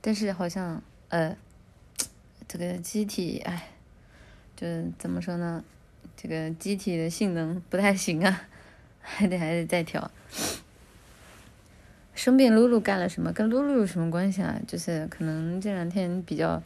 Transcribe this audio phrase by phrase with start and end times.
[0.00, 1.36] 但是好像呃，
[2.46, 3.70] 这个机体哎，
[4.54, 4.66] 就
[4.98, 5.64] 怎么说呢？
[6.16, 8.48] 这个机体的性能不太行啊，
[9.02, 10.10] 还得还得再调。
[12.14, 13.30] 生病露露干了什么？
[13.32, 14.58] 跟露露有什么关系啊？
[14.66, 16.62] 就是可能这两天比较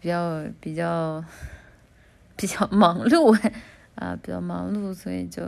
[0.00, 1.24] 比较比较
[2.36, 3.32] 比较忙碌
[3.96, 5.42] 啊，比较忙碌，所以就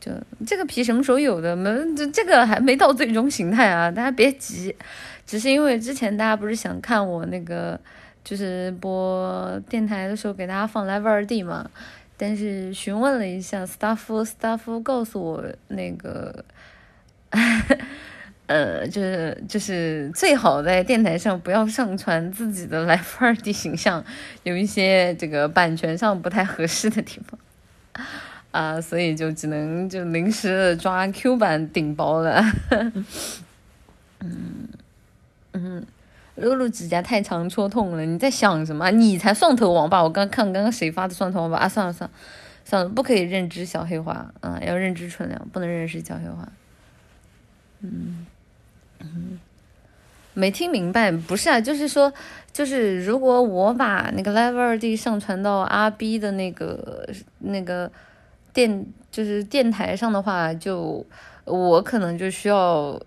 [0.00, 0.12] 就
[0.46, 1.54] 这个皮什么时候有的？
[1.56, 4.74] 没这这个还没到最终形态啊，大家别急。
[5.26, 7.78] 只是因为之前大家不是想看我那个，
[8.22, 11.68] 就是播电台的时候给大家放 Live 二 D 嘛，
[12.16, 16.44] 但是询问了一下 staff，staff 告诉我那个，
[18.46, 24.04] 呃，就是就是最好在电台上不要上传自己的 Live 二 D 形象，
[24.44, 28.06] 有一些这个版权上不太合适的地方，
[28.50, 32.44] 啊，所以就只能就临时的抓 Q 版顶包了，
[34.18, 34.68] 嗯。
[35.58, 35.86] 嗯，
[36.34, 38.04] 露露指甲太长戳痛了。
[38.04, 38.90] 你在想什么？
[38.90, 40.02] 你才双头王八？
[40.02, 41.56] 我刚看刚刚谁发的双头王吧？
[41.56, 42.14] 啊，算了算了
[42.62, 46.46] 算了，不可以认知小黑花啊，要认知纯良，不能认识小黑花。
[47.80, 48.26] 嗯
[49.00, 49.38] 嗯，
[50.34, 52.12] 没听明白，不是啊，就是说，
[52.52, 57.08] 就是如果我把那个 Live 二 D 上传到阿 B 的那个
[57.40, 57.90] 那个
[58.52, 61.04] 电，就是电台上的话，就
[61.44, 63.00] 我可能就需要。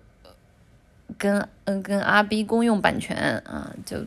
[1.17, 3.97] 跟嗯跟阿 B 公用版权啊，就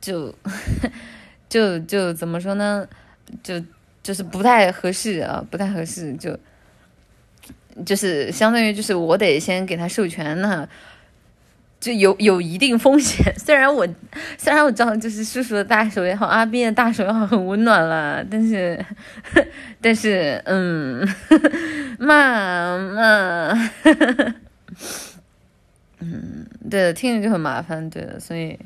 [0.00, 0.34] 就
[1.48, 2.86] 就就怎么说呢？
[3.44, 3.62] 就
[4.02, 6.36] 就是不太合适啊，不太合适，就
[7.84, 10.68] 就是相当于就是我得先给他授权呢，
[11.80, 13.32] 就有有一定风险。
[13.38, 13.86] 虽然我
[14.38, 18.84] 虽然我知道就是叔叔的大手也好，阿斌的大手也好，很温暖了，但是
[19.80, 21.06] 但是嗯，
[21.98, 23.70] 嘛嘛。
[26.04, 28.58] 嗯，对，听着就很麻烦，对的，所以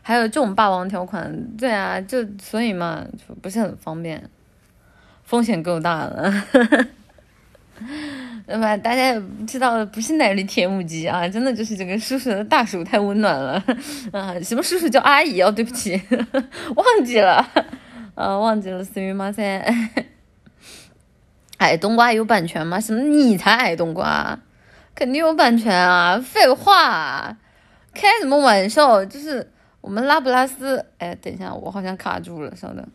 [0.00, 4.30] 还有这种霸王条款，对啊，就所以嘛，就不是很方便，
[5.24, 6.32] 风险够大了，
[8.46, 8.76] 对吧？
[8.76, 13.62] 大家也知道，不是奶绿铁母鸡啊，真的就是这个叔叔的大手太温暖了
[14.12, 14.38] 啊！
[14.40, 15.50] 什么叔叔叫阿姨哦？
[15.50, 16.00] 对不起，
[16.76, 17.46] 忘记了，
[18.14, 19.42] 啊，忘记了，思雨妈噻，
[21.58, 22.78] 矮冬瓜有版权吗？
[22.80, 23.00] 什么？
[23.02, 24.38] 你才矮冬瓜！
[24.94, 26.18] 肯定有版权啊！
[26.18, 27.36] 废话，
[27.92, 29.04] 开什么玩笑？
[29.04, 29.50] 就是
[29.80, 32.86] 我们拉布拉斯，哎，等一下，我好像卡住了，稍等。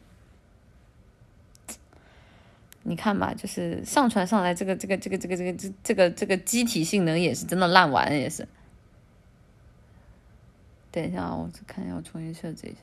[2.89, 8.47] 你看吧，就是上传上来这个这个这个这个这个这这个这个机体性能也是真的烂完，也是。
[10.91, 12.77] 等一下啊，我看一下，我重新设置一下。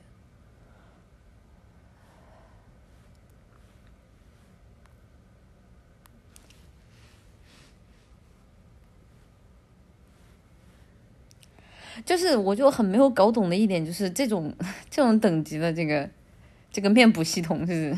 [12.05, 14.55] 就是，我就很没有搞懂的一点，就是这种
[14.89, 16.09] 这种等级的这个
[16.71, 17.93] 这个面补系统是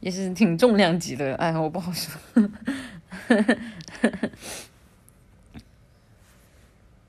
[0.00, 2.12] 也是挺重量级的，哎，我不好说。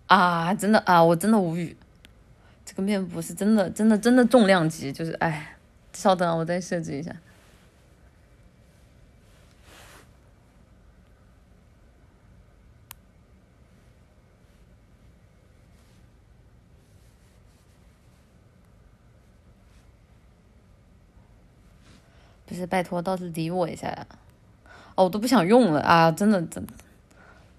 [0.07, 1.75] 啊，真的啊，我真的无语。
[2.65, 5.55] 这个面部是真的真的真的重量级，就是哎，
[5.93, 7.15] 稍等啊，我再设置一下。
[22.49, 24.07] 不是，拜托，倒是理我一下呀！
[24.95, 26.11] 哦，我都不想用了啊！
[26.11, 26.73] 真的，真的，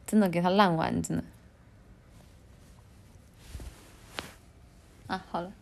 [0.04, 1.22] 真的给他烂完，真的。
[5.06, 5.52] 啊，好了。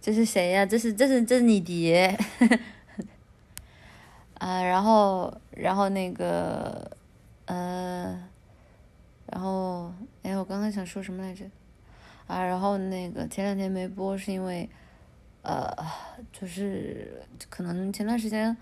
[0.00, 0.66] 这是谁呀？
[0.66, 2.18] 这是，这是，这是你爹。
[4.34, 6.90] 啊，然后，然后那个，
[7.46, 8.20] 呃，
[9.26, 9.92] 然后，
[10.24, 11.44] 哎，我刚刚想说什么来着？
[12.28, 14.68] 啊，然后那个前两天没播是因为，
[15.42, 15.66] 呃，
[16.30, 18.54] 就是可能前段时间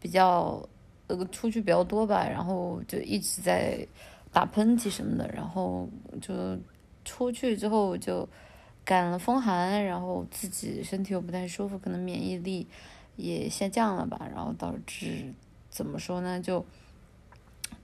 [0.00, 0.66] 比较
[1.06, 3.86] 呃出去比较多吧，然后就一直在
[4.32, 5.86] 打喷嚏什么的，然后
[6.22, 6.58] 就
[7.04, 8.26] 出去之后就
[8.86, 12.66] 感了风寒，然后自己身体又不太舒服，可能免疫力
[13.16, 15.34] 也下降了吧，然后导致
[15.68, 16.64] 怎么说呢，就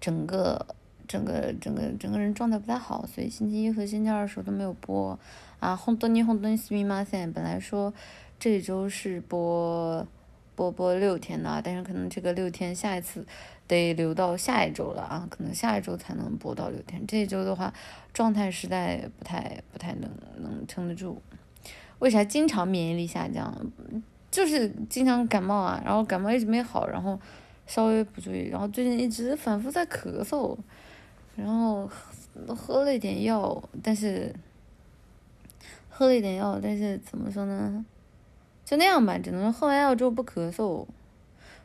[0.01, 0.67] 整个。
[1.09, 5.19] 整个整个整个人状态不太好，所以星期一和星期二的时候都没有播
[5.61, 5.75] 啊。
[5.77, 7.93] 红多尼红多尼斯密马森本来说
[8.39, 10.07] 这周是播
[10.55, 13.25] 播播六天的，但是可能这个六天下一次
[13.67, 17.07] 得留到下一周了啊，可能下一周才能播到六天。
[17.07, 17.73] 这一周的话，
[18.13, 21.21] 状态实在不太不太能能撑得住。
[21.99, 23.55] 为啥经常免疫力下降？
[24.31, 27.19] 就是经常感冒啊，然后感冒一直没好，然后
[27.67, 30.57] 稍微不注意，然后最近一直反复在咳嗽。
[31.37, 31.87] 然后
[32.57, 34.35] 喝了一点药，但是
[35.91, 37.85] 喝了一点药，但是怎么说呢？
[38.65, 40.87] 就那样吧，只能说喝完药之后不咳嗽，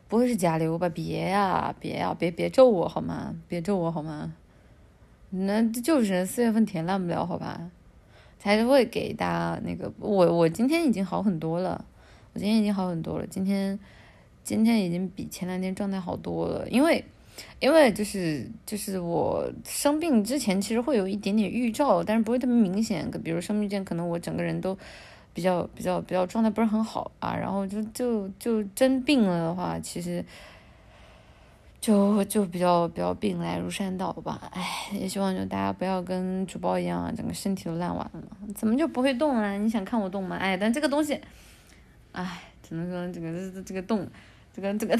[0.08, 0.90] 不会是甲流吧？
[0.90, 3.34] 别呀，别呀，别别咒我好吗？
[3.48, 4.34] 别咒我好吗？
[5.30, 7.70] 那就是四月份填烂不了好吧？
[8.38, 11.82] 才会给大家那个，我我今天已经好很多了，
[12.34, 13.78] 我今天已经好很多了，今天
[14.44, 17.02] 今天已经比前两天状态好多了，因为。
[17.60, 23.08] 因为就是就是我生病之前其实会有一点点预兆，但是不会特别明显。
[23.22, 24.76] 比如生病前可能我整个人都
[25.32, 30.24] 比较比较比较状态不是很好啊，然后就就就真病了的话，其实
[31.80, 34.50] 就就比较比较病来如山倒吧。
[34.52, 38.22] 唉，也希望就大家不要跟主播一样，整个身体都烂完了。
[38.54, 39.56] 怎么就不会动了？
[39.58, 40.36] 你想看我动吗？
[40.36, 41.20] 哎，但这个东西，
[42.12, 44.06] 唉，只能说这个这个这个动。
[44.54, 44.98] 这个这个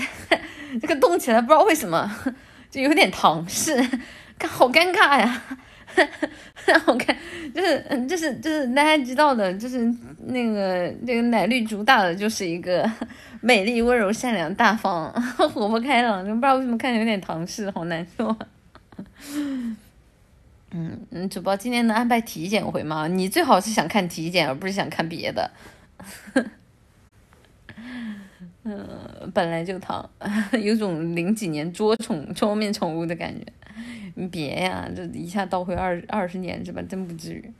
[0.80, 2.10] 这个动起来不知道为什么
[2.70, 3.76] 就有点唐氏，
[4.48, 5.42] 好尴尬呀！
[6.86, 7.14] 好看，
[7.54, 9.84] 就是，就是就是大家知道的，就是
[10.24, 12.90] 那个这个奶绿主打的就是一个
[13.42, 18.34] 美丽、温柔、善良、大方、 活泼开朗，就不知道为什么看着有点唐氏，好难受。
[20.70, 23.06] 嗯嗯，主播今天能安排体检回吗？
[23.06, 25.50] 你最好是想看体检，而不是想看别的。
[28.64, 30.08] 嗯，本来就疼，
[30.62, 33.44] 有种零几年捉宠捉面宠物的感觉。
[34.14, 36.82] 你别呀，这一下倒回二二十年是吧？
[36.88, 37.52] 真不至于。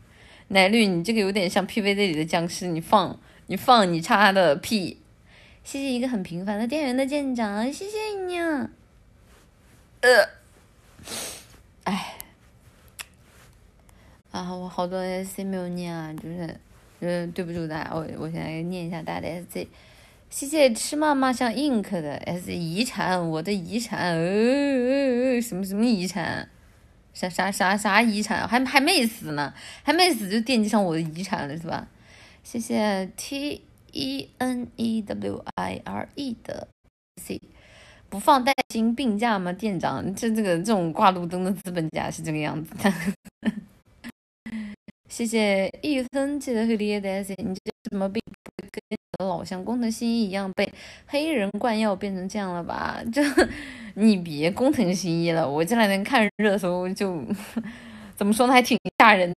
[0.48, 4.98] 奶绿，你这个有点像 PVZ 里的僵尸，你放你放你插的屁。
[5.64, 8.70] 谢谢一个很平凡的店员的舰长，谢谢你啊。
[10.02, 10.28] 呃，
[11.84, 12.18] 哎，
[14.30, 16.56] 啊，我好多 SC 没有念啊，就是，
[17.00, 19.66] 嗯，对不住大家，我我现在念一下大家的 SC。
[20.32, 26.48] 谢谢吃嘛嘛像 ink 的 S 遗产，我的遗产，呃，什么什么遗产？
[27.12, 28.48] 啥啥啥啥遗产？
[28.48, 31.86] 还还没死呢，还没死就惦记上我的遗产了是吧？
[32.42, 33.60] 谢谢 T
[33.92, 36.66] E N E W I R E 的
[37.20, 37.38] C，
[38.08, 39.52] 不放带薪病假吗？
[39.52, 42.90] 店长，这这个这种挂路灯的资本家是这个样子的。
[45.12, 48.22] 谢谢一分记得会理的 S，你这什么病？
[48.70, 50.66] 跟老乡工藤新一一样被
[51.06, 52.98] 黑人灌药变成这样了吧？
[53.12, 53.22] 就
[53.92, 57.22] 你别工藤新一了，我这两天看热搜 就
[58.16, 59.36] 怎么说呢，还挺吓人的。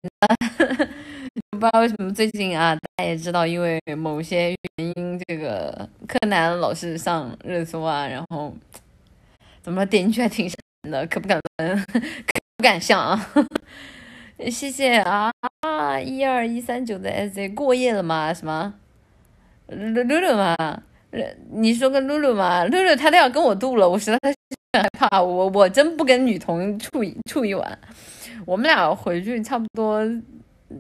[1.52, 8.56] 不知道为什么最近啊，大家也知道，因为某些原因，这个柯南老是上热搜啊，然后
[9.62, 13.30] 怎么点进去还挺吓人的，可不敢可不敢想啊。
[14.50, 16.00] 谢谢啊啊！
[16.00, 18.34] 一二一三九的 S 过夜了吗？
[18.34, 18.74] 什么？
[19.68, 20.56] 露露露嘛，
[21.52, 22.64] 你说个露露嘛？
[22.66, 24.38] 露露她都要跟我度了，我实在是
[24.74, 25.22] 害怕。
[25.22, 27.78] 我我真不跟女同处一处一晚。
[28.46, 30.00] 我们俩回去差不多，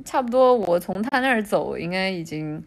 [0.03, 2.63] 差不多我从他那儿走，应该已经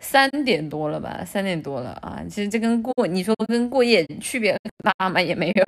[0.00, 1.22] 三点多了吧？
[1.24, 2.20] 三点多了啊！
[2.28, 4.58] 其实这跟过你说跟过夜区别
[4.98, 5.20] 大吗？
[5.22, 5.64] 也没有。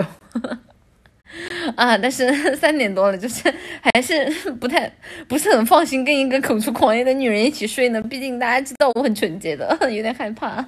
[1.77, 4.91] 啊，但是 三点多了，就是 还是不太
[5.27, 8.01] 不是很放心跟一个口出狂言的女人一起睡呢。
[8.03, 10.65] 毕竟大家知道我很纯洁的，有点害怕。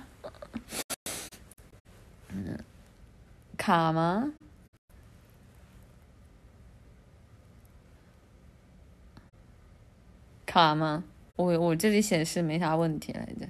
[2.29, 2.59] 嗯，
[3.57, 4.33] 卡吗？
[10.47, 11.05] 卡吗？
[11.37, 13.47] 我我这里显示没啥问题来着。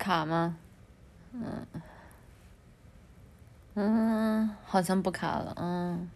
[0.00, 0.56] 卡吗？
[1.34, 1.66] 嗯
[3.74, 5.54] 嗯，好像不卡了。
[5.60, 6.08] 嗯，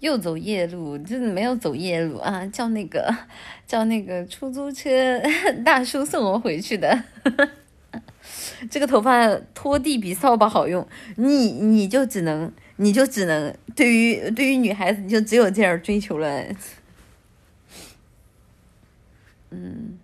[0.00, 3.12] 又走夜路，就是没有走夜路啊，叫那个
[3.66, 5.18] 叫那个出租车
[5.64, 7.02] 大叔送我回去的。
[8.70, 16.44] 这个头发拖地比扫把好用，你你就只能你就只能对于对于女孩子，你就只有这样追求了。
[19.50, 19.98] 嗯。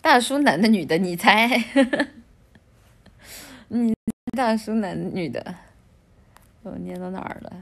[0.00, 1.64] 大叔男的女的，你猜？
[3.68, 3.94] 你
[4.36, 5.54] 大叔男女的，
[6.62, 7.52] 我念到哪儿了？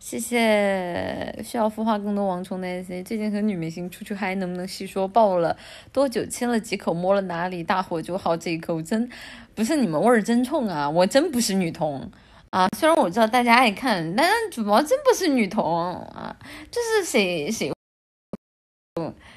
[0.00, 3.02] 谢谢需要孵化更多王虫的 AC。
[3.02, 5.08] 最近和女明星出去嗨，能不能细说？
[5.08, 5.56] 爆了
[5.92, 6.26] 多久？
[6.26, 6.92] 亲了几口？
[6.92, 7.62] 摸了哪里？
[7.62, 9.08] 大火就好这一口，真
[9.54, 10.90] 不是你们味儿真冲啊！
[10.90, 12.10] 我真不是女同
[12.50, 12.68] 啊！
[12.76, 16.36] 虽然我知道大家爱看，但主播真不是女同啊！
[16.70, 17.72] 就是谁谁，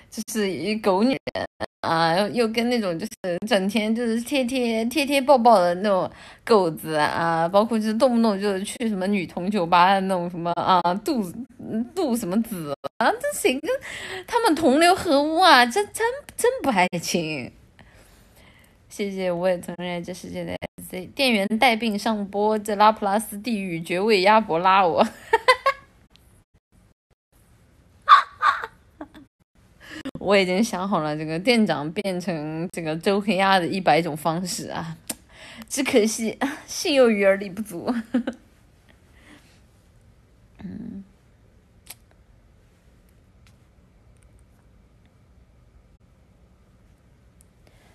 [0.09, 1.45] 就是一狗女人。
[1.81, 6.09] 啊，又又跟那种就是整天就是贴贴贴贴抱抱的那种
[6.43, 11.23] 狗子啊，包括就是动不动就是去什么女同酒吧的那种什么啊，杜
[11.95, 13.71] 杜什么子啊，这谁跟
[14.25, 15.65] 他们同流合污啊？
[15.65, 17.49] 这真真不爱情。
[18.89, 25.07] 谢谢，我也承认这世界的 S C 店员带病上播，这拉普拉斯地狱绝味鸭脖拉我。
[30.19, 34.97] 我已经想好了这个店长变成这个周黑鸭的一百种方式啊，
[35.69, 37.93] 只可惜 心有余而力不足。
[40.63, 41.03] 嗯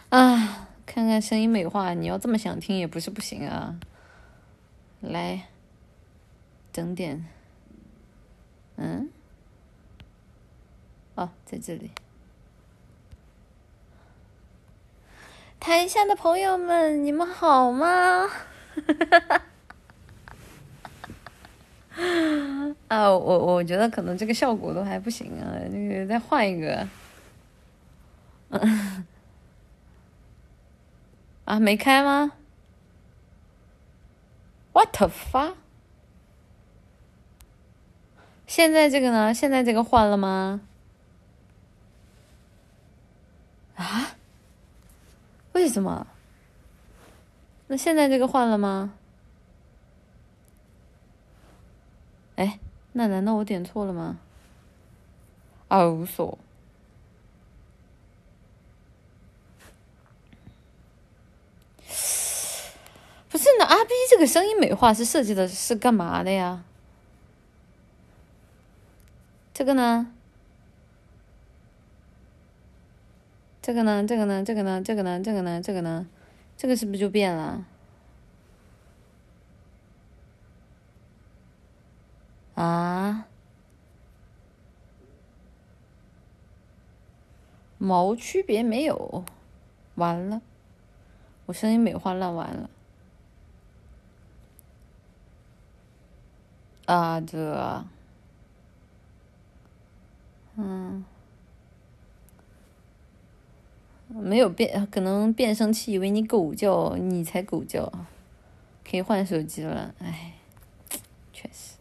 [0.10, 3.80] 啊，看看声音美化，你要这么想听也不是不行啊。
[5.00, 5.48] 来，
[6.74, 7.26] 整点。
[8.78, 9.10] 嗯，
[11.16, 11.92] 哦，在这里。
[15.60, 18.30] 台下的朋友们，你们好吗？
[22.88, 26.88] 啊，我我觉得可能这个效果都还不行啊，那个再换一个。
[31.46, 32.34] 啊，没开吗
[34.74, 35.56] ？What the fuck？
[38.48, 39.34] 现在这个呢？
[39.34, 40.62] 现在这个换了吗？
[43.76, 44.16] 啊？
[45.52, 46.08] 为什么？
[47.68, 48.94] 那现在这个换了吗？
[52.38, 52.58] 哎，
[52.94, 54.18] 那难道我点错了吗？
[55.68, 56.38] 啊，无所。
[63.30, 66.64] 不是，那阿 B 这个声音美化是设计的是干嘛的呀？
[69.58, 70.14] 这个呢？
[73.60, 74.06] 这个呢？
[74.06, 74.44] 这个呢？
[74.46, 74.84] 这个呢？
[74.84, 75.20] 这个呢？
[75.20, 75.60] 这个呢？
[75.64, 76.08] 这个呢？
[76.56, 77.66] 这个是不是就变了？
[82.54, 83.26] 啊？
[87.80, 89.26] 毛区别没有。
[89.96, 90.40] 完了。
[91.48, 92.70] 我声音美化烂完了。
[96.86, 97.84] 啊这。
[100.58, 101.06] 嗯，
[104.10, 107.92] 没有变，可能变声器以为你狗叫，你才狗叫，
[108.90, 110.34] 可以换手机了，哎，
[111.32, 111.76] 确实。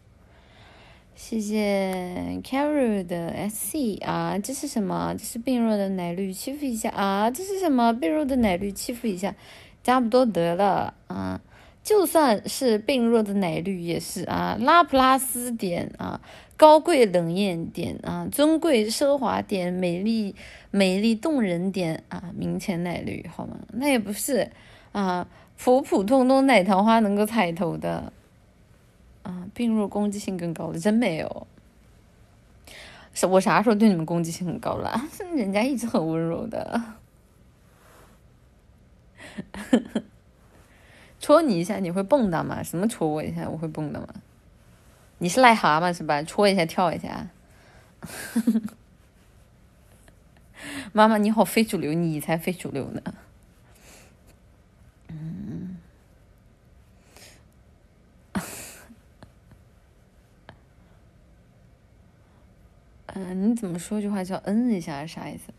[1.14, 5.14] 谢谢 Carol 的 SC 啊，这是什么？
[5.18, 7.30] 这是病弱的奶绿，欺负一下啊！
[7.30, 7.92] 这是什么？
[7.92, 9.34] 病弱的奶绿，欺负一下，
[9.82, 11.40] 差不多得了啊。
[11.82, 16.20] 就算是病弱的奶绿也是啊，拉普拉斯点啊，
[16.56, 20.34] 高贵冷艳点啊，尊贵奢华点，美丽
[20.70, 23.58] 美丽动人点啊，明前奶绿好吗？
[23.72, 24.50] 那也不是
[24.92, 28.12] 啊，普普通通奶桃花能够踩头的
[29.22, 31.46] 啊，病弱攻击性更高的真没有，
[33.28, 34.98] 我啥时候对你们攻击性很高了？
[35.36, 36.80] 人家一直很温柔的。
[41.20, 42.62] 戳你一下，你会蹦跶吗？
[42.62, 44.08] 什么戳我一下，我会蹦跶吗？
[45.18, 46.22] 你是癞蛤蟆是吧？
[46.22, 47.28] 戳一下，跳一下。
[50.92, 53.02] 妈妈你好，非主流，你才非主流呢。
[55.08, 55.76] 嗯。
[63.06, 65.52] 嗯， 你怎么说句话叫嗯一下是，啥意思？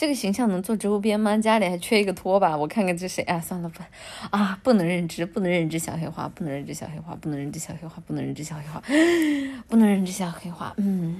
[0.00, 1.36] 这个形象能做周边吗？
[1.36, 3.38] 家里还缺一个拖把，我看看这谁啊？
[3.38, 3.86] 算了吧，
[4.30, 8.82] 啊，不能认知，不能认知小黑花，不能认知小黑花，不能认知小黑花，不能认知小黑花，
[9.68, 10.72] 不能认知小黑花。
[10.78, 11.18] 嗯，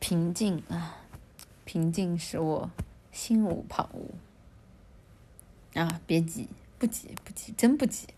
[0.00, 0.96] 平静啊，
[1.64, 2.68] 平静使我
[3.12, 3.88] 心无旁
[5.76, 5.80] 骛。
[5.80, 8.08] 啊，别急，不急，不急，真不急，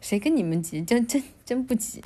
[0.00, 0.82] 谁跟你们急？
[0.82, 2.00] 真真真不急。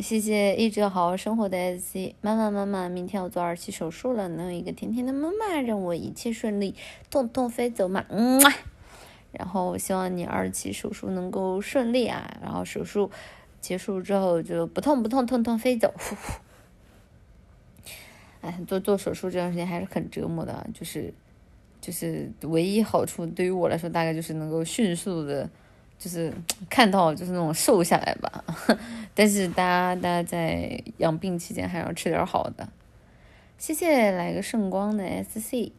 [0.00, 6.74] 谢谢一直好好生活的 S C 妈妈妈妈，明天要做二期手术了，能有一个甜甜的妈妈，让我一切顺利，
[7.10, 8.04] 痛痛飞走嘛？
[8.08, 8.40] 嗯，
[9.32, 13.10] 然后我希望你二期手术能够顺利啊，然后手术
[13.60, 15.92] 结束之后就不痛不痛，痛痛飞走。
[15.98, 16.40] 呼呼。
[18.40, 21.12] 哎，做做手术这段时间还是很折磨的，就是
[21.80, 25.50] 就是唯一好处对于我来说，大概就是能够迅速的。
[26.00, 26.32] 就是
[26.70, 28.42] 看到就是那种瘦下来吧，
[29.14, 32.66] 但是大家大家在养病期间还要吃点好的。
[33.58, 35.72] 谢谢来个圣光的 SC，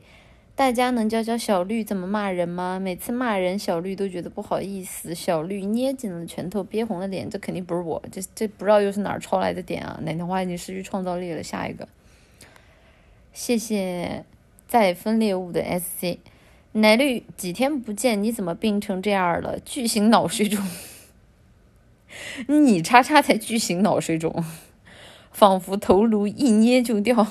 [0.55, 2.79] 大家能教教小绿怎么骂人吗？
[2.79, 9.99] 每次骂人小绿都觉得不好意思，小绿捏紧了拳头，憋红了脸，这肯定不是我，这这不知道又是哪儿抄来的点啊？
[10.03, 11.87] 奶糖花已经失去创造力了，下一个。
[13.33, 14.23] 谢谢
[14.67, 16.19] 再分裂物的 SC。
[16.73, 19.59] 奶绿几天不见，你怎么病成这样了？
[19.59, 20.65] 巨型脑水肿，
[22.47, 24.43] 你叉叉才巨型脑水肿，
[25.31, 27.27] 仿佛头颅一捏就掉。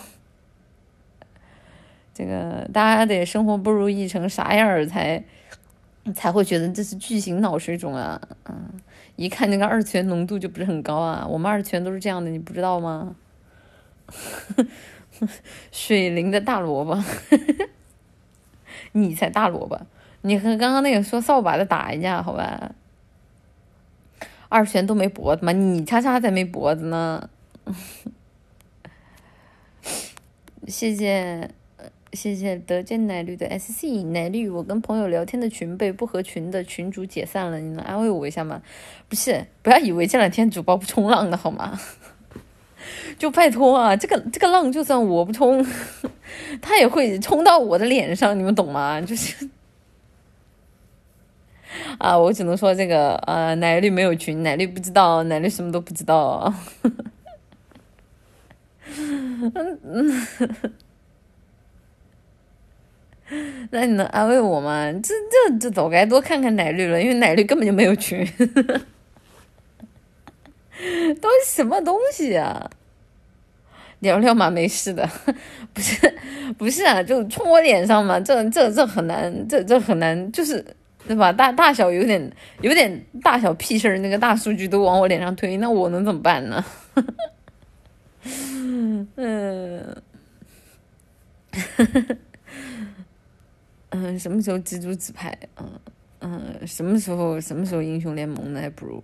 [2.12, 5.24] 这个大家得生活不如意成啥样儿才
[6.14, 8.20] 才会觉得这是巨型脑水肿啊？
[8.44, 8.78] 嗯，
[9.16, 11.26] 一看那个二次元浓度就不是很高啊。
[11.26, 13.16] 我们二次元都是这样的，你不知道吗？
[15.72, 17.02] 水灵的大萝卜。
[18.92, 19.80] 你才大萝卜，
[20.22, 22.72] 你和刚刚那个说扫把的打一架，好吧？
[24.48, 25.52] 二拳都没脖子吗？
[25.52, 27.30] 你叉叉才没脖子呢。
[30.66, 31.50] 谢谢，
[32.12, 38.60] 谢谢德见奶绿的 SC 奶绿，我跟朋友聊天的群被不合群的群主解散了，你能安慰我一下吗？
[39.08, 41.80] 不是，不要以为这两天主播不冲浪的好吗？
[43.18, 45.64] 就拜托啊，这个这个浪就算我不冲，
[46.62, 49.00] 他也会冲到我的脸上，你们懂吗？
[49.00, 49.48] 就是
[51.98, 56.52] 啊，我只能说这个呃，奶绿没有群，奶绿不知道，奶绿什么都不知道。
[58.92, 60.26] 嗯嗯，
[63.70, 64.92] 那你能安慰我吗？
[64.94, 65.14] 这
[65.48, 68.26] 这这早该多看看奶绿了，因为奶绿根本就没有群。
[71.20, 72.70] 都什么东西啊？
[74.00, 75.08] 聊聊嘛，没事的，
[75.72, 76.14] 不是
[76.58, 80.64] 不是啊，就冲我脸上嘛，这这这很难，这这很难，就是
[81.06, 81.32] 对吧？
[81.32, 82.30] 大大小有点
[82.62, 86.64] 有点大小屁事儿，那个大数据都往我脸上推，那我能怎么办呢？
[89.16, 89.96] 嗯，
[93.90, 95.36] 嗯，什么时候蜘蛛纸牌？
[95.58, 95.80] 嗯
[96.20, 98.60] 嗯，什么时候什么时候英雄联盟呢？
[98.60, 99.02] 还不如。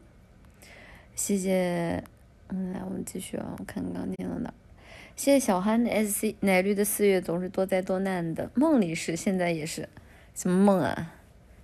[1.14, 2.02] 谢谢，
[2.48, 4.52] 嗯，来我们继续啊，我看刚念到哪。
[5.16, 9.88] 谢谢小憨的 SC 奶绿的四月总是多灾多难的，梦里是，现在也是，
[10.34, 11.10] 什么梦啊？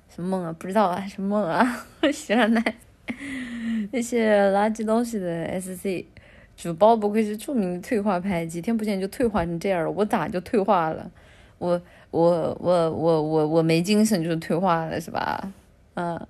[0.09, 0.57] 什么梦啊？
[0.59, 1.87] 不知道啊，什么梦啊？
[2.11, 2.63] 喜欢奶。
[3.93, 6.07] 谢谢垃圾东西的 SC
[6.57, 9.91] 主包不愧是著名的退化派，几天不见就退化成这样了。
[9.91, 11.11] 我咋就退化了？
[11.59, 15.53] 我我我我我我没精神就退化了是吧？
[15.95, 16.27] 嗯，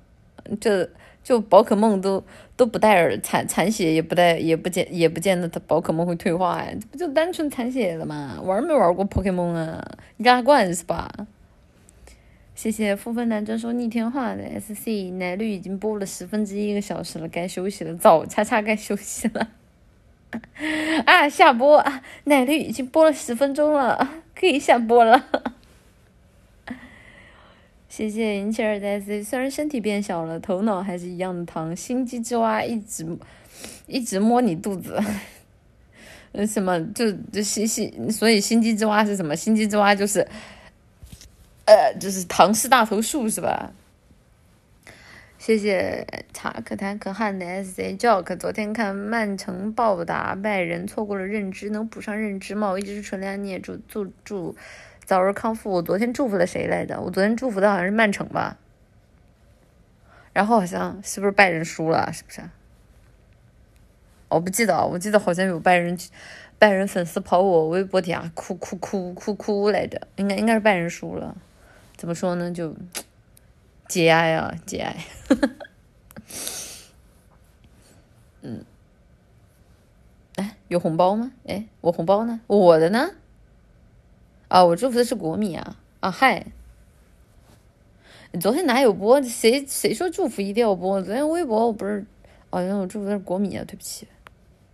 [0.60, 0.90] 这
[1.22, 2.22] 就宝可梦都
[2.56, 8.40] 都不带儿残残血，也不带也不见也不见得它宝可梦会退化呀，这不就单纯残血了吗？
[8.42, 9.84] 玩没玩过 Pokemon 啊？
[10.18, 11.10] 压罐是吧？
[12.54, 19.48] 谢谢负分男专说逆天话的 SC 奶绿已经播了十分之一个小时了，该休息了，早叉叉该休息了。
[21.04, 22.02] 啊，下播啊！
[22.24, 25.26] 奶绿已经播了十分钟了，可以下播了。
[27.92, 31.76] 谢谢银切尔的 SC，虽然身体变小了，头脑还是一样的糖。
[31.76, 33.06] 心机之蛙一直
[33.86, 34.98] 一直摸你肚子，
[36.32, 39.36] 呃，什么就就心心，所以心机之蛙是什么？
[39.36, 40.26] 心机之蛙就是。
[41.66, 43.70] 呃，就是唐氏大头树是吧？
[45.36, 48.34] 谢谢查可谈可汗的 S C Joke。
[48.38, 52.70] 昨天看曼城暴打拜仁，错过了认知，能补上认知吗？
[52.70, 54.56] 我一直是纯良，你也祝祝祝
[55.12, 55.70] 早日康复。
[55.70, 56.98] 我昨天祝福了谁来着？
[56.98, 58.56] 我昨天祝福的好像是曼城吧。
[60.32, 62.10] 然后好像是不是拜仁输了？
[62.14, 62.40] 是不是？
[64.30, 65.98] 我不记得，我记得好像有拜仁
[66.58, 71.36] 拜仁粉丝跑我微博底下哭哭哭哭哭来着，应该应该是拜仁输了。
[71.98, 72.50] 怎么说呢？
[72.50, 72.74] 就
[73.88, 74.96] 节哀啊，节哀。
[78.40, 78.64] 嗯，
[80.36, 81.32] 哎，有红包吗？
[81.46, 82.40] 哎，我红包呢？
[82.46, 83.10] 我的呢？
[84.52, 85.78] 啊，我祝福的是国米啊！
[86.00, 86.44] 啊嗨，
[88.32, 89.22] 你昨天哪有播？
[89.22, 91.00] 谁谁说祝福一定要播？
[91.00, 92.04] 昨天微博我不是，
[92.50, 93.64] 好像我祝福的是国米啊！
[93.66, 94.06] 对不起，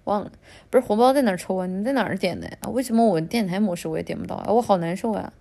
[0.02, 0.32] 忘了。
[0.68, 1.66] 不是红包在哪抽啊？
[1.66, 2.58] 你们在哪儿点的呀？
[2.72, 4.52] 为什么我电台模式我也点不到啊？
[4.52, 5.32] 我好难受啊！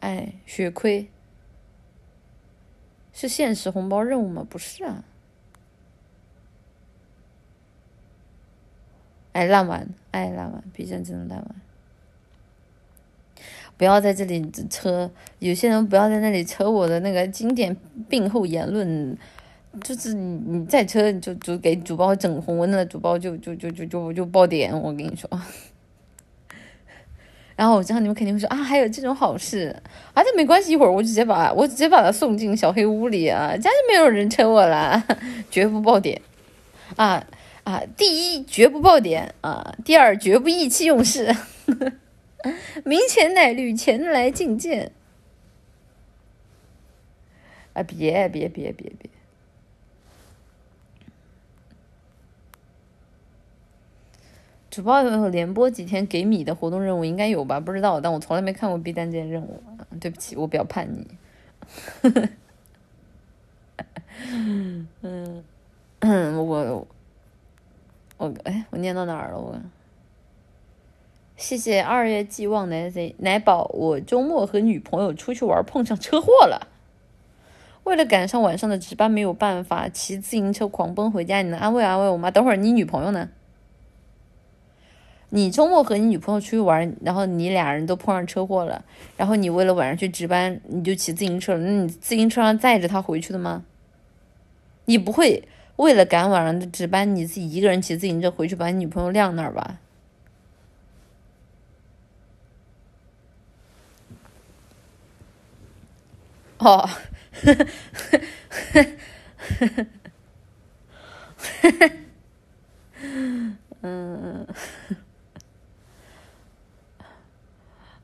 [0.00, 1.08] 哎，血亏
[3.14, 4.46] 是现实红包任务吗？
[4.46, 5.02] 不是啊。
[9.32, 11.65] 哎，烂完，哎，烂完，B 站真的烂完。
[13.76, 17.76] 不要在这里扯，有些人不要在那里扯我的那个经典
[18.08, 19.16] 病后言论，
[19.82, 25.28] 就是你你再扯就就给主播整红，那主播就就就就就就爆点，我跟你说。
[27.56, 29.74] 然后我知道你们肯定会说啊，还有这种好事
[30.12, 35.02] 啊，这没关系，一会儿我直接把我直接把他送进小黑屋里啊，家就没有人扯我了，
[35.50, 36.20] 绝不爆点
[36.96, 37.24] 啊
[37.64, 37.82] 啊！
[37.96, 41.34] 第一，绝不爆点啊；第二，绝不意气用事。
[42.84, 44.92] 明前奶绿前来觐见
[47.74, 47.82] 啊！
[47.82, 49.10] 别别别别别！
[54.70, 57.60] 主播有连播几天给米的活动任务应该有吧？
[57.60, 59.62] 不知道，但我从来没看过 B 站这些任务。
[60.00, 61.06] 对不起，我比较叛逆。
[64.30, 64.88] 嗯
[66.00, 66.86] 嗯， 我
[68.18, 69.38] 我哎，我念到哪儿了？
[69.38, 69.58] 我
[71.36, 73.70] 谢谢二月寄望奶贼奶宝。
[73.74, 76.68] 我周末和女朋友出去玩，碰上车祸了。
[77.84, 81.42] 为了赶上晚上的值班，没有办法骑自行车狂奔回家。
[81.42, 82.30] 你能安慰安慰我吗？
[82.30, 83.28] 等会儿你女朋友呢？
[85.28, 88.84] 你周末和你女朋友出去玩，然后你俩人都碰上车祸了，
[89.18, 91.58] 然后你为了晚上去值班，你就骑自行车了。
[91.60, 93.64] 那你自行车上载着她回去的吗？
[94.86, 95.46] 你不会
[95.76, 99.78] 为了赶晚上的值班，你自己一个人骑自行车回去把你女朋友晾那儿吧？
[106.58, 106.88] 哦，
[113.82, 114.46] 嗯。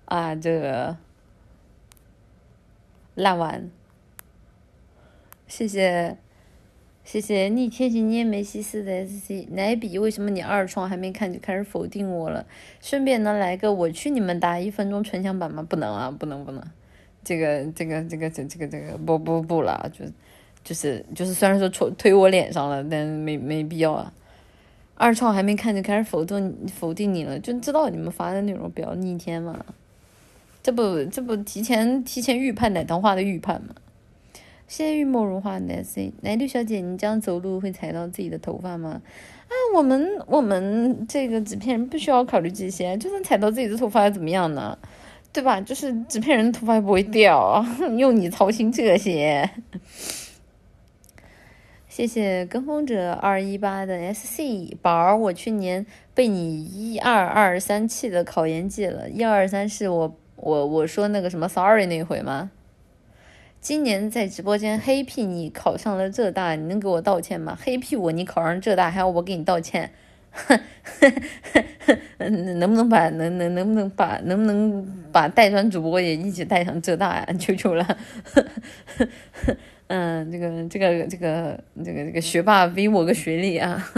[0.05, 0.95] 啊，这个
[3.15, 3.71] 烂完，
[5.47, 6.19] 谢谢
[7.03, 12.45] 谢谢逆天行捏梅西斯的 SC 奶比，为什么你二创还没看就开始否定我了？
[12.83, 15.63] 顺便能来个我去你们打一分钟纯享版吗？
[15.67, 16.63] 不能啊，不能不能，
[17.25, 20.05] 这个这个这个这这个这个不不不了，就
[20.65, 24.13] 就是就是虽然说推推我脸上了，但没没必要啊。
[24.95, 29.65] 二创还没看就开始否定否定你了，就知道你们发的内容比较逆天嘛。
[30.63, 33.75] 这不这不提前提前预判奶糖化的预判吗？
[34.69, 39.03] 谢谢玉墨如花奶 C 奶绿小姐，你这样走路会踩到自己的头发吗？
[39.49, 44.79] 啊，我们我们这个纸片人不需要考虑这些，就算踩到自己的头发又怎么样呢？
[45.33, 45.61] 对吧？
[45.61, 47.65] 就是纸片人的头发也不会掉，
[47.99, 49.49] 用你操心这些。
[51.89, 60.17] 谢谢跟风者二一八的 SC 宝儿，我去年被你一二二三气的考研记了，一二三是我。
[60.37, 62.51] 我我说那个什么 sorry 那回吗？
[63.61, 67.57] 今年在直播间黑屁你考上了浙大，你能给我道歉吗？
[67.63, 69.93] 黑屁我你考上浙大还要我给你道歉？
[72.19, 77.27] 能 能不能把能能能不能把能不能把带砖主播也一起带上浙大呀？
[77.39, 77.99] 求求了。
[79.89, 83.93] 嗯，这个这个这个这个这个学霸比我个学历啊。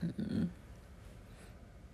[0.00, 0.48] 嗯。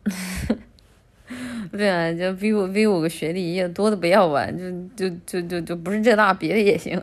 [1.73, 7.01] 对啊，就比我比我个学历也多的不要吧，就就就就就不是浙大，别的也行。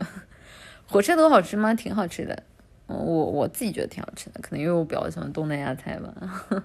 [0.86, 1.74] 火车头好吃吗？
[1.74, 2.42] 挺好吃的，
[2.94, 6.12] 我我自己觉得挺好吃的，可能因为我比较喜欢东南亚菜吧。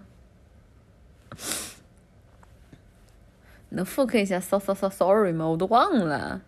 [3.69, 5.45] 能复刻一下 so so so sorry 吗？
[5.45, 6.41] 我都忘了，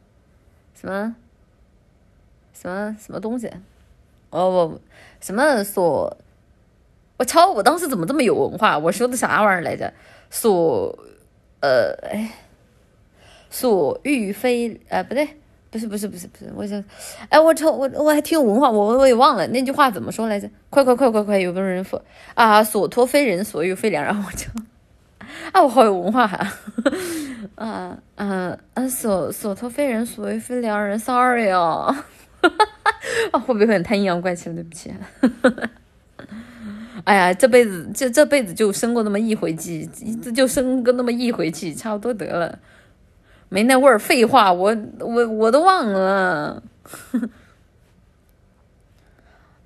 [0.73, 1.15] 什么
[2.53, 3.51] 什么什么东西？
[4.29, 4.81] 哦不，
[5.19, 6.17] 什么所？
[7.17, 7.51] 我操！
[7.51, 8.77] 我当时怎么这么有文化？
[8.77, 9.93] 我说的啥玩意儿来着？
[10.29, 10.97] 所。
[11.61, 12.31] 呃，哎，
[13.49, 15.38] 所欲非，呃，不对，
[15.71, 16.83] 不是，不是，不是，不是，我想，
[17.29, 20.49] 哎，我瞅，我我还挺有文化，我我也忘了那句话怎么说来着？
[20.69, 22.01] 快快快快快，有个人说
[22.33, 24.47] 啊，所托非人，所欲非良，然后我就，
[25.53, 26.37] 啊，我好有文化哈，
[27.55, 31.95] 啊啊啊，所所托非人，所欲非良人，sorry 哦，
[33.31, 34.55] 啊，会不会有点太阴阳怪气了？
[34.55, 34.91] 对不起。
[37.05, 39.85] 哎呀，这辈子这这辈子就生过那么一回气，
[40.35, 42.59] 就生个那么一回气，差不多得了，
[43.49, 43.99] 没那味儿。
[43.99, 46.63] 废话，我我我都忘了。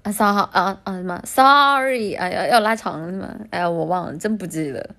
[0.02, 3.34] 啊啥啊啊什么？Sorry，哎呀，要拉长了是吗？
[3.52, 4.90] 哎呀，我忘了，真不记得，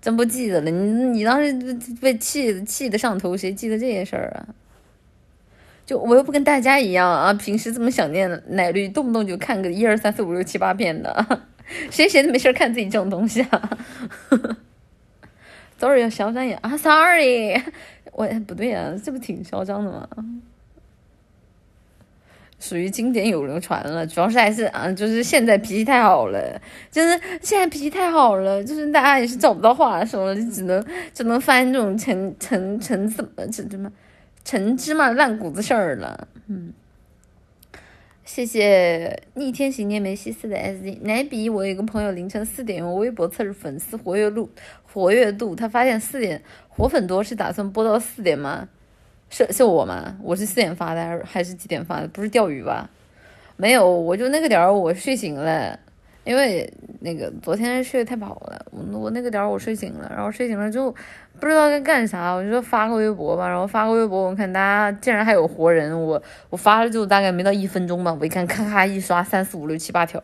[0.00, 0.70] 真不记得了。
[0.70, 1.52] 你你当时
[2.00, 4.48] 被气气的上头，谁记得这些事儿啊？
[5.84, 11.40] 就我又不跟大家一样啊，平时这么想念奶绿，动不动就看个一二三四五六七八遍的，
[11.92, 13.78] 谁闲的没事看自己这种东西啊
[15.78, 17.62] ？Sorry，要嚣张呀啊！Sorry，
[18.16, 20.08] 我不对呀，这不挺嚣张的吗？
[22.58, 26.58] 属于经典有流传了，主要是还是啊，就是现在脾气太好了，
[26.90, 33.92] 就是现在脾气太好了，就是大家也是找不到话说了，就只能只能翻这种陈陈陈怎么这什么。
[34.42, 36.72] 陈芝麻烂谷子事儿了，嗯，
[38.24, 44.48] 谢谢逆天行天没西四的 S D 奶比，我有一个朋友凌晨四点用微博测试粉丝活跃度，
[44.84, 46.40] 活跃度，他发现四点
[46.76, 48.68] 活粉多，是打算播到四点吗？
[49.30, 50.16] 是是我吗？
[50.22, 52.08] 我是四点发的，还是几点发的？
[52.08, 52.90] 不是钓鱼吧？
[53.56, 55.78] 没有，我就那个点儿我睡醒了。
[56.24, 56.68] 因为
[57.00, 60.92] 那个昨天睡得太饱了，我我那个点儿我睡醒了，然后睡醒了之后
[61.38, 70.20] 不知道该干啥，我就说发个微博吧，然后发个微博，我看大家竟然还有活人，我我发了就大概没到一分钟吧，我一看咔咔一刷三四五六七八条，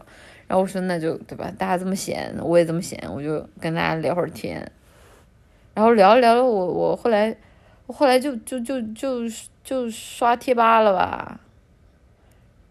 [0.48, 4.68] 然后我说那就对吧，大家这么闲，我也这么闲，我就跟大家聊会儿天，
[5.74, 7.34] 然后聊着聊着我我后来
[7.86, 9.20] 我后来就就就就
[9.64, 11.40] 就刷贴吧了吧，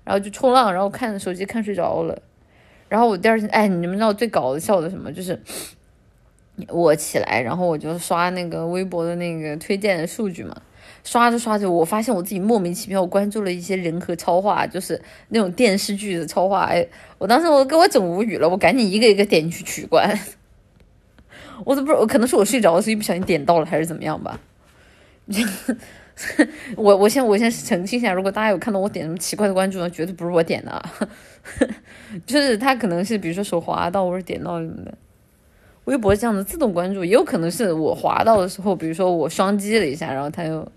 [0.04, 2.22] 然后就冲浪，然后看手机看睡着了。
[2.88, 5.12] 然后我第二天，哎，你们知道最搞笑的什么？
[5.12, 5.42] 就是
[6.68, 10.62] 我起来，然后我就刷那个微博的那个推荐的数据嘛，
[11.04, 16.66] 刷着刷着，我发现我自己莫名其妙关注了一些人和超话，就是那种电视剧的超话。
[16.66, 16.86] 哎，
[17.18, 20.20] 我当时我给我整无语了，我赶紧一个一个点进去取关。
[21.66, 24.40] 我都不知道，可能是我睡着了，所以不小心点到了，还是怎么样吧？
[26.76, 30.84] 我我先我先澄清一下，如果大家有看到我点什么奇怪的关注，那绝对不是我点的。
[32.26, 34.94] 就是他可能是比如说手滑到或者点到什么的，
[35.86, 40.72] 微博这样的自动关注，也有可能是我滑到的时候，比如说我双击了一下，然后他又，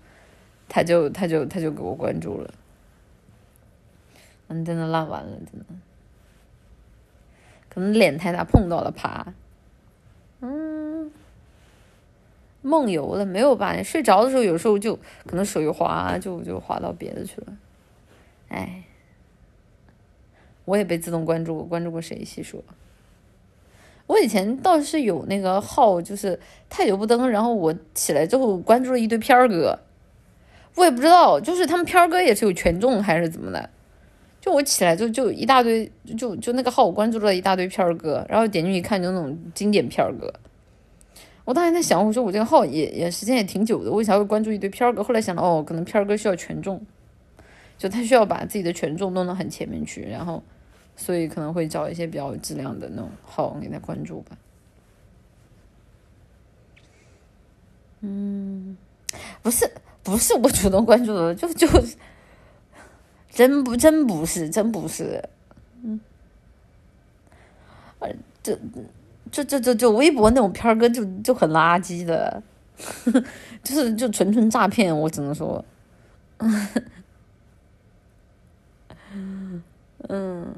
[0.67, 2.53] 他就他就他就给我关注了。
[4.47, 5.65] 嗯，真的烂完了，真的，
[7.69, 9.33] 可能脸太大碰到了，啪。
[10.41, 11.11] 嗯，
[12.65, 13.81] 梦游了没有吧？
[13.83, 17.53] 睡着的时候有时候就可能手一滑，就就滑到别的去了，
[18.49, 18.83] 哎。
[20.65, 22.25] 我也被自动关注过，关注过谁？
[22.25, 22.59] 细说。
[24.07, 29.77] 我以前倒是有那个号，就是太久不登，然后我起来之后关注了一堆片儿哥。
[30.73, 33.69] 我也不知道，就是他们片儿哥也是有权重还是怎么的？
[34.41, 40.33] 就我起来就就一大堆，就就那个号我关注了一大堆片儿哥，然后点进去一看就那种经典片儿哥。
[41.45, 45.01] 我当时在想，我说我这个号也也时间也挺久的，为啥会关注一堆片儿哥？
[45.01, 46.85] 后来想到，哦，可能片儿哥需要权重，
[47.77, 50.43] 就他需要把自己的权重弄到很前面去，然后。
[50.97, 54.37] 所以可能会找一些比较有质量的那种号给他关注吧。
[57.99, 58.77] 嗯，
[59.41, 59.69] 不是
[60.03, 61.67] 不是我主动关注的，就就
[63.29, 65.21] 真不真不是真不是，
[65.83, 65.99] 嗯，
[68.41, 68.57] 这
[69.35, 72.41] 就就就就微博那种片儿哥就就很垃圾的，
[73.61, 75.65] 就是就纯纯诈骗，我只能说，
[80.07, 80.55] 嗯，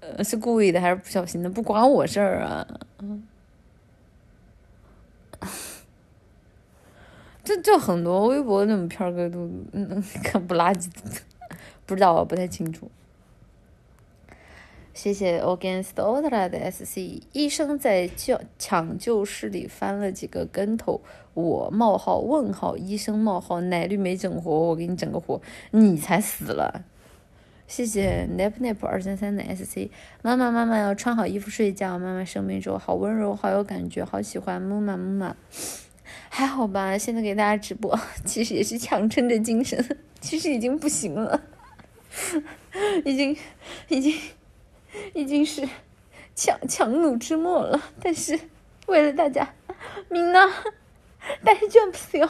[0.00, 2.66] 呃，是故意的还是不小心的，不关我事儿啊。
[7.42, 10.90] 这就很多微博那种片儿哥都嗯看不垃圾，
[11.86, 12.90] 不知道，不太清楚。
[14.94, 21.00] 谢谢 Against Ultra 的 SC 医生在救抢救室里翻了几个跟头，
[21.32, 26.84] 我冒号问号医生冒号奶绿没整活，我给你整个活，你才死了。
[27.66, 29.88] 谢谢 Nap Nap 二三三的 SC
[30.20, 35.34] 妈妈妈妈要穿好衣服睡觉，妈妈生病之后好温柔，好有感觉，好喜欢木马木马，
[36.28, 36.98] 还好吧？
[36.98, 41.40] 现在给大家直播， 其实也是强撑着精神，其实已经不行了，
[43.06, 43.34] 已经
[43.88, 44.14] 已经。
[45.14, 45.68] 已经是
[46.34, 48.38] 强强弩之末了，但是
[48.86, 49.54] 为了大家，
[50.08, 50.46] 明娜
[51.42, 52.28] 带 jump 哟！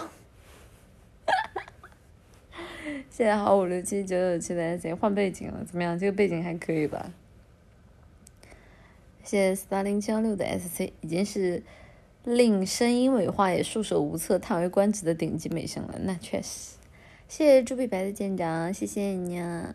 [3.11, 5.99] 谢谢好五六七九九七的 SC 换背景了，怎么样？
[5.99, 7.13] 这个背景还可以吧？
[9.25, 11.63] 谢谢四八零七幺六的 SC，已经是
[12.25, 15.95] 令声音尾化也束手无策、叹为观止的顶级美声了。
[16.03, 16.77] 那确实，
[17.29, 19.75] 谢谢朱碧白的舰长，谢谢你啊！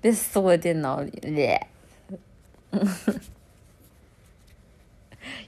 [0.00, 1.52] 别死我电脑里！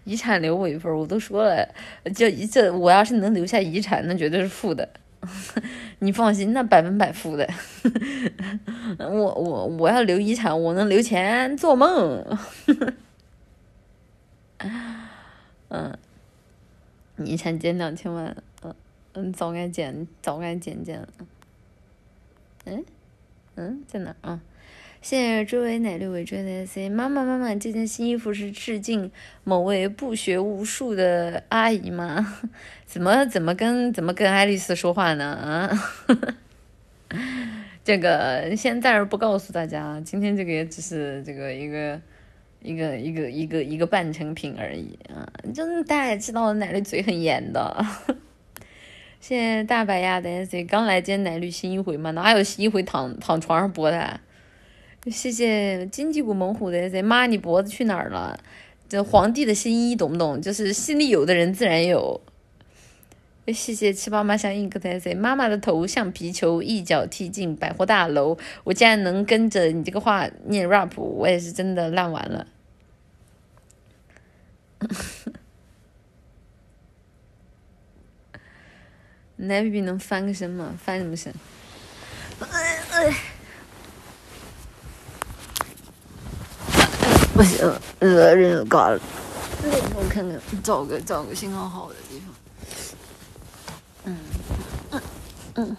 [0.05, 1.69] 遗产留我一份儿，我都说了，
[2.15, 4.89] 就这我要是能留下遗产，那绝对是负的。
[6.01, 7.49] 你放心，那百分百负的。
[8.99, 12.25] 我我我要留遗产，我能留钱，做梦。
[15.69, 15.99] 嗯，
[17.19, 18.75] 遗产减两千万，嗯
[19.13, 21.09] 嗯，早该减，早该减减了。
[22.65, 22.85] 嗯。
[23.59, 24.41] 嗯，在哪啊？
[25.03, 29.11] 谢谢追尾奶绿尾追的 C 妈妈妈妈，这件新衣服是致敬
[29.43, 32.41] 某位不学无术的阿姨吗？
[32.87, 35.25] 怎么怎么跟怎么跟爱丽丝说话呢？
[35.25, 35.71] 啊，
[37.85, 42.01] 这个先暂时不告诉大家，今天这个也只是这个一个
[42.63, 45.27] 一个一个一个一个半成品而已啊！
[45.53, 47.87] 就大家也知道，奶绿嘴很严的。
[49.21, 52.13] 谢谢大白鸭的 S，刚来见奶绿新一回嘛？
[52.13, 54.21] 哪有一回躺躺床上播的？
[55.07, 58.39] 谢谢金鸡骨猛虎的 S，妈你脖子去哪儿了？
[58.89, 60.41] 这皇帝的新衣懂不懂？
[60.41, 62.21] 就是心里有的人自然有。
[63.47, 68.37] 谢谢七八妈像印克的 S，妈妈的头像皮球，一脚踢进百货大楼。
[68.65, 72.47] 我竟然能跟着你这个话念 rap，我也是真的烂完了。
[79.39, 80.75] 奶 BB 能翻个身吗？
[80.85, 81.33] 翻什么身？
[87.35, 89.01] 不行，呃，人挂了。
[89.95, 92.35] 我看看，找个找个信号好的地方。
[94.05, 94.17] 嗯
[94.91, 95.01] 嗯
[95.55, 95.77] 嗯，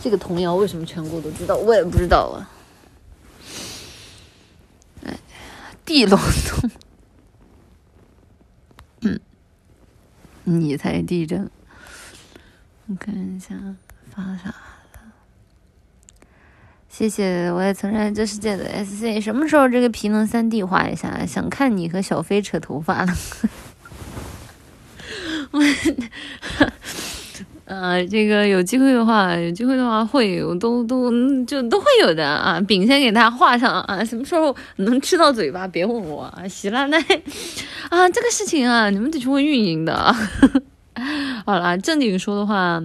[0.00, 1.56] 这个童谣为什么全国都知道？
[1.56, 2.48] 我也不知道啊。
[5.04, 5.18] 哎，
[5.84, 6.70] 地龙洞。
[10.46, 11.50] 你才地震！
[12.86, 13.54] 我看一下
[14.10, 14.54] 发啥了。
[16.88, 21.26] 谢谢我也曾认这世界的 SC，什么时候这个皮能三 D 画一下？
[21.26, 23.12] 想看你和小飞扯头发了。
[27.66, 31.10] 呃，这个有机会的话，有机会的话会，我都都
[31.44, 32.60] 就都会有的啊。
[32.60, 35.66] 饼先给大家画上啊，什么时候能吃到嘴巴？
[35.66, 36.96] 别问我啊，喜拉奈。
[37.90, 40.14] 啊，这个事情啊，你们得去问运营的。
[41.44, 42.80] 好啦，正经说的话，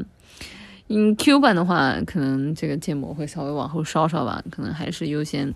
[0.90, 5.54] 嗯，Q 版的话，可能这个建模会稍微往后稍稍吧，可能还是优先，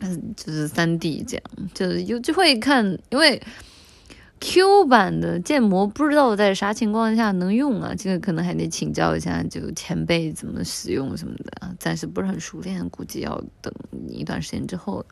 [0.00, 3.40] 嗯，就是三 D 这样，就是有机会看，因为
[4.40, 13.72] Q 版的建模不知道在啥情况下能用啊，这个可能还得请教一下就前辈怎么使用什么的啊，暂时不是很熟练，估计要等
[14.08, 15.04] 一段时间之后。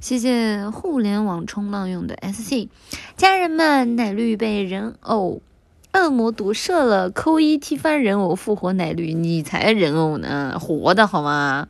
[0.00, 2.68] 谢谢互联网冲浪用的 SC
[3.16, 5.40] 家人们，奶绿被人偶
[5.92, 11.68] 恶魔毒射了，扣一踢翻人偶复活奶绿，你才人偶呢，活的好吗？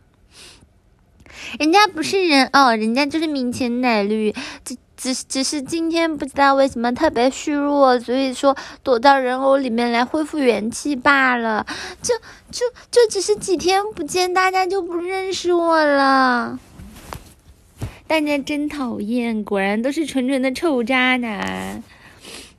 [1.61, 4.35] 人家不是人偶，人家就是明前奶绿，
[4.65, 11.67] 这只只是今天不知道为什么特别虚弱，所以说躲到人偶里面来恢复元气罢了。
[12.01, 12.15] 就
[12.51, 16.59] 就就只是几天不见，大家就不认识我了。
[18.07, 21.83] 大家真讨厌，果然都是纯纯的臭渣男。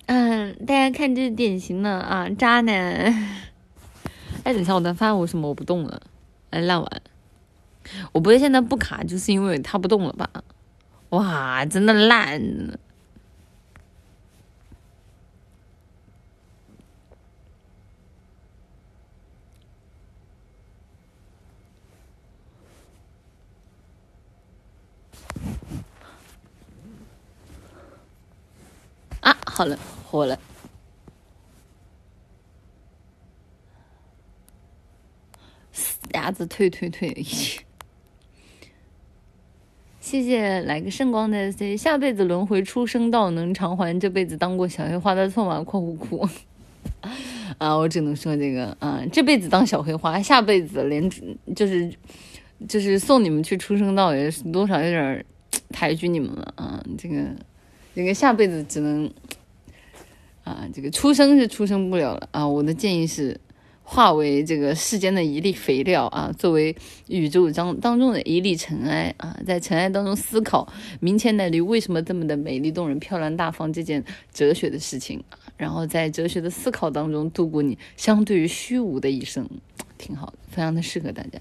[0.06, 2.76] 嗯，大家看这典型的啊，渣男。
[4.44, 6.02] 哎，等一下，我的发现为什么我不动了？
[6.52, 7.02] 哎，烂完。
[8.12, 10.30] 我不会现在不卡，就是因为它不动了吧？
[11.10, 12.78] 哇，真的烂！
[29.22, 29.78] 啊，好了，
[30.10, 30.38] 活了。
[36.12, 37.14] 鸭子退退退！
[40.08, 45.62] 谢谢来个圣光的 C，下辈子轮回出生道能偿还这辈子当过小黑花的错吗？
[45.62, 46.26] 括弧哭。
[47.60, 51.12] 啊，我只能说这个啊，这辈子当小黑花，下辈子连
[51.54, 51.92] 就是
[52.70, 55.26] 就是送你们去出生道也是多少有点
[55.72, 56.82] 抬举你们了啊！
[56.98, 57.26] 这个
[57.94, 59.12] 这个下辈子只能
[60.46, 62.48] 啊，这个出生是出生不了了啊！
[62.48, 63.38] 我的建议是。
[63.90, 66.76] 化为这个世间的一粒肥料啊，作为
[67.08, 70.68] 宇宙当当中的一粒尘埃啊，在尘埃当中思考
[71.00, 75.24] 明天的你为什么这么的美丽动人、漂亮大方这件哲学的事情，
[75.56, 79.50] 然后在哲学的思考当中度过你相对于虚无的一生，
[79.98, 81.40] 挺好的，非常的适合大家。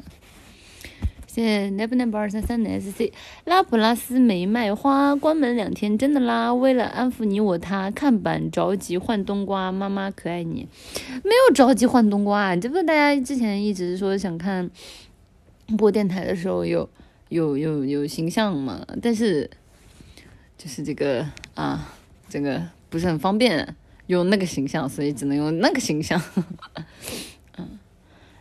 [1.37, 3.12] 谢奈不奈不二三三 S C
[3.45, 6.55] 拉普拉斯没卖花，关门两天真的啦。
[6.55, 10.66] 为了安抚你我他，看板着急换冬瓜，妈妈可爱你，
[11.22, 12.41] 没有着急换冬瓜。
[12.41, 14.70] 啊这不大家之前一直说想看
[15.76, 16.89] 播电台的时候有
[17.28, 18.87] 有有有形象嘛？
[19.03, 19.51] 但是
[20.57, 21.93] 就是这个啊，
[22.30, 23.76] 这个不是很方便
[24.07, 26.18] 用那个形象，所以只能用那个形象。
[27.59, 27.78] 嗯，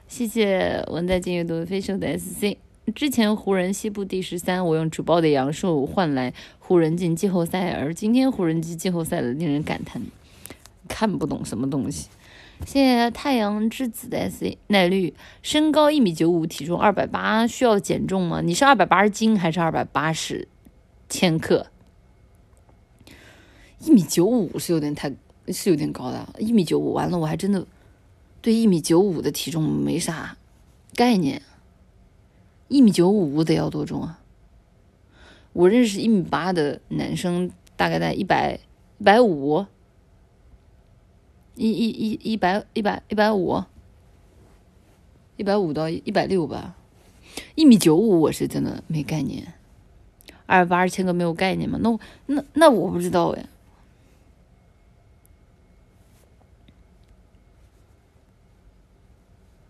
[0.07, 2.57] 谢谢文在金阅读飞手的 S C。
[2.93, 10.01] 之前湖人西部第十三，我用主爆的阳寿换来湖人进季后赛，而今天湖人进季后赛了，令人感叹，
[10.87, 12.09] 看不懂什么东西。
[12.65, 18.39] 谢谢太阳之子的 S 耐绿，身高一米九五，体重二百八，需要减重吗？
[18.41, 20.47] 你是二百八十斤还是二百八十
[21.09, 21.67] 千克？
[23.79, 25.11] 一米九五是有点太，
[25.47, 27.65] 是有点高的，一米九五完了，我还真的
[28.41, 30.37] 对一米九五的体重没啥
[30.93, 31.41] 概念。
[32.67, 34.19] 一米九五得要多重啊？
[35.53, 38.59] 我认识一米八的男生，大概在一百
[38.97, 39.65] 一百五，
[41.55, 43.63] 一一一一百一百一百五，
[45.37, 46.75] 一百五到一百六吧。
[47.55, 49.53] 一米九五我是真的没概念，
[50.45, 51.79] 二百八十千个没有概念吗？
[51.81, 53.45] 那那那我不知道哎。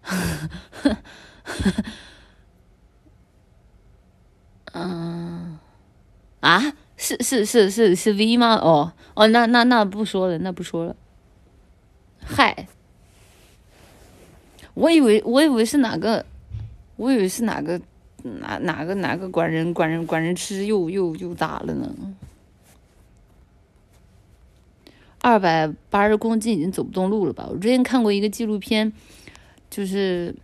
[4.78, 5.58] 嗯，
[6.42, 6.62] 啊，
[6.98, 8.56] 是是是是是 V 吗？
[8.56, 10.94] 哦哦，那那那不说了，那不说了。
[12.20, 12.68] 嗨，
[14.74, 16.26] 我以为我以为是哪个，
[16.98, 17.80] 我以为是哪个
[18.24, 21.90] 哪哪个哪个管人管人管人吃又又又咋了呢？
[25.22, 27.48] 二百八十公斤已经走不动路了吧？
[27.50, 28.92] 我之前看过一个纪录片，
[29.70, 30.36] 就是。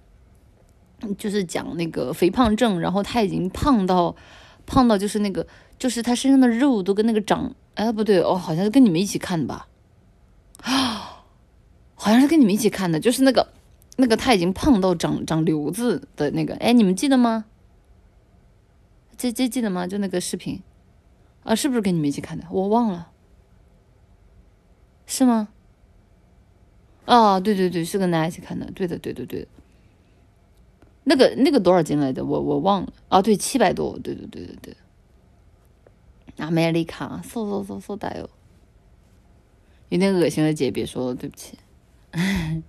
[1.18, 4.16] 就是讲那个肥胖症，然后他已经胖到，
[4.66, 5.45] 胖到就是那个，
[5.80, 9.68] 就是他身上的肉都跟那个长，哎不对哦，好像是跟你们一起看的吧，
[10.62, 11.24] 啊，
[11.95, 13.47] 好像是跟你们一起看的，就是那个，
[13.97, 17.45] 那个他已经胖到长长瘤子的那个，哎，你们记得吗？
[19.18, 19.86] 这这记得吗？
[19.86, 20.62] 就那个视频，
[21.43, 22.45] 啊，是不是跟你们一起看的？
[22.49, 23.10] 我忘了，
[25.06, 25.49] 是吗？
[27.06, 29.47] 哦，对对对，是跟大家一起看的，对的对对对。
[31.04, 32.24] 那个那个多少斤来着？
[32.24, 33.22] 我我忘了啊！
[33.22, 34.76] 对，七百多，对对对对对。
[36.38, 38.30] 阿美丽卡，嗖嗖嗖嗖大哟，
[39.89, 41.58] 有点恶心了，姐别说了，对不起。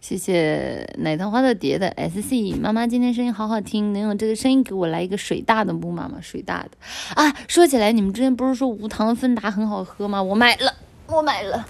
[0.00, 6.18] 谢谢奶糖花的蝶的 S C 妈妈，今天声音好好听，能用这个声音给我来一个水大的木马吗？
[6.20, 6.70] 水大的
[7.14, 7.30] 啊！
[7.46, 10.22] 说起来，你们之前不是说无糖芬达很好喝吗？
[10.22, 10.74] 我买了，
[11.06, 11.66] 我买了。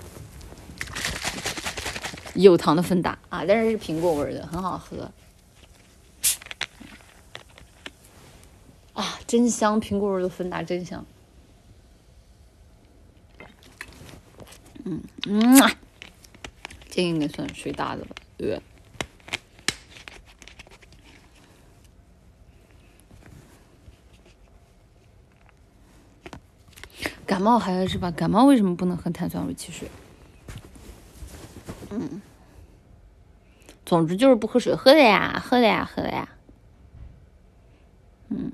[2.42, 5.10] 有糖的芬达啊，但是是苹果味的，很好喝。
[8.92, 9.80] 啊，真香！
[9.80, 11.04] 苹果味的芬达真香。
[14.84, 15.76] 嗯嗯，
[16.88, 18.14] 这应该算水大的吧？
[18.36, 18.60] 对。
[27.26, 28.10] 感冒还是吧？
[28.10, 29.88] 感冒为什么不能喝碳酸味汽水？
[31.90, 32.20] 嗯，
[33.90, 36.28] 总之就是不喝水，喝的呀，喝的呀，喝的呀。
[38.28, 38.52] 嗯，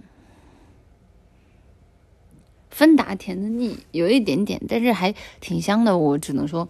[2.71, 5.99] 芬达甜的腻，有一点点，但是还挺香的。
[5.99, 6.67] 我只能说，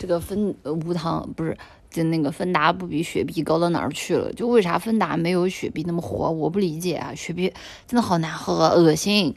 [0.00, 1.56] 这个芬无糖不是，
[1.90, 4.32] 就那个芬达不比雪碧高到哪儿去了？
[4.32, 6.28] 就为啥芬达没有雪碧那么火？
[6.28, 7.14] 我不理解啊！
[7.14, 7.54] 雪碧
[7.86, 9.36] 真的好难喝，恶心，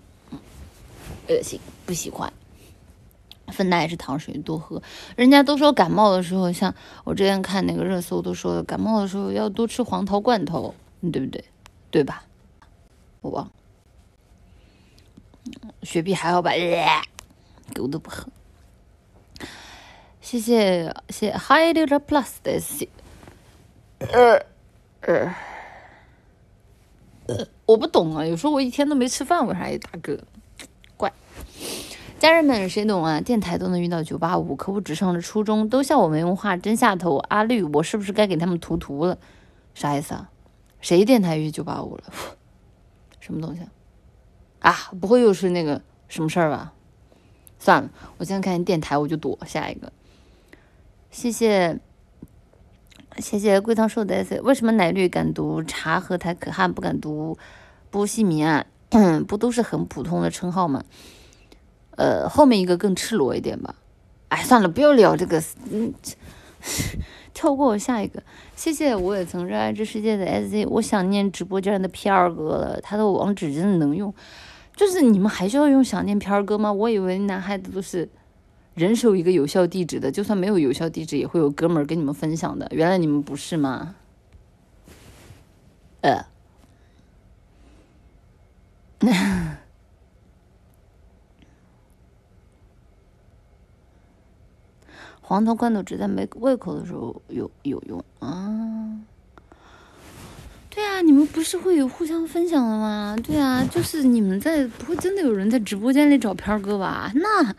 [1.29, 2.33] 恶心，不喜欢。
[3.51, 4.81] 芬达也是糖水，多喝。
[5.15, 6.73] 人家都说感冒的时候，像
[7.03, 10.73] 我之前看那个热搜都说，感冒的时候要多吃黄桃罐头，
[11.11, 11.43] 对不对？
[11.89, 12.23] 对吧？
[13.21, 13.51] 我忘了。
[15.83, 16.51] 雪碧还好吧？
[17.73, 18.27] 狗都不喝。
[20.21, 22.87] 谢谢谢 h i g h l Plus 的谢，
[23.99, 24.45] 呃
[25.01, 25.35] 呃
[27.27, 30.19] 呃，我不懂啊，有时候我一天都没吃饭，为啥也打嗝？
[30.95, 31.11] 怪。
[32.21, 33.19] 家人们，谁懂啊？
[33.19, 37.17] 电台都能遇到九八五，可我只上了初中，都笑我没文化，真下头。
[37.29, 39.17] 阿绿，我是不是该给他们涂涂了？
[39.73, 40.29] 啥意思啊？
[40.81, 42.03] 谁电台遇九八五了？
[43.19, 44.69] 什么东西啊？
[44.69, 46.73] 啊，不会又是那个什么事儿吧？
[47.57, 49.39] 算了，我现在看见电台我就躲。
[49.47, 49.91] 下一个，
[51.09, 51.79] 谢谢
[53.17, 54.39] 谢谢桂汤寿的 S。
[54.41, 57.39] 为什么奶绿敢读茶和台可汗，不敢读
[57.89, 58.67] 波西米亚？
[59.27, 60.83] 不都是很普通的称号吗？
[61.97, 63.75] 呃，后面一个更赤裸一点吧。
[64.29, 65.93] 哎，算了，不要聊这个，嗯，
[67.33, 68.21] 跳过我下一个。
[68.55, 70.67] 谢谢，我也曾热爱这世界的 SZ。
[70.69, 74.13] 我想念直播间的 PR 哥了，他的网址真的能用。
[74.75, 76.71] 就是你们还需要用想念 PR 哥吗？
[76.71, 78.07] 我以为男孩子都是
[78.75, 82.67] 人手一个有效地址的，就算没有有效地址，也会有哥们儿跟你们分享的。
[82.71, 83.95] 原来你们不是吗？
[86.01, 86.25] 呃。
[95.31, 98.99] 黄桃罐头只在没胃口的时候有有用啊！
[100.69, 103.15] 对啊，你们不是会有互相分享的吗？
[103.23, 107.09] 对啊，就是你们在不会真的有人在直播间里找片儿哥吧？
[107.15, 107.55] 那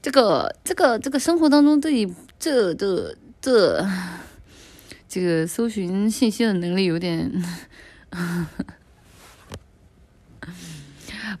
[0.00, 3.86] 这个这个这个生活当中对这这这
[5.06, 7.30] 这个搜寻信息的能力有点。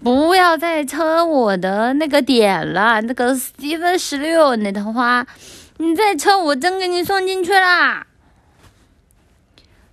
[0.02, 5.26] 不要再蹭我的那个点了，那个 Steven 十六那套话，
[5.78, 8.06] 你再蹭我真给你送进去啦！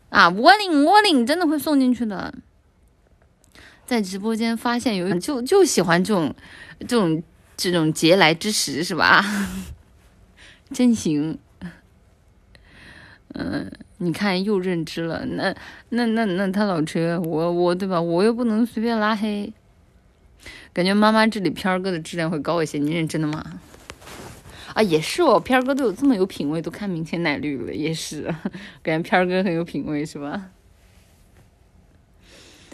[0.09, 2.33] 啊，我领我领，真的会送进去的。
[3.85, 6.33] 在直播间发现有就就喜欢这种
[6.81, 7.23] 这种
[7.57, 9.23] 这种节来之时是吧？
[10.71, 11.37] 真行。
[13.35, 15.55] 嗯，你看又认知了，那
[15.89, 17.99] 那那那他老车，我我对吧？
[17.99, 19.51] 我又不能随便拉黑。
[20.73, 23.59] 感觉妈妈这里片儿哥的质量会高一些，你认真的吗？
[24.73, 28.23] 啊，也是哦，片儿哥都有这么有品位，都看明天奶绿了，也是，
[28.81, 30.49] 感觉片儿哥很有品位，是吧？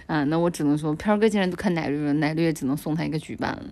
[0.08, 3.64] 啊，那我只能说，片儿哥既然都看奶绿了，奶绿也只能送他一个举办了。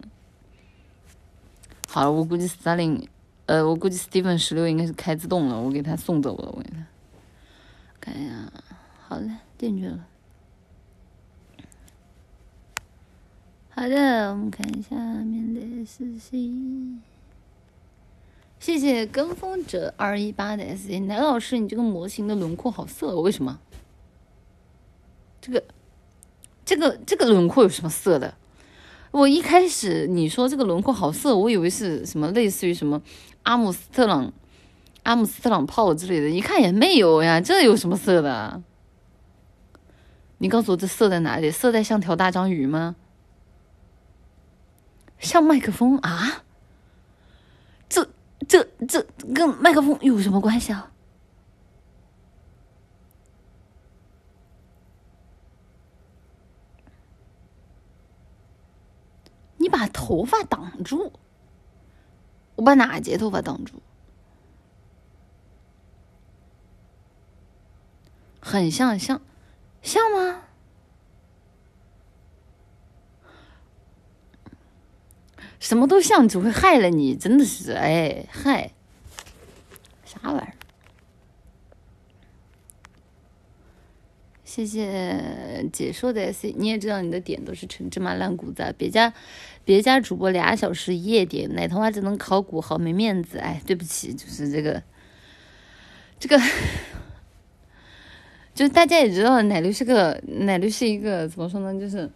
[1.88, 3.08] 好了，我估计 Stalin，
[3.46, 6.86] 呃，我估计 Steven 十六应该是开自动了，我给他送走了，我给他。
[8.02, 8.36] 看一下，
[9.08, 10.06] 好的，进去了。
[13.80, 17.00] 好的，我们看一下面的私信。
[18.60, 23.60] 谢谢跟风者二一八的 S C 男老师，你这个模型的轮廓好色，为什么？
[25.40, 25.64] 这个，
[26.66, 28.34] 这个，这个轮廓有什么色的？
[29.12, 33.00] 我一开始你说这个轮廓好色，我以为是什么类似于什么
[33.44, 34.34] 阿姆斯特朗、
[35.04, 38.60] 阿姆斯特朗炮之类的，一看也没有呀，这有什么色的？
[40.40, 41.52] 你告诉我这色在哪里？
[41.52, 42.96] 色在像条大章鱼吗？
[45.20, 46.44] 像麦克风啊？
[47.90, 48.08] 这、
[48.48, 49.04] 这、这
[49.34, 50.92] 跟麦克风有什么关系啊？
[59.58, 61.12] 你把头发挡住，
[62.56, 63.82] 我把哪节头发挡住？
[68.40, 69.20] 很像，像，
[69.82, 70.47] 像吗？
[75.60, 78.72] 什么都像，只会害了你，真的是哎，害
[80.06, 80.54] 啥玩意儿？
[84.44, 89.14] 谢谢解说的 C，你也知道你的点都是陈芝麻烂谷子，别家
[89.66, 94.82] 别家主播俩小时一夜点，奶头娃只能考古，好没面子，哎，对不起，就是这个
[96.20, 96.40] 这个，
[98.54, 102.10] 就是大家也知道，奶绿是个奶绿是一个怎么说呢，就是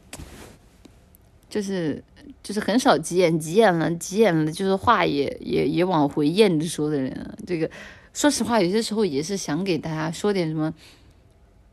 [1.49, 2.03] 就是。
[2.43, 7.37] 就是很少急眼，急眼了，急眼了，就是话也也也往回咽着说的人。
[7.45, 7.69] 这个
[8.13, 10.73] 说实话，有些时候也是想给大家说点什么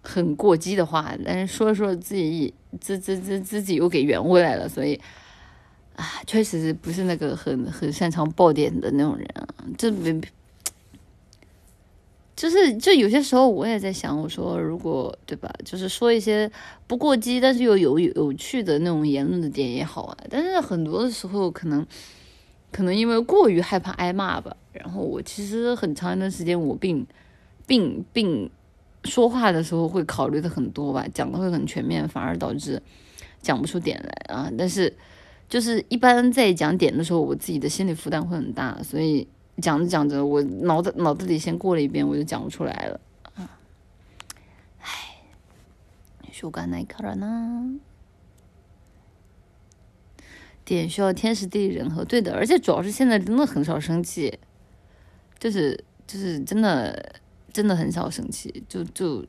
[0.02, 5.00] 很过激的话，但是说说自己自自自自己又给圆回来了，所以
[5.96, 9.46] 啊，确实是不是那个很很擅长爆点的那种人啊，
[9.76, 10.20] 这没。
[12.39, 16.49] 就是，就有些时候我也在想，我说如果对吧，就是说一些
[16.86, 20.16] 不过激，但是又有有趣的那种言论的点也好啊。
[20.30, 21.84] 但是很多的时候，可能
[22.70, 27.05] 可能因为过于害怕挨骂吧，然后我其实很长一段时间我并
[27.66, 28.49] 并并
[29.03, 32.80] 说话的时候会考虑的很多吧，讲的会很全面，反而导致
[33.43, 34.49] 讲不出点来啊。
[34.57, 34.95] 但是
[35.49, 39.26] 就是一般在讲点的时候，我自己的心理负担会很大，所以
[39.61, 43.00] 讲着讲着，我脑子脑子里先过了一遍，我就讲不出来了。
[44.80, 45.16] 唉，
[46.32, 47.80] 说干那卡了呢？
[50.64, 54.38] 点需要天时地利人和，对的，而且主要是现在真的很少生气，
[55.38, 57.20] 就是就是真的
[57.52, 59.24] 真的很少生气，就就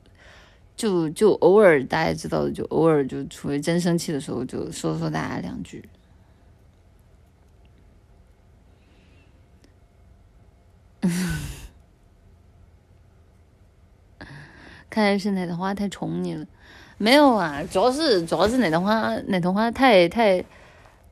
[0.76, 5.82] 就就偶尔大家知道的，就偶尔就除非真生气的时候，就说说大家两句。
[11.02, 11.10] 嗯
[14.90, 16.44] 看来是奶糖花太宠你了，
[16.98, 20.44] 没有啊，主要是主要是奶糖花奶糖花太太。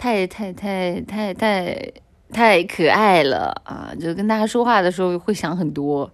[0.00, 1.92] 太太太太太
[2.32, 3.92] 太可爱了啊！
[4.00, 6.08] 就跟大家说话的时候会想很多，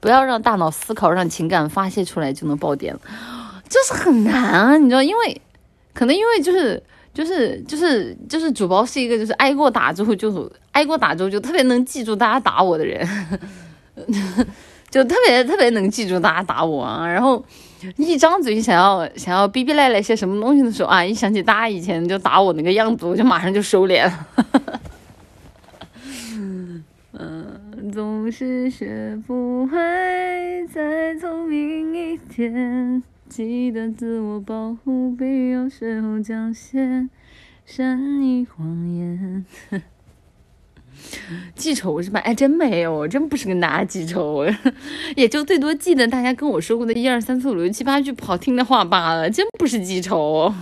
[0.00, 3.00] 不要让大脑思考，让情感发泄出来就能爆点了，
[3.70, 4.76] 就是很难啊！
[4.76, 5.40] 你知道，因为
[5.94, 6.82] 可能因为就是
[7.12, 13.06] 就是就是就是主播是一个就是挨过打之后就挨过打之后就特别能记住大家打我的人，
[14.90, 17.44] 就特别特别能记住大家打我啊，然后。
[17.96, 24.28] 一张嘴想要想要逼逼赖赖些什么东西的时候啊，一想起大家以前就打我那个样子，我就马上就收敛了。
[27.18, 29.78] 嗯，总是学不会
[30.74, 37.08] 再聪明一点，记得自我保护，必要时候讲些
[37.64, 39.46] 善意谎言。
[41.54, 42.18] 记仇是吧？
[42.20, 44.44] 哎，真没有，真不是跟大家记仇，
[45.14, 50.52] 也就最多记得大家跟我说过的一二三四五六七八句不好听的话罢了，真不是记仇。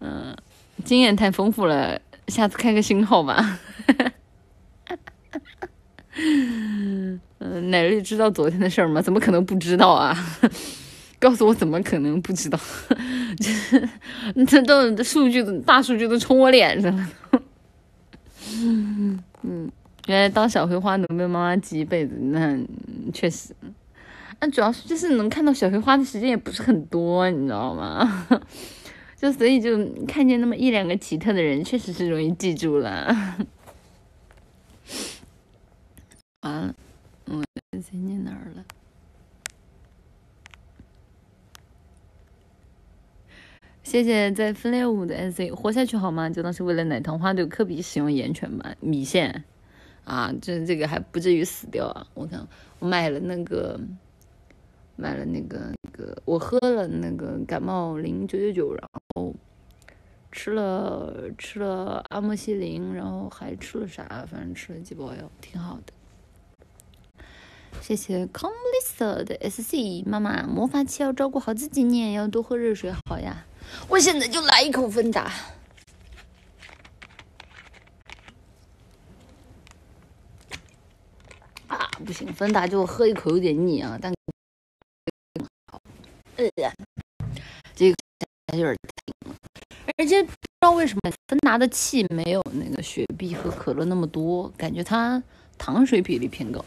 [0.00, 0.36] 嗯，
[0.84, 3.58] 经验太丰富了，下次开个新号吧。
[7.50, 9.00] 嗯，奶绿知道昨天的事儿吗？
[9.00, 10.14] 怎么可能不知道啊？
[11.18, 12.58] 告诉我怎么可能不知道？
[14.34, 17.08] 这这都数据大数据都冲我脸上了。
[19.42, 19.70] 嗯，
[20.06, 22.58] 原来当小葵花能被妈妈记一辈子，那
[23.12, 23.54] 确实。
[24.40, 28.26] 那主要是就是能看到小葵花的时间也不是很多，你知道吗？
[29.16, 29.76] 就所以就
[30.06, 33.36] 看见那么一两个奇特的人，确实是容易记住了。
[36.42, 36.74] 完了，
[37.30, 38.64] 我在念哪儿了？
[43.82, 46.28] 谢谢在分裂五的 S C 活下去好吗？
[46.28, 49.44] 就当是为了奶糖花对科比使用盐泉吧，米线
[50.04, 52.06] 啊，这这个还不至于死掉啊！
[52.12, 52.46] 我看
[52.80, 53.80] 我买了那个
[54.96, 59.34] 买了那个那个，我喝了那个感冒灵九九九，然后
[60.30, 64.04] 吃了吃了阿莫西林，然后还吃了啥？
[64.30, 65.92] 反正吃了几包药，挺好的。
[67.80, 73.46] 谢谢 c o m l i s 的 S C 妈妈，魔法器要照顾好自己呢，要多喝热水，好呀。
[73.88, 75.32] 我现在就来一口芬达。
[81.66, 84.12] 啊，不行，芬达就喝一口有点腻啊，但
[86.36, 86.48] 呃，
[87.74, 87.96] 这个
[88.56, 89.34] 有点甜，
[89.96, 95.22] 而且不知道为什么芬达的气没有那个雪碧和可乐那么多，感觉它
[95.56, 96.64] 糖水比例偏高。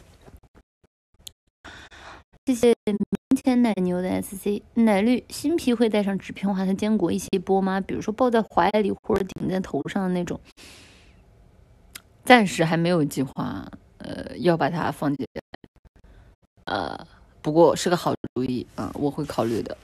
[2.47, 2.97] 谢谢明
[3.43, 7.79] 天奶牛的 SC 奶绿新皮会带上纸片花，他见过一些波吗？
[7.79, 10.39] 比如说抱在怀里或者顶在头上的那种。
[12.25, 15.27] 暂时还没有计划，呃，要把它放进。
[16.65, 16.97] 呃，
[17.43, 19.77] 不过是个好主意啊，我会考虑的。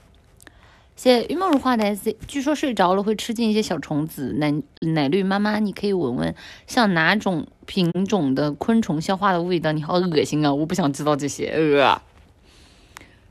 [0.96, 4.32] 谢谢玉梦如画的 SC，据说睡着了会吃进一些小虫子。
[4.38, 6.34] 奶奶绿妈妈，你可以闻闻
[6.66, 9.70] 像哪种品种的昆虫消化的味道？
[9.70, 10.52] 你好恶心啊！
[10.52, 12.02] 我不想知道这些，呃。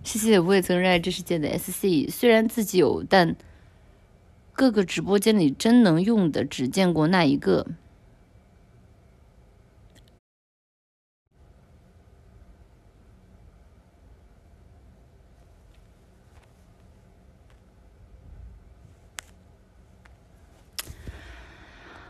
[0.08, 3.36] 谢谢我也曾热爱这世界的 SC，虽然自己有，但
[4.53, 7.68] 各个直播间里真能用的只见过那一个。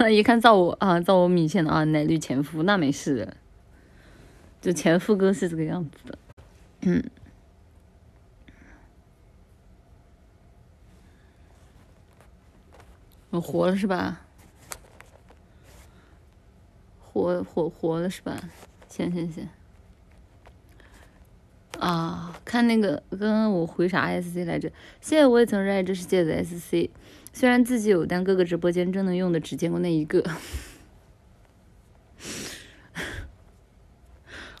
[0.08, 3.36] 一看造我啊，造我米线的啊，奶绿前夫，那没事，
[4.60, 6.18] 就前夫哥是这个样子的，
[6.82, 7.02] 嗯。
[13.30, 14.22] 我活了是吧？
[17.00, 18.36] 活活活了是吧？
[18.88, 19.48] 行行行。
[21.78, 24.68] 啊，看那个刚刚我回啥 SC 来着？
[25.00, 26.90] 谢谢我也曾热爱这世界的 SC，
[27.40, 30.22] 虽然自己有，但各个直播间真能用的只见过那一个。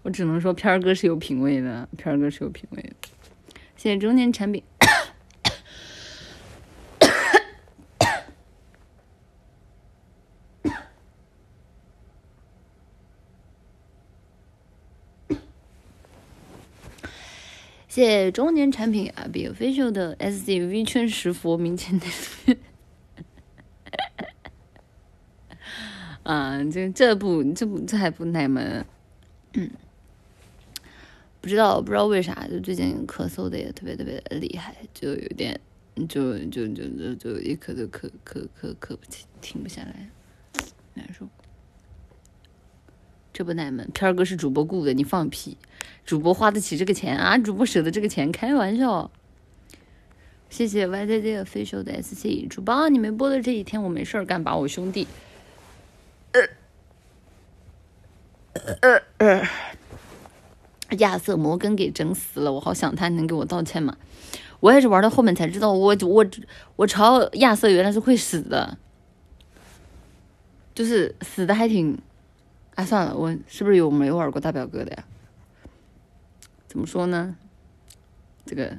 [0.00, 2.94] 我只能说片儿哥是有品位的，片儿哥是有品位的。
[3.76, 4.64] 谢谢中年产品。
[17.86, 22.06] 谢谢中年产品啊，Be Official 的 S D V 圈石佛明前的。
[26.30, 28.86] 啊，这这不这不这还不奶门，
[29.54, 29.68] 嗯，
[31.40, 35.58] 不知道不知道为啥，就最近咳嗽的也特别特别厉害，就有点
[36.08, 40.08] 就就就就就一咳就咳咳咳咳不停停不下来，
[40.94, 41.28] 难受。
[43.32, 45.58] 这不奶门，片儿哥是主播雇的，你放屁！
[46.04, 47.36] 主播花得起这个钱啊？
[47.38, 48.30] 主播舍得这个钱？
[48.30, 49.10] 开玩笑！
[50.48, 55.06] 谢谢 Y Z Z official 的 S C 主播，你没播的这几天我没事儿干，把我兄弟，
[56.32, 56.40] 呃
[58.52, 59.48] 呃呃，
[60.98, 63.96] 亚瑟摩根给整死了，我好想他，能给我道歉吗？
[64.60, 66.26] 我也是玩到后面才知道，我我
[66.76, 68.76] 我朝亚瑟原来是会死的，
[70.74, 71.98] 就是死的还挺。
[72.76, 75.04] 哎，算了，我是不是有没玩过大表哥的呀？
[76.66, 77.36] 怎么说呢？
[78.46, 78.78] 这个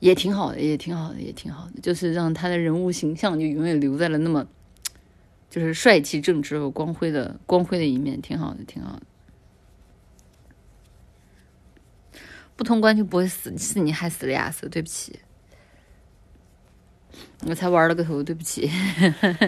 [0.00, 4.46] 也挺好的，也挺好的，也挺好的，就是让他的人物形象就永远留在了那么，
[5.50, 9.02] 就是帅气、正直和光辉的光辉的一面，挺好的，挺好的。
[12.56, 15.18] 不通关就不会死，是你害死了亚瑟，对不起。
[17.46, 18.70] 我才玩了个头，对不起。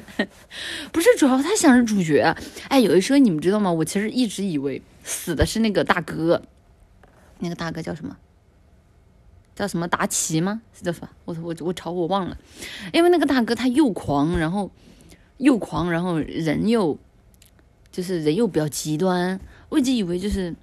[0.91, 2.35] 不是主要他想是主角，
[2.69, 3.71] 哎，有一说你们知道吗？
[3.71, 6.43] 我其实一直以为死的是那个大哥，
[7.39, 8.17] 那个大哥叫什么？
[9.55, 10.63] 叫什么达奇吗？
[10.73, 11.09] 是叫啥？
[11.27, 12.39] 我我我操，我忘了。
[12.95, 14.71] 因为那个大哥他又狂，然后
[15.42, 16.98] 又狂，然后人又
[17.92, 19.40] 就是人又比较极端，
[19.70, 20.56] 我一直以为就是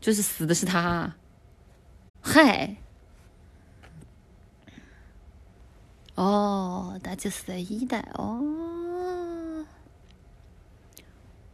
[0.00, 1.14] 就是死的是他。
[2.20, 2.76] 嗨。
[6.14, 9.64] 哦，那就是在一代哦，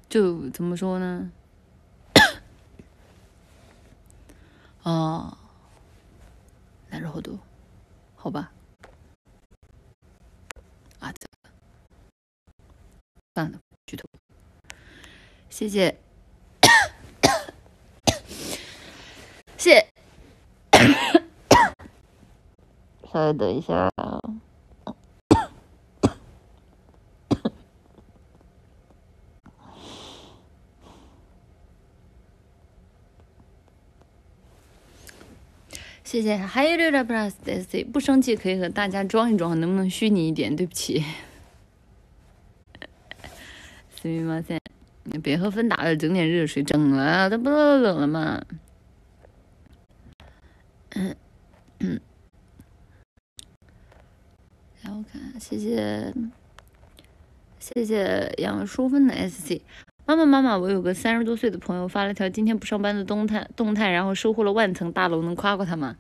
[0.08, 1.30] 就怎么说呢？
[4.82, 5.36] 哦，
[6.90, 7.38] なるほど，
[8.16, 8.52] 好吧。
[13.39, 14.03] 算了，剧透。
[15.49, 15.95] 谢谢，
[19.57, 19.87] 谢。
[23.09, 24.19] 稍微等一下啊。
[36.03, 40.53] 谢谢，还有六点 plus 不生气可以和大家装一装，能不能虚拟一点？
[40.53, 41.05] 对不起，
[43.98, 44.60] すみません。
[45.22, 48.42] 别喝芬达了，整点热水，整了，这不都冷了吗？
[50.90, 51.14] 嗯
[51.80, 52.00] 嗯。
[54.82, 56.12] 来，我看，谢谢，
[57.58, 59.60] 谢谢杨淑芬的 sc。
[60.06, 65.96] 妈妈，妈妈，我有个三十多岁的朋友发了条今天不上班的动态，动态，然后收获了万层大楼，能夸夸他吗？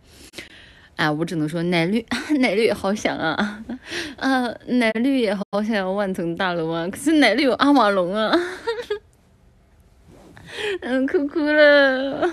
[0.99, 2.05] 哎，我只能说奶绿，
[2.39, 3.63] 奶绿也好想啊，
[4.17, 8.37] 啊，奶绿也好想要万层大楼啊，可是奶绿有阿瓦隆啊，
[10.81, 12.29] 嗯，哭哭了。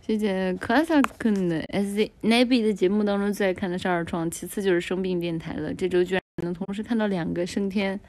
[0.00, 5.72] 谢谢可爱萨坤的 SZ，奶比的节目当中最爱看的是二创，其次就是生病电台了。
[5.72, 8.00] 这周居然能同时看到两个升天。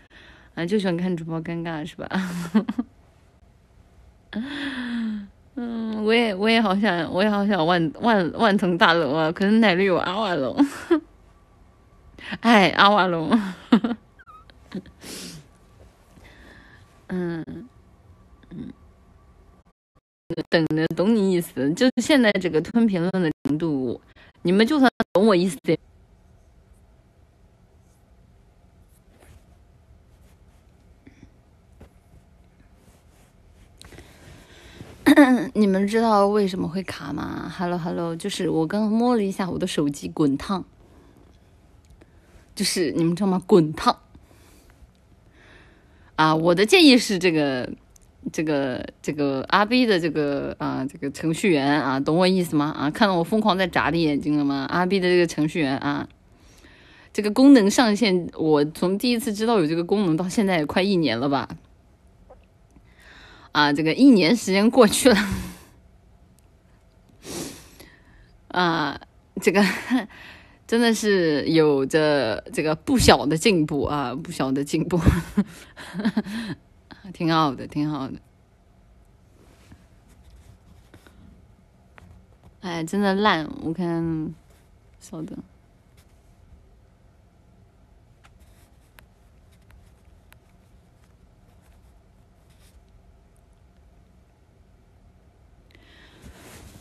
[0.55, 2.09] 啊，就喜欢看主播尴尬是吧？
[5.61, 9.29] 嗯，我也我也好想，我也好想万万万层大楼啊！
[9.29, 10.55] 可是奶绿有阿瓦隆，
[12.39, 13.29] 哎，阿瓦隆，
[17.07, 17.43] 嗯
[18.51, 18.71] 嗯，
[20.49, 23.99] 等着懂你意思，就是现在这个吞评论的程度，
[24.43, 25.57] 你们就算懂我意思。
[35.53, 40.63] 你们知道为什么会卡吗？Hello Hello，就是我刚刚摸了一下我的手机，滚烫。
[42.55, 43.41] 就是你们知道吗？
[43.47, 43.97] 滚烫。
[46.15, 47.69] 啊，我的建议是这个，
[48.31, 52.65] 这个，这个阿 B 的这个啊，这个程序员啊，懂我意思吗？
[52.77, 54.67] 啊，看到我疯狂在眨的眼睛了吗？
[54.69, 56.07] 阿 B 的这个程序员啊，
[57.13, 61.47] 这个功能上线，我从第一次知道有这个功能到现在也快一年了吧？
[63.51, 65.17] 啊，这个一年时间过去了，
[68.49, 69.01] 啊，
[69.41, 69.63] 这个
[70.67, 74.99] 真的是有着这个不小的进步啊，不小的进步，
[77.13, 78.13] 挺好的，挺好的。
[82.61, 84.35] 哎，真的烂，我看，
[84.99, 85.35] 稍等。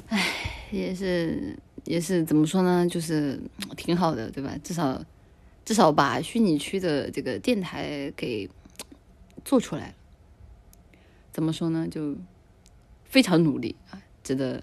[0.09, 0.27] 唉，
[0.71, 2.87] 也是也是怎么说呢？
[2.89, 3.41] 就是
[3.77, 4.57] 挺好的，对吧？
[4.65, 5.05] 至少
[5.65, 8.49] 至少把虚拟区的这个电台给
[9.45, 9.95] 做出来了。
[11.31, 11.87] 怎么说呢？
[11.89, 12.17] 就
[13.05, 14.63] 非常努力啊，值得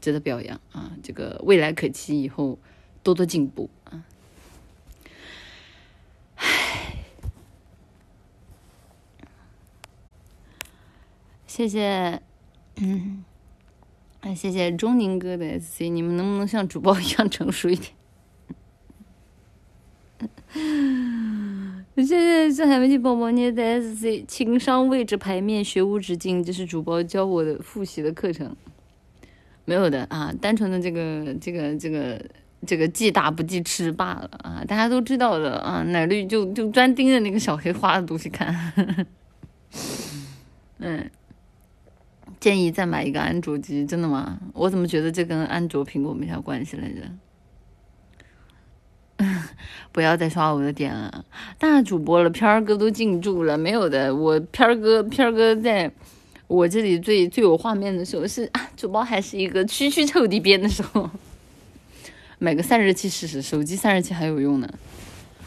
[0.00, 0.92] 值得表扬啊！
[1.02, 2.58] 这个未来可期，以后
[3.02, 4.04] 多多进步啊！
[6.34, 6.96] 唉，
[11.46, 12.20] 谢谢，
[12.76, 13.24] 嗯。
[14.24, 17.92] 哎，谢谢钟宁哥的 SC，你们能不能像主播一样成熟一点？
[21.96, 28.56] 谢谢这海文记宝宝捏的 SC，情商位置牌面学无止境，这是主播教我的复习的课程。
[29.66, 32.24] 没有的啊，单纯的这个这个这个
[32.66, 38.72] 这个记打不记吃罢了啊，大家都知道的啊，奶绿就就专盯着那个小黑花的东西看。
[40.80, 41.10] 嗯。
[42.44, 44.38] 建议再买一个安卓机，真的吗？
[44.52, 46.86] 我怎么觉得这跟安卓、苹果没啥关系来
[49.16, 49.24] 着？
[49.90, 51.24] 不要再刷我的点了，
[51.58, 54.14] 大主播了，片儿哥都进驻了，没有的。
[54.14, 55.90] 我片儿哥，片儿哥在
[56.46, 61.08] 我这里最最有画面的时候是啊主播还是一个区区臭地边的时候。
[62.38, 64.68] 买个散热器试试，手机散热器还有用呢。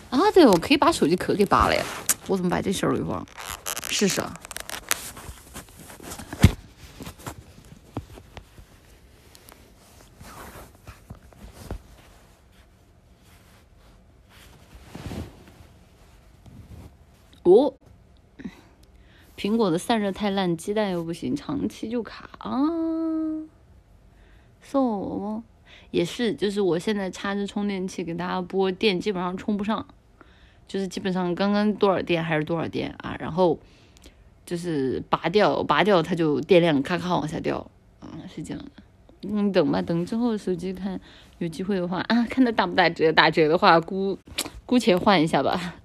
[0.09, 1.83] 啊，对，我可以把手机壳给拔了呀！
[2.25, 3.27] 我怎么把这事儿给忘了？
[3.87, 4.33] 试试啊。
[19.37, 22.59] 苹果的散热太烂，鸡蛋又不行，长期就卡啊。
[24.61, 25.43] 送
[25.91, 29.85] 也是，就是我现在插着充电器给大家播电，基本上充不上，
[30.67, 33.57] 就是基本上刚刚多少电还是多少电啊，然后
[34.45, 37.69] 就是拔掉，拔掉它就电量咔咔往下掉，
[38.01, 38.71] 啊，是这样的。
[39.21, 40.99] 嗯，等吧，等之后手机看
[41.37, 44.17] 有机会的话啊，看它打不打折，打折的话姑
[44.65, 45.75] 姑且换一下吧。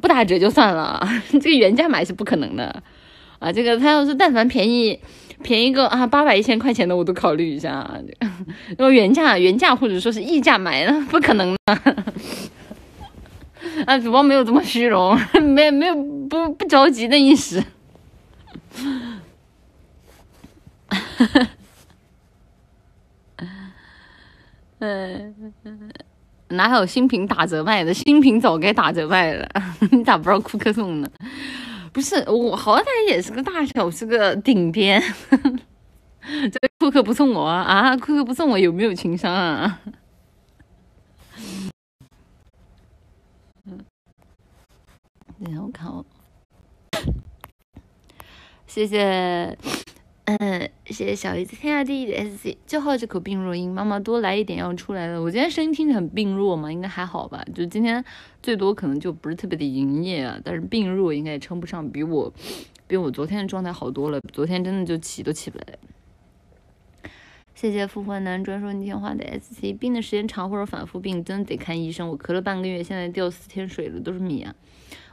[0.00, 1.00] 不打折就算了，
[1.32, 2.82] 这个原价买是不可能的
[3.38, 3.52] 啊！
[3.52, 4.98] 这个他要是但凡便宜
[5.42, 7.88] 便宜个啊八百一千块钱的，我都考虑一下。
[8.70, 11.58] 如果原价原价或者说是溢价买，那 不可能的。
[13.86, 17.62] 啊，主播没有这么虚荣，没没有不不着急的意思。
[24.78, 25.34] 嗯。
[26.48, 27.92] 哪有新品打折卖的？
[27.92, 29.48] 新品早该打折卖了，
[29.90, 31.10] 你咋不知道库克送呢？
[31.92, 35.02] 不是我，好歹也是个大小，是个顶边。
[36.20, 37.96] 这个库克不送我啊？
[37.96, 39.80] 库克不送我，有没有情商啊？
[43.64, 43.78] 嗯，
[45.42, 46.04] 等下我看我，
[48.66, 49.56] 谢谢。
[50.26, 55.22] 嗯，谢谢小姨子天下第一的 S C，就好这口病弱音，妈妈多来一点要出来了。
[55.22, 57.44] 我今天声音听着很病弱嘛，应该还好吧？
[57.54, 58.04] 就今天
[58.42, 62.32] 最多可能就不是特别的营业啊，但是病弱应该也称不上，比我
[62.88, 64.18] 比我昨天的状态好多了。
[64.32, 65.64] 昨天真的就起都起不来。
[67.54, 72.08] 谢谢复活男专说你听话的 S C，病的时间长或者反复病，真的得看医生。
[72.08, 74.52] 我咳了半个月，现在掉四天水了，都是米啊。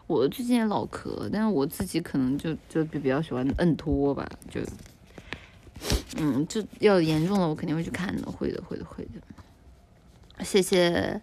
[0.07, 4.59] 我最近也老咳，但是我自己可能就就比比较喜欢摁托吧，就。
[6.17, 10.43] 嗯，这要严重了，我肯定会去看的，会的，会的，会的。
[10.43, 11.19] 谢谢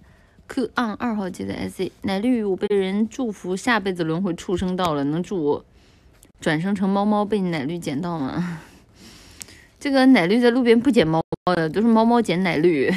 [0.49, 5.65] Q on 二号机的 S 奶绿，我被人祝福下辈子轮回畜生道了，能祝我
[6.41, 8.61] 转生成猫猫被奶绿捡到吗？
[9.79, 12.93] 这个奶绿在路边不捡猫猫的，都是猫猫捡奶绿，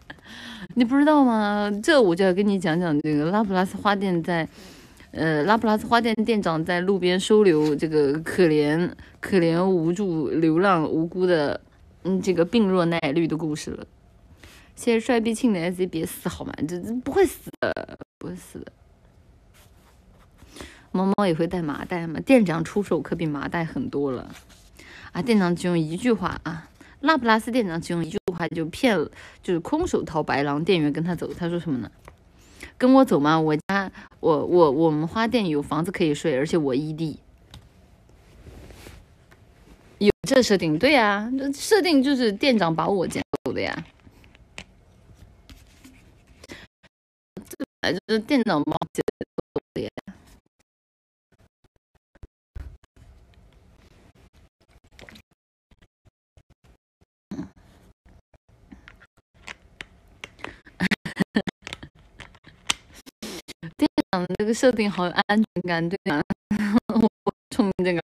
[0.74, 1.70] 你不知道吗？
[1.82, 4.48] 这我就要跟你讲讲这个拉普拉斯花店在。
[5.16, 11.58] 呃，拉普拉斯花店店长在路边收留这个可怜、可怜、无助、流浪、无辜的，
[12.02, 13.86] 嗯，这个病弱奶绿的故事了。
[14.74, 16.52] 谢谢帅逼庆的 S，别死好吗？
[16.68, 18.70] 这这不会死的，不会死的。
[20.92, 22.20] 猫猫也会带麻袋吗？
[22.20, 24.28] 店长出手可比麻袋很多了。
[25.12, 26.68] 啊，店长只用一句话啊，
[27.00, 29.10] 拉普拉斯店长只用一句话就骗了，
[29.42, 31.90] 就是空手套白狼，店员跟他走，他说什么呢？
[32.78, 33.40] 跟我走吗？
[33.40, 37.18] 我家我我我们花店有房子可以睡，而且我异地。
[39.98, 40.78] 有这设定？
[40.78, 43.84] 对呀，设定就是店长把我捡走的呀。
[47.34, 49.90] 这本来就是店长把我捡走的呀。
[63.76, 66.22] 店长这个设定好有安全感，对 呀，
[66.88, 67.08] 我
[67.50, 68.00] 聪明这个。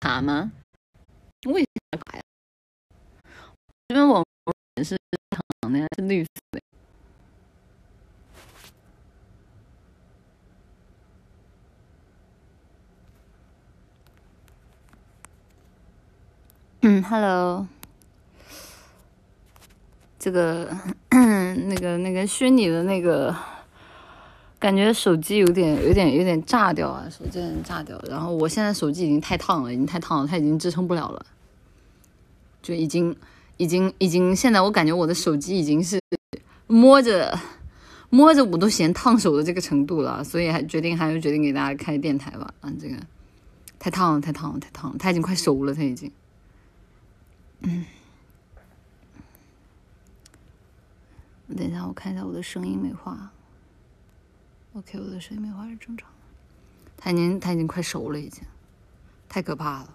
[0.00, 0.52] 卡吗？
[1.46, 2.22] 为什么卡呀？
[3.88, 4.24] 这边网
[4.76, 4.96] 显示
[5.62, 6.60] 长的呀，是绿色的。
[16.82, 17.66] 嗯，Hello，
[20.18, 20.68] 这个
[21.10, 23.34] 那个那个虚拟的那个。
[24.60, 27.06] 感觉手机有点、有点、有点炸掉啊！
[27.08, 27.96] 手机有点炸掉。
[28.10, 31.24] 然后我现在手机已经太烫了，已经太烫了，它已经支撑不了了，
[32.60, 33.14] 就已经、
[33.56, 34.34] 已经、已经。
[34.34, 36.00] 现在我感觉我的手机已经是
[36.66, 37.38] 摸着、
[38.10, 42.52] 摸着我都嫌烫手的这个程度了，所以还决定还是决定给大家开电台吧。
[42.60, 42.96] 啊，这个
[43.78, 46.10] 太烫了，太烫了，太烫了，它已经快熟了，它已经。
[47.60, 47.84] 嗯。
[51.56, 53.30] 等一下，我看一下我的声音美化。
[54.74, 56.14] OK，我的声音没化是正常的。
[56.96, 58.42] 它已经，它已经快熟了，已经，
[59.28, 59.94] 太可怕了。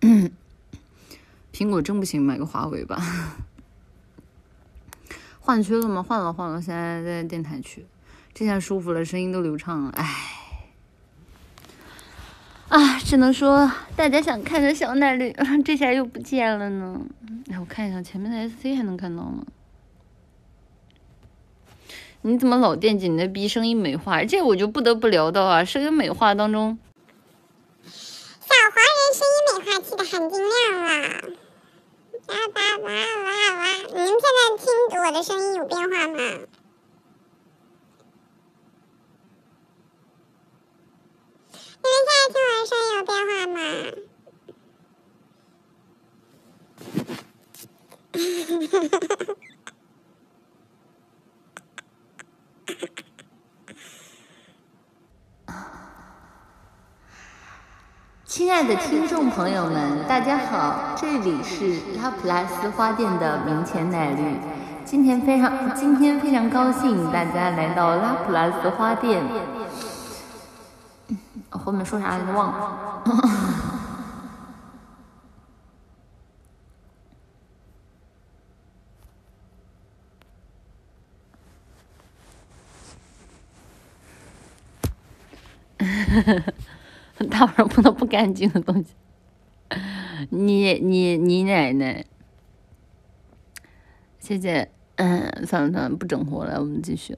[1.52, 3.00] 苹果真不行，买个华为吧。
[5.40, 6.02] 换区了吗？
[6.02, 6.60] 换了，换了。
[6.60, 7.86] 现在在电台区，
[8.34, 9.90] 这下舒服了，声音都流畅了。
[9.92, 10.74] 唉，
[12.68, 15.34] 啊，只能说大家想看的小奶绿，
[15.64, 17.00] 这下又不见了呢。
[17.50, 19.46] 哎，我看一下前面的 SC 还能看到吗？
[22.22, 24.24] 你怎么老惦记你的逼声音美化？
[24.24, 26.78] 这我就不得不聊到啊，声音美化当中，
[27.84, 27.92] 小
[28.74, 30.52] 黄人声音美化器的含金量
[30.82, 30.88] 啊！
[32.26, 33.62] 哇哇哇哇哇！
[33.86, 34.66] 你们现在听
[35.00, 36.16] 我的声音有变化吗？
[41.80, 43.56] 你们现在听我的声音有变化吗？
[48.12, 49.47] 哈哈哈哈哈！
[58.24, 64.38] 亲爱的听众朋友们，大家好，这里是拉普拉斯花店的明前奶绿。
[64.84, 69.22] 今天非常今天非常高兴大家来到拉普拉斯花店。
[71.50, 72.32] 后面说啥来着？
[72.32, 73.02] 忘了。
[87.30, 88.94] 大晚上碰到不干净的东西，
[90.30, 92.04] 你你你奶奶，
[94.20, 97.16] 谢谢，嗯，算了算了，不整活了，我们继续。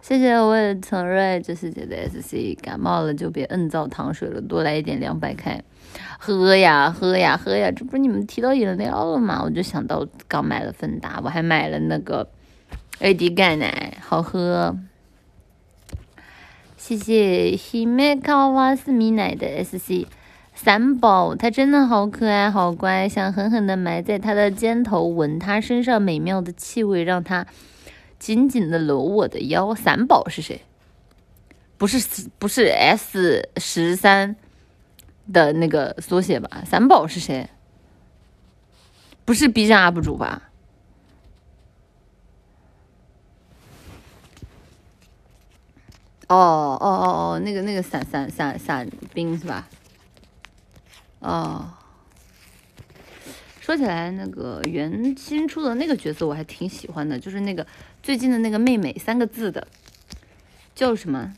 [0.00, 5.62] 谢谢我也承瑞这世界的 SC，感冒了就别摁造糖水了，多来一点凉白开，
[6.18, 9.42] 喝呀喝呀喝呀，这不是你们提到饮料了吗？
[9.42, 12.28] 我就想到刚买了芬达，我还买了那个
[13.00, 14.78] AD 钙奶，好喝。
[16.88, 20.06] 谢谢希美卡瓦斯米奶的 SC
[20.54, 27.46] 三宝，它真的好可爱，好乖，想狠狠的埋在它的肩头，闻它身上美妙的气味，让它
[28.18, 29.74] 紧紧的搂我的腰。
[29.74, 30.62] 三宝是谁？
[31.76, 34.34] 不是不是 S 十三
[35.30, 36.62] 的那个缩写吧？
[36.64, 37.50] 三宝是谁？
[39.26, 40.47] 不是 B 站 UP 主吧？
[46.28, 49.68] 哦哦哦哦，那个那个伞伞伞伞兵是吧？
[51.20, 51.70] 哦，
[53.60, 57.66] 说起来，那个原新出的那个角色我还挺喜欢的，就是那个
[58.02, 59.66] 最近的那个妹妹三个字的，
[60.74, 61.34] 叫什么？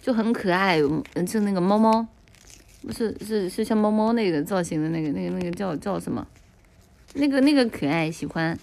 [0.00, 2.06] 就很可爱，就那个猫猫，
[2.80, 6.26] 不是是是像猫猫那个造型的那个那个那个叫叫什么？
[7.14, 8.58] 那个那个可爱，喜欢。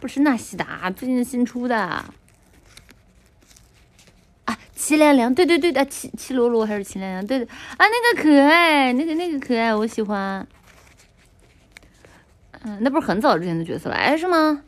[0.00, 2.14] 不是纳西达，最近新出的啊，
[4.74, 7.46] 齐凉凉，对对对的，齐齐罗罗还是齐凉凉，对的
[7.76, 10.46] 啊，那个可爱，那个那个可爱，我喜欢。
[12.62, 14.62] 嗯，那不是很早之前的角色了，哎，是吗？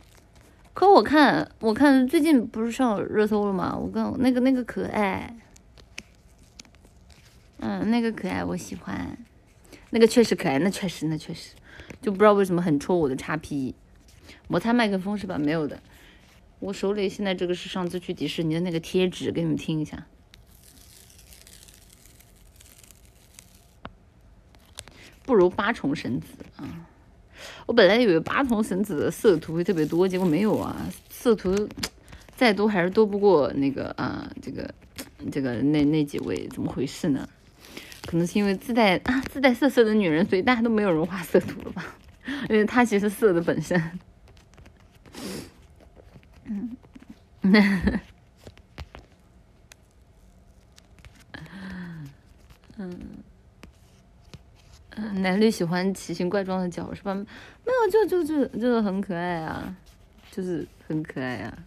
[0.73, 3.77] 可我看，我看最近不是上热搜了吗？
[3.77, 5.35] 我看那个那个可爱，
[7.59, 9.17] 嗯，那个可爱，我喜欢。
[9.89, 11.53] 那个确实可爱，那确实，那确实，
[12.01, 13.75] 就不知道为什么很戳我的叉 P。
[14.51, 15.37] 摩擦麦克风是吧？
[15.37, 15.81] 没有的，
[16.59, 20.05] 我手里现在这个是上次去迪士尼的那个贴纸，给你们听一下。
[25.23, 26.27] 不如八重神子
[26.57, 26.85] 啊！
[27.65, 31.69] 我本来以为八重神子的色图会特别多，结果没有啊，色图
[32.35, 34.69] 再多还是多不过那个啊，这个
[35.31, 37.25] 这个那那几位，怎么回事呢？
[38.05, 41.95] 可能是因为自带啊自带色色的女人，所以大家都没有人画色图了吧？
[42.49, 43.81] 因为它其实色的本身。
[46.45, 46.77] 嗯，
[47.41, 48.01] 嗯，
[54.95, 57.13] 嗯，奶绿喜欢奇形怪状的脚是吧？
[57.13, 57.25] 没
[57.65, 59.75] 有，就就就就是很可爱啊，
[60.31, 61.57] 就是很可爱啊。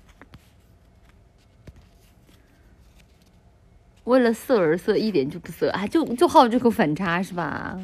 [4.05, 5.87] 为了色而色，一点就不色啊！
[5.87, 7.79] 就就好这口反差是吧？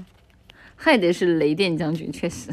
[0.77, 2.51] 还得是雷电将军，确实，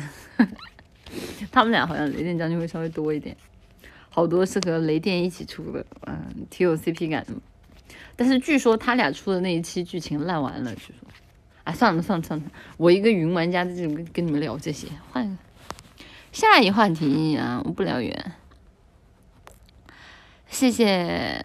[1.51, 3.35] 他们俩好像雷电将军会稍微多一点。
[4.09, 7.33] 好多是和雷电一起出的，嗯，挺有 CP 感的。
[8.15, 11.07] 但是据说他俩出的那一期剧情烂完了，据说。
[11.63, 12.45] 啊，算了算了算了，
[12.77, 15.37] 我一个云玩家在这跟跟你们聊这些，换一个
[16.31, 18.09] 下一话题啊，我不聊云。
[20.49, 21.43] 谢谢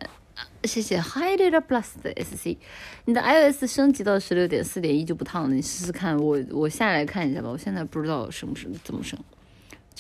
[0.63, 2.57] 谢谢 Hide It Plus 的 SC，
[3.07, 6.17] 你的 iOS 升级到十六点四点一就不烫了，你试试看。
[6.17, 9.19] 我我下来看一下吧，我现在不知道升不升，怎么升，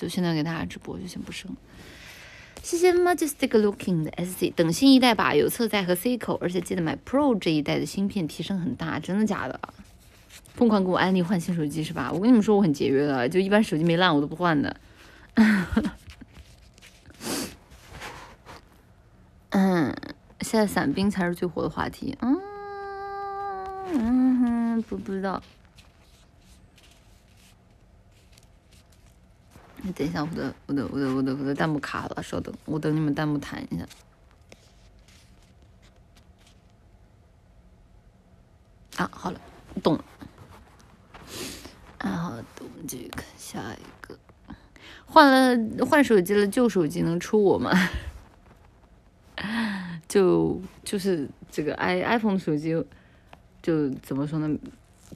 [0.02, 1.56] 就现在给大家直播就先不升。
[2.62, 9.58] 谢谢 Majestic Looking 的 SC，等新一代吧，有侧载和 C 口，而且记得买 Pro 这一代的芯片提升很大，真的假的？
[10.54, 12.10] 疯狂给我安利换新手机是吧？
[12.12, 14.76] 我跟你们说我很节约的，就一般手机没烂我都不换的。
[19.50, 19.94] 嗯，
[20.40, 22.16] 现在伞兵才是最火的话题。
[22.20, 22.40] 嗯
[23.94, 25.42] 嗯哼，不知道。
[29.84, 33.84] 你等一下，我的我的我的我的我的弹幕卡了，稍等，我等你们弹幕弹一下。
[38.96, 39.40] 啊，好了，
[39.82, 40.04] 懂了。
[41.98, 42.30] 然后
[42.60, 44.16] 我们继续看下一个，
[45.04, 47.72] 换了换手机了，旧手机能出我吗？
[50.06, 52.84] 就就是这个 i iPhone 手机，
[53.62, 54.56] 就怎么说呢？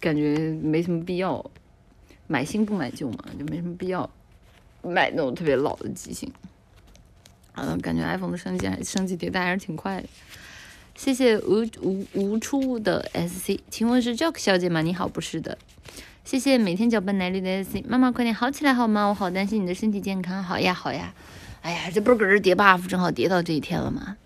[0.00, 1.50] 感觉没什么必要，
[2.26, 4.10] 买新不买旧嘛，就没什么必要。
[4.86, 6.30] 买那种特别老的机型，
[7.54, 10.08] 嗯，感觉 iPhone 的升级还升级迭代还是挺快的。
[10.94, 14.80] 谢谢无无无出的 SC，请问是 Joke 小姐吗？
[14.80, 15.58] 你好，不是的。
[16.24, 19.06] 谢谢每天搅拌奶绿的 SC，妈妈快点好起来好吗？
[19.06, 20.42] 我好担心你的身体健康。
[20.42, 21.12] 好呀好呀，
[21.60, 24.16] 哎呀，这不是搁这叠 buff，正好叠到这一天了吗？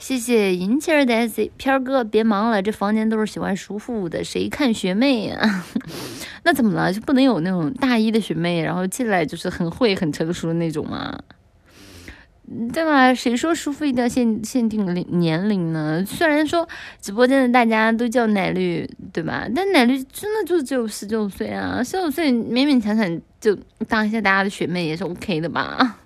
[0.00, 5.64] 谢谢银气儿的 SC，片儿哥别忙了，这房间都是喜欢舒服的，谁看学妹呀？
[6.42, 6.90] 那怎么了？
[6.90, 11.20] 就不能有那种大一的学妹，然后进来就是很会、很成熟的那种吗？
[12.72, 13.14] 对吧？
[13.14, 16.02] 谁说舒服一定要限限定龄年龄呢？
[16.06, 16.66] 虽然说
[17.02, 19.46] 直播间的大家都叫奶绿，对吧？
[19.54, 23.54] 但奶绿真的就只有十九岁啊，十九岁勉勉强强就
[23.86, 25.98] 当一下大家的学妹也是 OK 的吧？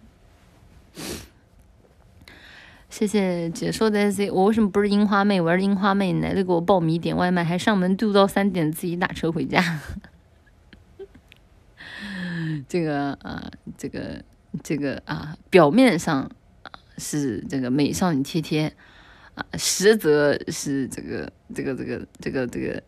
[2.95, 5.41] 谢谢解说的 C，我为什么不是樱花妹？
[5.41, 9.81] 我是樱花妹，奶奶给我报米点外卖，还上门度到三点，自己打车回家。
[12.69, 14.23] 这个啊，这个
[14.63, 16.31] 这个啊，表面上
[16.97, 18.73] 是这个美少女贴贴
[19.35, 22.83] 啊，实则是这个这个这个这个这个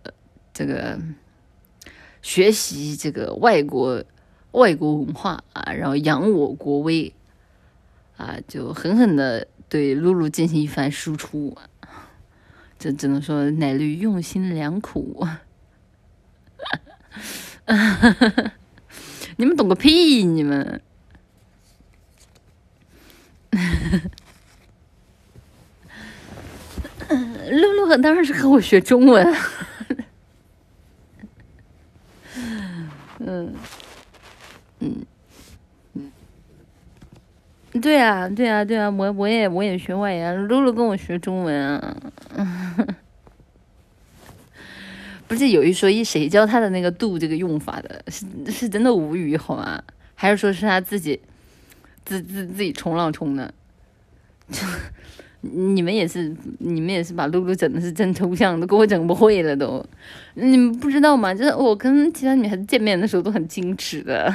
[0.55, 1.01] 这个
[2.23, 4.05] 学习这个外国
[4.53, 7.13] 外国文化啊，然后扬我国威
[8.17, 9.49] 啊，就狠狠的。
[9.69, 11.57] 对露露进行一番输出，
[12.79, 15.27] 这只能说奶绿用心良苦。
[19.37, 20.25] 你们懂个屁！
[20.25, 20.81] 你们，
[27.51, 29.35] 露露和当然是和我学中文。
[33.19, 33.55] 嗯，
[34.79, 35.07] 嗯。
[37.81, 41.97] 对啊，对啊，对啊，我我也我也学外言，露露跟我学中文啊。
[45.29, 48.01] 不是有一说一，谁教他的那个“度”这个用法的？
[48.09, 49.83] 是是真的无语好吗？
[50.15, 51.21] 还是说是他自己
[52.05, 53.53] 自自自己冲浪冲的？
[54.53, 54.63] 就
[55.43, 59.85] 你们也是，你们也是把露露整的是真抽象，都给我整不会了都。
[60.35, 61.35] 你们不知道吗？
[61.35, 64.33] 就是我跟其他女孩子见面的时候都很矜持的。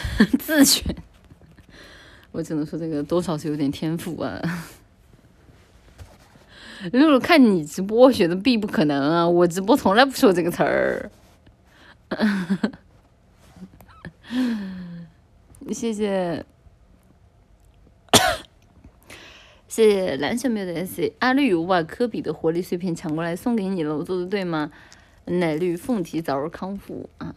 [0.38, 0.82] 自学，
[2.30, 4.40] 我只能说这个多少是有点天赋啊。
[6.92, 9.28] 露露看你直播学的必不可能啊！
[9.28, 11.10] 我直播从来不说这个词儿。
[15.70, 16.44] 谢谢，
[19.68, 21.12] 谢谢蓝小喵的 S。
[21.20, 24.72] 阿绿，我把科比的活力碎片抢过来送给你了，我做的对吗？
[25.26, 27.32] 奶绿，凤体早日康复啊！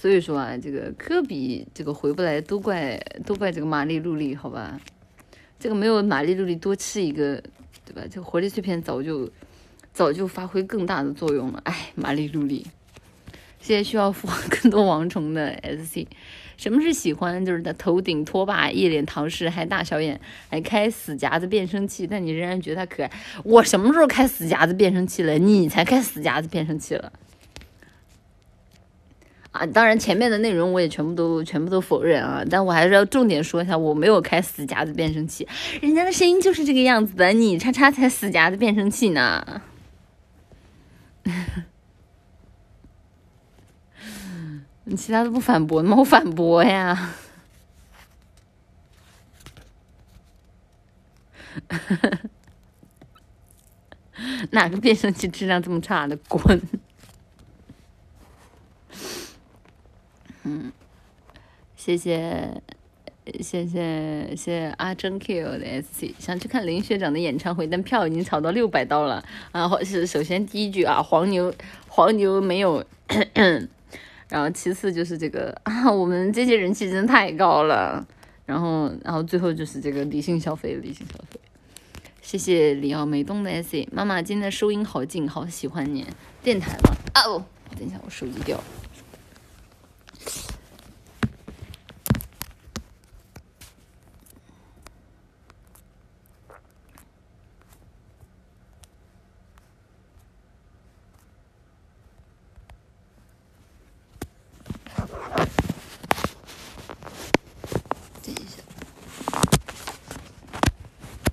[0.00, 2.96] 所以说啊，这个科比这个回不来，都怪
[3.26, 4.80] 都怪这个玛丽露丽，好吧？
[5.58, 7.42] 这个没有玛丽露丽多吃一个，
[7.84, 8.02] 对吧？
[8.08, 9.28] 这个活力碎片早就
[9.92, 11.60] 早就发挥更大的作用了。
[11.64, 12.64] 哎，玛丽露丽，
[13.60, 16.06] 现在需要孵化更多王虫的 SC。
[16.56, 17.44] 什么是喜欢？
[17.44, 23.10] 就是他头顶拖把，一脸唐氏，还大小眼，还开死夹子变声器，但你仍然觉得他可爱。
[23.42, 25.38] 我什么时候开死夹子变声器了？
[25.38, 27.12] 你才开死夹子变声器了。
[29.58, 35.48] 啊，当然前面的内容我也全部都全部都否认啊，但我还是要重点说一下，我没有开死夹子变声器，
[35.82, 39.60] 人家的声音就是这个样子的，你叉叉才死夹子变声器呢。
[44.84, 45.96] 你其他都不反驳吗？
[45.98, 47.14] 我反驳呀。
[54.52, 56.16] 哪个变声器质量这么差的？
[56.28, 56.60] 滚！
[60.48, 60.72] 嗯，
[61.76, 62.62] 谢谢，
[63.40, 69.22] 谢谢谢谢阿珍 Q 的 SC，想去看林学长的演唱会，但票已经炒到六百刀了。
[69.52, 71.52] 然后是首先第一句啊，黄牛
[71.86, 72.82] 黄牛没有，
[74.30, 78.06] 然后其次就是这个啊，我们这些人气真的太高了。
[78.46, 81.38] 然后然后最后就是这个理性消费，理性消费。
[82.22, 86.06] 谢谢李奥梅东的 SC，妈妈今天的收音好近，好喜欢你
[86.42, 86.96] 电台了。
[87.26, 87.44] 哦，
[87.78, 88.64] 等一下，我手机掉了。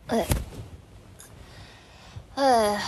[0.08, 0.24] 哎，
[2.36, 2.82] 哎呀，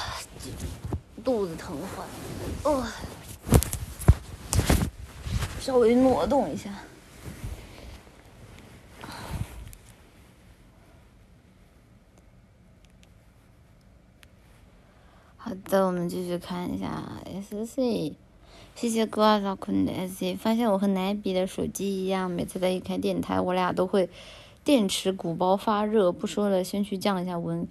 [1.23, 2.87] 肚子疼坏了，哦，
[5.59, 6.71] 稍微活动一下。
[15.37, 18.15] 好的，我们继续看一下 S C，
[18.73, 24.09] 谢谢哥二少坤的 S C，发现我和奶比的手机一样，每次在一开电台，我俩都会。
[24.63, 27.65] 电池鼓包发热，不说了，先去降一下温。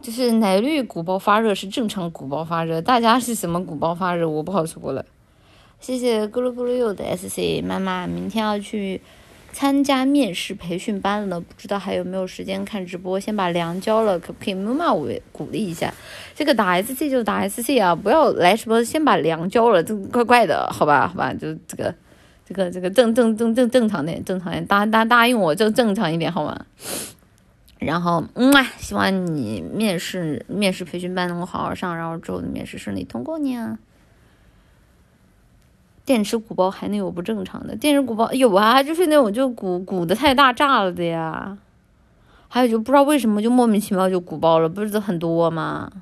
[0.00, 5.04] 就是奶绿鼓包发热是正常鼓包发热，大家是什么鼓包发热，我不好说了。
[5.80, 9.00] 谢谢咕噜咕噜柚的 SC 妈妈，明天要去
[9.52, 13.18] 参加面试培训班了，不知道还有没有时间看直播。
[13.18, 15.92] 先把粮交了，可不可以妈妈我鼓励一下？
[16.34, 21.94] 这个打 SC 就打 SC 啊，不要来什么先把粮交了，这怪怪的，好吧，好吧，就这个。
[22.44, 26.64] 这个这个正正正正正常点，正常点，答答答应我正正常一点好吗？
[27.78, 33.78] 然后，嗯啊，希望你面试面试培训班能够好好上，然后之后的面试顺利通过你啊。
[36.08, 37.76] 电池鼓包还能有不正常的？
[37.76, 41.58] 电池鼓包有啊，就是那种就鼓鼓的太大炸了的呀。
[42.48, 45.92] 还有就不知道为什么就莫名其妙就鼓包了，不是很多吗？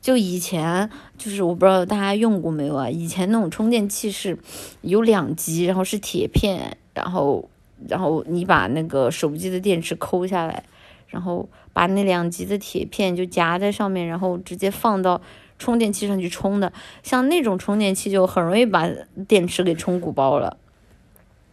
[0.00, 2.88] 就以前就是我不知道大家用过没有啊？
[2.88, 4.38] 以前那种充电器是
[4.80, 7.46] 有两极，然后是铁片，然后
[7.86, 10.64] 然后你把那个手机的电池抠下来，
[11.08, 15.20] 然后把那两极的铁片就夹在上面，然后直接放到
[15.58, 16.72] 充电器上去充的。
[17.02, 18.88] 像那种充电器就很容易把
[19.28, 20.56] 电池给充鼓包了，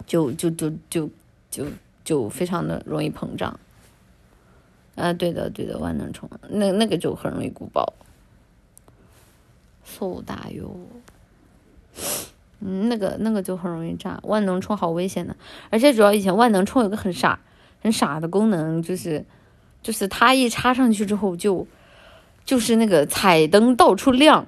[0.05, 1.09] 就就就就
[1.49, 1.65] 就
[2.03, 3.59] 就非常的容易膨胀。
[4.95, 7.93] 啊，对的对的，万能充那那个就很容易鼓包。
[9.83, 10.73] 错大哟，
[12.59, 15.35] 嗯，那个那个就很容易炸，万能充好危险的，
[15.69, 17.39] 而且主要以前万能充有个很傻
[17.81, 19.25] 很傻的功能，就是
[19.81, 21.67] 就是它一插上去之后就
[22.51, 24.45] 就是那个彩灯到处亮，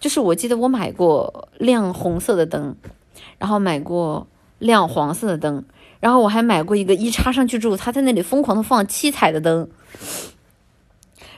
[0.00, 2.74] 就是我记得我买过亮红色的灯，
[3.38, 4.26] 然后买过
[4.58, 5.64] 亮黄色的灯，
[6.00, 9.70] 然后我还买过一个一插上去之后，它在那里疯狂的放七彩的灯，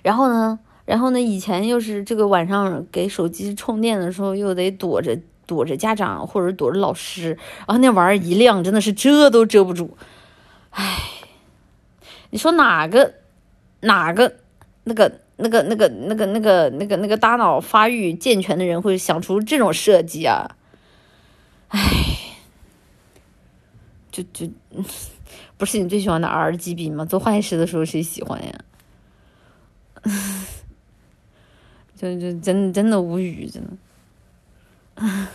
[0.02, 0.58] 然后呢？
[0.86, 1.20] 然后呢？
[1.20, 7.36] 以前又是这个晚上给手机充电的时候，又得躲着躲着家长或者躲着老师，
[7.66, 9.98] 然后那玩意儿一亮，真的是遮都遮不住。
[10.70, 10.96] 唉，
[12.30, 13.12] 你说哪个
[13.80, 14.36] 哪个
[14.84, 20.56] 那个那个那个那个那个那个那个大脑发育健全的人会想出这种设计啊？
[21.68, 21.80] 唉，
[24.10, 24.48] 就就
[25.58, 27.04] 不是你最喜欢的 RGB 吗？
[27.04, 28.52] 做坏事的时候谁喜欢呀？
[31.96, 33.70] 就就真真的无语，真的。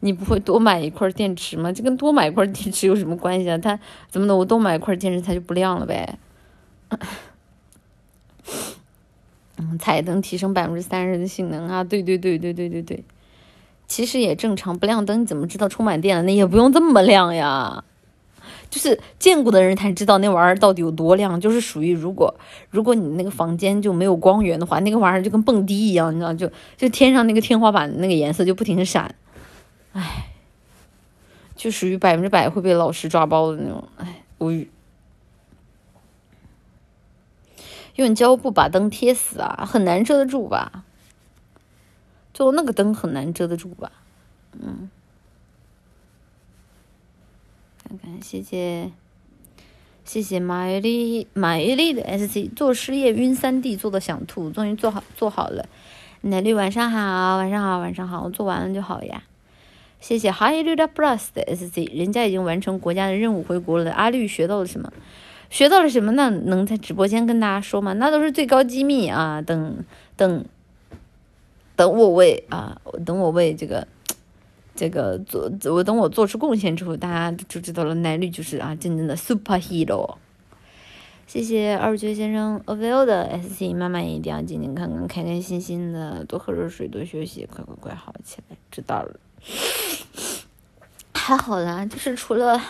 [0.00, 1.72] 你不会多买一块电池吗？
[1.72, 3.56] 这跟多买一块电池有什么关系啊？
[3.56, 3.78] 它
[4.10, 4.36] 怎么的？
[4.36, 6.18] 我多买一块电池，它就不亮了呗？
[9.70, 11.82] 嗯，彩灯提升百分之三十的性能啊！
[11.82, 13.04] 对对对对对对对，
[13.86, 16.22] 其实也正常，不亮灯你怎么知道充满电了？
[16.24, 17.84] 那也不用这么亮呀。
[18.68, 21.40] 就是见过的人才知道那玩意儿到底有多亮。
[21.40, 22.34] 就是属于如果
[22.70, 29.14] 如果你那个房间就没有光源的话，那个玩意儿就跟蹦迪一样，你知道就就天上那个天花板那个颜色就不停的闪，
[29.92, 30.26] 唉，
[31.54, 34.68] 就属于百分之百会被老师抓包的那种，唉，无语。
[37.96, 40.84] 用胶布把灯贴死啊，很难遮得住吧？
[42.32, 43.92] 就那个灯很难遮得住吧？
[44.52, 44.90] 嗯。
[47.86, 48.90] 看看，谢谢，
[50.04, 55.68] 谢谢马伊琍，马伊琍的 S C 做失业晕三 D 做的想吐，终于做好做好了。
[56.22, 59.22] 奶绿晚上好，晚上好，晚上好，我做完了就好呀。
[60.00, 63.92] 谢谢 Hi Luda Plus 的 S C，人家已经完成国家的任务回国了。
[63.92, 64.92] 阿绿学到了什么？
[65.54, 66.10] 学到了什么？
[66.10, 67.92] 那能在直播间跟大家说吗？
[67.92, 69.40] 那都是最高机密啊！
[69.40, 69.84] 等
[70.16, 70.44] 等
[71.76, 73.86] 等我为啊，等我为这个。
[74.74, 77.94] 这个做我等我做出贡献之后，大家就知道了。
[77.94, 80.16] 奶绿就是啊，真正的 super hero。
[81.28, 88.56] 谢谢二舅先生 avail 的 sc，妈妈一定要健健康康、开开心心的，多喝热水，多休息，快快快好起来。
[88.72, 89.14] 知道了，
[91.14, 92.60] 还好啦，就是除了。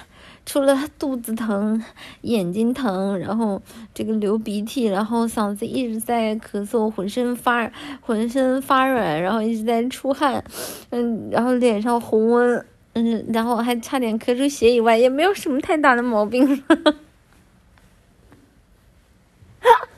[0.46, 1.82] 除了肚子疼、
[2.20, 3.60] 眼睛疼，然后
[3.94, 10.44] 这个流鼻涕，然后嗓子一直在咳嗽，浑身发浑身发软，然后一直在出汗，
[10.90, 16.56] 嗯，然后脸上红温，嗯，然后还差点咳出血以外，也没有什么太大的毛病。
[16.56, 16.88] 哈哈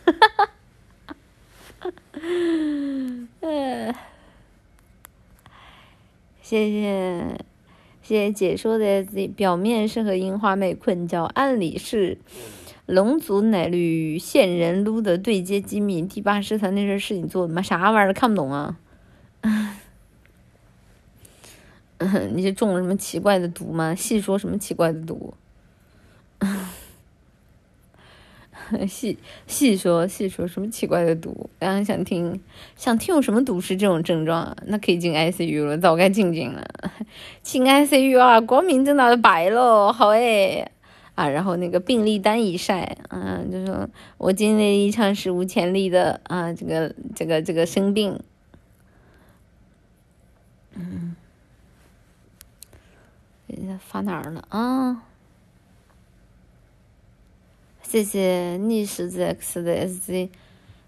[0.05, 0.47] 哈哈
[3.41, 3.95] 哈！
[6.41, 7.46] 谢谢。
[8.07, 9.03] 姐解说的
[9.35, 12.19] 表面是和樱花妹困觉，暗里是
[12.87, 16.03] 龙族奶绿与线人撸的对接机密。
[16.03, 17.61] 第八师团那事是你做的吗？
[17.61, 18.79] 啥玩意儿看不懂啊？
[22.33, 23.93] 你是中了什么奇怪的毒吗？
[23.93, 25.35] 细说什么奇怪的毒？
[28.89, 31.49] 细细说细说什么奇怪的毒？
[31.59, 32.41] 刚刚想听
[32.77, 34.57] 想听有什么毒是这种症状啊？
[34.67, 36.67] 那可以进 ICU 了，早该进进了。
[37.43, 40.71] 进 ICU 啊，光明正大的白喽，好诶。
[41.15, 43.89] 啊，然后那个病历单一晒，嗯，就说
[44.19, 48.21] 我经历了一场史无前例的啊，这个这个这个生病。
[50.75, 51.17] 嗯，
[53.47, 55.05] 人家发哪儿了啊？
[57.89, 60.29] 谢谢逆十字 X 的 SC，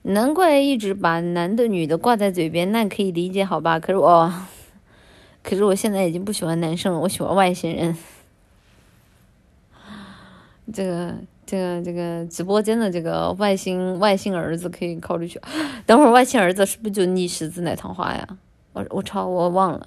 [0.02, 3.78] 难怪一直把男的女的挂在嘴边，那可以理解好吧？
[3.78, 4.30] 可是我，
[5.44, 7.96] 可是我现在已经不喜欢男生了，我喜欢外星人。
[10.74, 11.14] 这个
[11.46, 15.40] 这个这个直播间的这个外星外星儿子可以考虑去。
[15.86, 18.26] 等会儿外星儿子是不是就逆十字奶糖花呀？
[18.72, 19.86] 我我操，我忘了，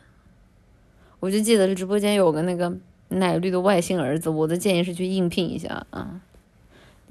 [1.20, 2.74] 我就记得直播间有个那个
[3.10, 6.22] 奶绿的外星儿子，我的建议是去应聘一下啊。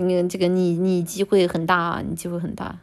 [0.01, 2.79] 你这个你你机会很大，你机会很大。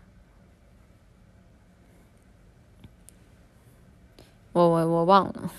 [4.53, 5.52] 我我我忘了。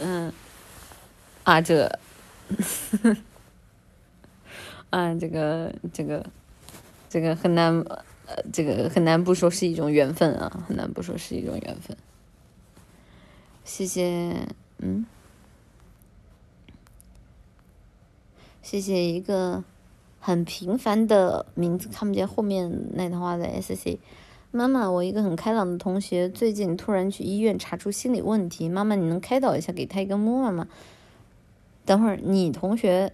[0.00, 0.32] 嗯，
[1.44, 1.98] 啊这，
[4.90, 6.26] 啊这个这个
[7.08, 7.80] 这个很难，
[8.26, 11.96] 呃这个很难不说是一种缘分啊，很难不说是一种缘分。
[13.64, 14.46] 谢谢，
[14.78, 15.06] 嗯，
[18.60, 19.62] 谢谢一个
[20.20, 23.98] 很平凡的名字，看不见后面那段话的 S C。
[24.50, 30.68] 妈妈，我一个很开朗的同学，最近突然去医院查出心理问题，妈妈你能开导一下，给他一个摸摸吗？
[31.86, 33.12] 等会儿你同学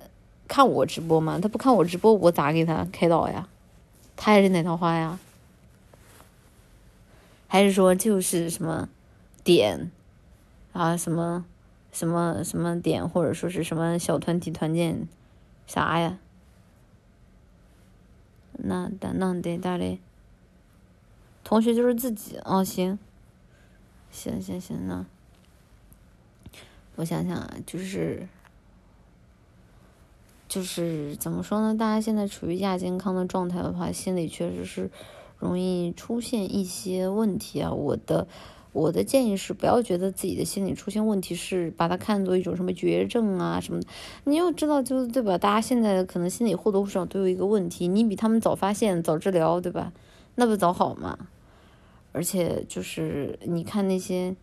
[0.49, 1.39] 看我直播吗？
[1.41, 3.49] 他不看我直播，我咋给他开导呀？
[4.17, 5.21] 他还是哪套话呀？
[7.47, 8.89] 还是说就是什么
[9.45, 9.93] 点？
[10.79, 11.45] 啊，什么
[11.91, 15.09] 什么什么点，或者说是什么小团体团建，
[15.67, 16.21] 啥呀？
[18.53, 19.99] 那那那得大嘞。
[21.43, 22.97] 同学就是自己哦，行，
[24.13, 25.05] 行行行，那
[26.95, 28.29] 我想想啊，就是
[30.47, 31.77] 就是怎么说呢？
[31.77, 34.89] 大家现在处于亚健康的状态的话，心里确实是
[35.41, 37.73] 容易出现一些问题啊。
[37.73, 38.29] 我的。
[38.79, 43.87] 我的建议是，不要觉得自己的心理出现问题是把它看作一种什么绝症啊什么的。
[44.25, 45.37] 你要知道，就是对吧？
[45.37, 49.93] 大家现在可能心里或多或少都有一个问题，你比他们早发现、早治疗，对吧？
[50.37, 51.19] 那不早好吗？
[52.13, 54.35] 而且就是你看那些。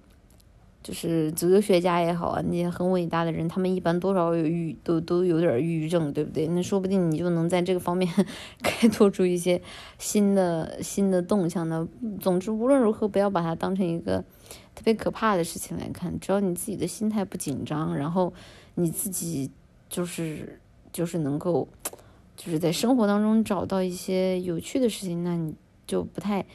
[0.85, 6.45] 就是哲学家也好啊，那些很伟大的人，他们一般多少有抑都都有点抑郁症，对不对？
[6.49, 8.07] 那说不定你就能在这个方面
[8.61, 9.59] 开拓出一些
[9.97, 11.87] 新的新的动向呢。
[12.21, 14.23] 总之，无论如何，不要把它当成一个
[14.75, 16.19] 特别可怕的事情来看。
[16.19, 18.31] 只要你自己的心态不紧张，然后
[18.75, 19.49] 你自己
[19.89, 20.61] 就是
[20.93, 21.67] 就是能够
[22.37, 25.55] 就是在生活当中找到一些有趣的事情，那你
[25.87, 26.45] 就不太。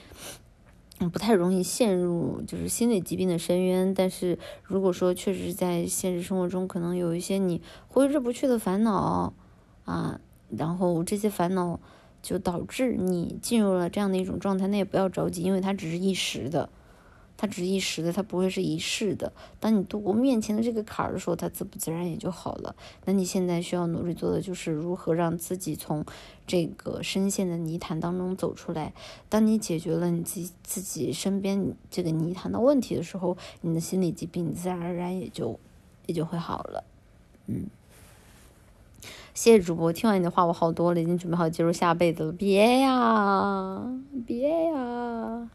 [1.09, 9.33] 不太容易陷入就是心理疾病的深渊，但是如果说确实在现实生活中可能有一些你挥之不去的烦恼
[9.85, 10.21] 啊，
[10.51, 11.81] 然后这些烦恼
[12.21, 16.69] 就导致你进入了这样的一种状态，那也不要着急，因为它只是一时的。
[17.41, 19.33] 它只是一时的，它不会是一世的。
[19.59, 22.77] 当你度过面前的这个坎儿的时候，它自不自然也就好了。
[23.07, 26.05] 那你现在需要努力做的就是如何让自己从
[26.47, 28.93] 这个深陷的泥潭当中走出来。
[29.31, 35.59] 当你解决了你自己自己身边这个泥潭的问题的时候，你的心理疾病自然而然也就
[36.05, 36.85] 也就会好了。
[37.47, 37.69] 嗯，
[39.33, 42.33] 谢谢主播，听完你的话我好多了，已经准备好进入下辈子了。
[42.33, 43.83] 别呀，
[44.27, 45.49] 别呀。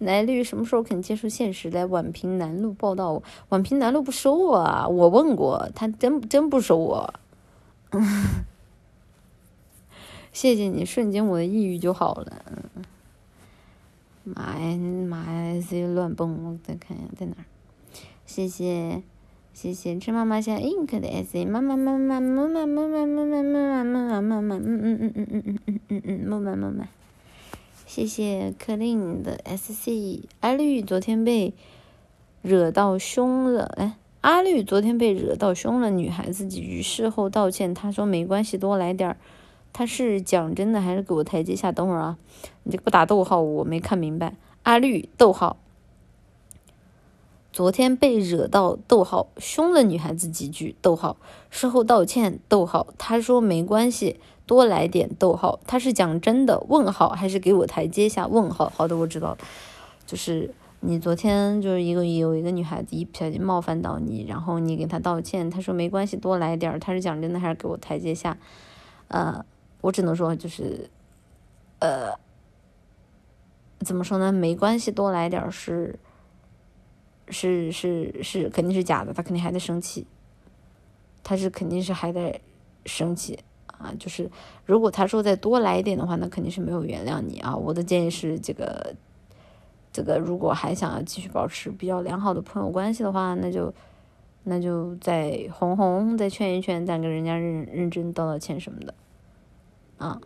[0.00, 1.70] 奶绿什么时候肯接受现实？
[1.70, 3.22] 来宛平南路报道。
[3.50, 4.88] 宛平南路不收我啊！
[4.88, 7.14] 我问过他，真真不收我。
[10.32, 12.42] 谢谢你，瞬间我的抑郁就好了。
[14.24, 14.76] 妈呀
[15.08, 16.44] 妈呀，这乱蹦！
[16.44, 17.44] 我再看一下在哪儿。
[18.24, 19.02] 谢谢
[19.52, 26.88] 谢谢，吃妈妈像 ink 的 S，妈妈妈妈妈妈妈妈妈妈妈妈妈妈妈，嗯嗯嗯嗯嗯嗯嗯嗯嗯，妈妈妈妈。
[27.92, 31.52] 谢谢克林的 S C 阿绿昨天被
[32.40, 39.16] 惹到凶了，哎，阿绿昨天被惹到凶了，女孩子几句事后道歉，他说没关系，多来点儿。
[39.72, 41.72] 他是讲真的还是给我台阶下？
[41.72, 42.16] 等会儿啊，
[42.62, 44.36] 你这不打逗号，我没看明白。
[44.62, 45.56] 阿绿逗号，
[47.52, 51.16] 昨天被惹到逗号，凶了女孩子几句逗号，
[51.50, 54.20] 事后道歉逗号，他说没关系。
[54.50, 56.58] 多来点逗号，他是讲真的？
[56.68, 58.26] 问号还是给我台阶下？
[58.26, 59.38] 问号，好的，我知道了。
[60.04, 66.80] 就是你昨天就是一个有一个女孩子一不小心冒犯到你，然后你给她道歉，她说没关系，多来点儿。
[66.80, 68.36] 他是讲真的还是给我台阶下？
[69.06, 69.44] 呃，
[69.82, 70.90] 我只能说就是，
[71.78, 72.18] 呃，
[73.78, 74.32] 怎么说呢？
[74.32, 75.96] 没关系，多来点儿是
[77.28, 80.08] 是是是肯定是假的，他肯定还在生气，
[81.22, 82.40] 他是肯定是还在
[82.84, 83.38] 生气。
[83.82, 84.30] 啊，就是
[84.66, 87.56] 如果他说再多来一点的话，那肯定是没有原谅你啊。
[87.56, 88.94] 我的建议是，这个
[89.90, 93.72] 这个如果还想要继续保持比较良好的朋友关系的话，那就
[94.44, 98.92] 那就再哄哄，再劝一劝，再跟人家认认真道道歉什么的。
[99.96, 100.20] 啊，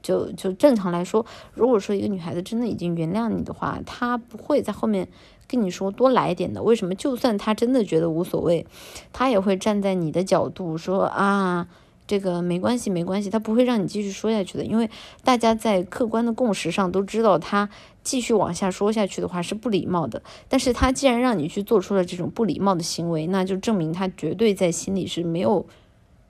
[0.00, 5.06] 就就正常来说，如果说一个女孩子真的已经原谅你的话，她不会在后面
[5.46, 6.62] 跟你说多来一点的。
[6.62, 6.94] 为什么？
[6.94, 8.66] 就算她真的觉得无所谓，
[9.12, 11.68] 她也会站在你的角度说啊。
[12.06, 14.90] 这个没关系，没关系，他不会让你继续说下去的，因为
[15.22, 17.70] 大家在客观的共识上都知道，他
[18.02, 20.22] 继续往下说下去的话是不礼貌的。
[20.46, 25.64] 但是他既然让你去做出了这种不礼貌的行为，那就证明他绝对在心里是没有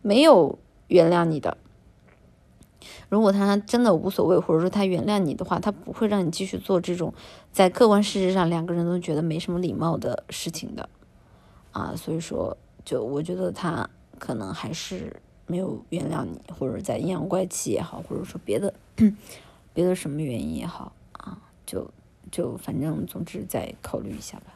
[0.00, 0.56] 没有
[0.86, 1.56] 原谅你的。
[3.08, 7.12] 如果他真的无所谓，或者说他原谅你的话，他不会让你继续做这种
[7.50, 10.88] 在客观事实上两个人都觉得没什么礼貌的事情的
[11.72, 11.94] 啊。
[11.96, 13.90] 所以说，就我觉得他
[14.20, 15.20] 可能还是。
[15.46, 18.72] 没有原谅你，或者在阴阳怪气也好，或者说别的
[19.74, 21.90] 别的什么原因也好啊，就
[22.30, 24.54] 就反正总之再考虑一下吧。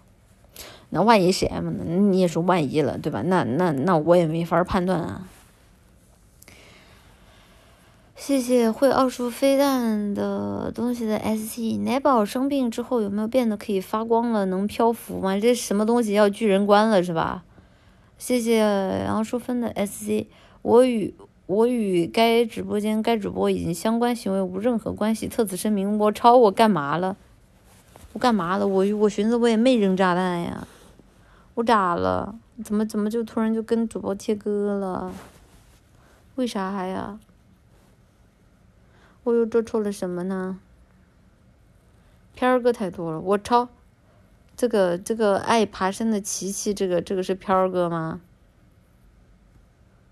[0.90, 1.84] 那万一是 M 呢？
[1.84, 3.22] 你也是万一了，对吧？
[3.22, 5.28] 那那那我也没法判断啊。
[8.16, 14.44] 谢谢会奥数飞弹的东西的 SC 奶宝生病之后有没有变得可以发光了？
[14.46, 15.38] 能漂浮吗？
[15.38, 17.44] 这什么东西要巨人观了是吧？
[18.18, 18.58] 谢谢
[19.06, 20.26] 杨淑芬的 SC。
[20.68, 21.14] 我与
[21.46, 25.96] 我与该直播间该主播已经相关行为无任何关系，特此声明。
[25.98, 27.16] 我抄我干嘛了？
[28.12, 28.68] 我干嘛了？
[28.68, 30.68] 我我寻思我也没扔炸弹呀，
[31.54, 32.38] 我咋了？
[32.62, 35.10] 怎么怎么就突然就跟主播切割了？
[36.34, 37.18] 为啥呀？
[39.24, 40.58] 我又做错了什么呢？
[42.34, 43.70] 片儿哥太多了，我抄。
[44.54, 48.20] 这个这个爱爬山的琪琪，这个这个是飘儿哥吗？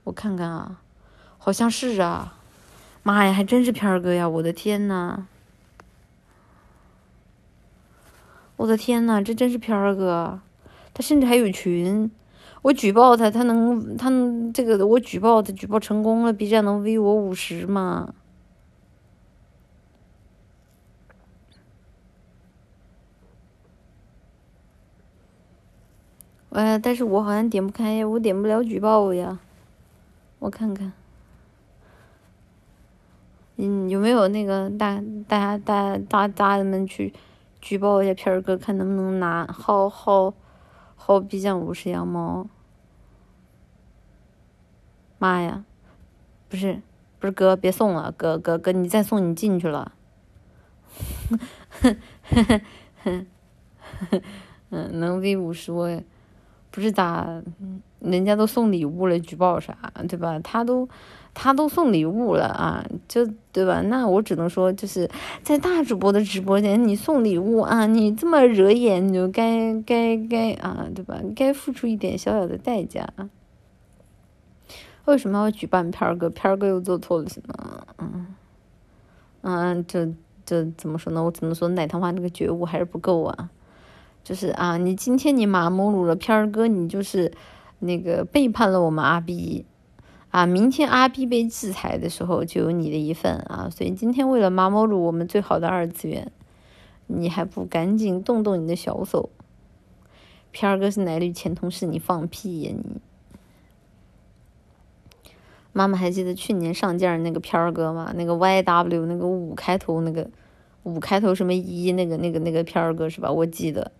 [0.06, 0.80] 我看看啊，
[1.36, 2.38] 好像是啊，
[3.02, 4.28] 妈呀，还真是片儿哥呀！
[4.28, 5.26] 我的天呐，
[8.54, 10.38] 我的天呐，这真是片儿哥，
[10.94, 12.08] 他甚至还有群。
[12.62, 18.14] 我举报他，他能，他能这个我举报他，举报成功了，B 站能 V 我五十吗？
[26.50, 29.40] 哎，但是我好像点不开呀，我点不了举报呀，
[30.38, 30.92] 我看看，
[33.56, 37.12] 嗯，有没有那个大大家大大大人们去
[37.60, 40.34] 举报一下片儿哥，看能不能拿薅薅
[41.00, 42.46] 薅 B 站五十羊毛？
[45.18, 45.64] 妈呀，
[46.48, 46.82] 不是，
[47.18, 49.92] 不是哥，别送了，哥哥哥，你再送你进去了。
[54.68, 56.04] 嗯，能 V 五十我也，
[56.70, 57.42] 不是咋，
[58.00, 59.76] 人家都送礼物了，举报啥，
[60.08, 60.38] 对吧？
[60.40, 60.88] 他都
[61.34, 63.80] 他都送礼物了啊，就对吧？
[63.82, 65.08] 那我只能说，就是
[65.42, 71.18] 在大主播的直播间，你送礼物啊，你这么惹眼，你就该该该啊，对吧？
[71.34, 73.08] 该付出一点小小的代价。
[75.06, 76.28] 为什么要举办片儿哥？
[76.28, 77.86] 片儿哥又做错了什么？
[77.98, 78.26] 嗯，
[79.42, 80.08] 嗯，这
[80.44, 81.22] 这怎么说呢？
[81.22, 83.50] 我只能说奶糖花那个觉悟还是不够啊。
[84.24, 87.30] 就是啊，你今天你骂侮辱了片儿哥，你就是
[87.78, 89.66] 那个背叛了我们阿 B
[90.30, 90.46] 啊。
[90.46, 93.68] 明天阿 B 被制裁的时候，就有你的一份啊。
[93.70, 96.30] 所以今天为了骂侮辱我们最好的二次元，
[97.06, 99.30] 你还不赶紧动动你的小手？
[100.52, 103.00] 片儿哥是奶绿前同事，你放屁呀你！
[105.74, 108.10] 妈妈还记得去年上架那个片儿哥吗？
[108.16, 110.30] 那个 Y W 那个五开头那个
[110.84, 113.30] 五开头什么一那个那个那个片儿哥是吧？
[113.30, 113.92] 我记得，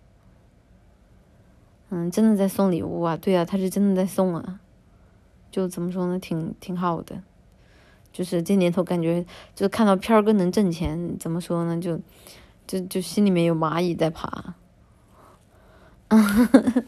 [1.91, 3.17] 嗯，真的在送礼物啊？
[3.17, 4.59] 对啊，他是真的在送啊，
[5.51, 6.19] 就怎么说呢？
[6.19, 7.23] 挺挺好的，
[8.13, 11.81] 就是这年头感觉，就看到片儿哥能挣钱，怎么说呢？
[11.81, 12.01] 就
[12.67, 14.55] 就就心里面有蚂蚁在爬。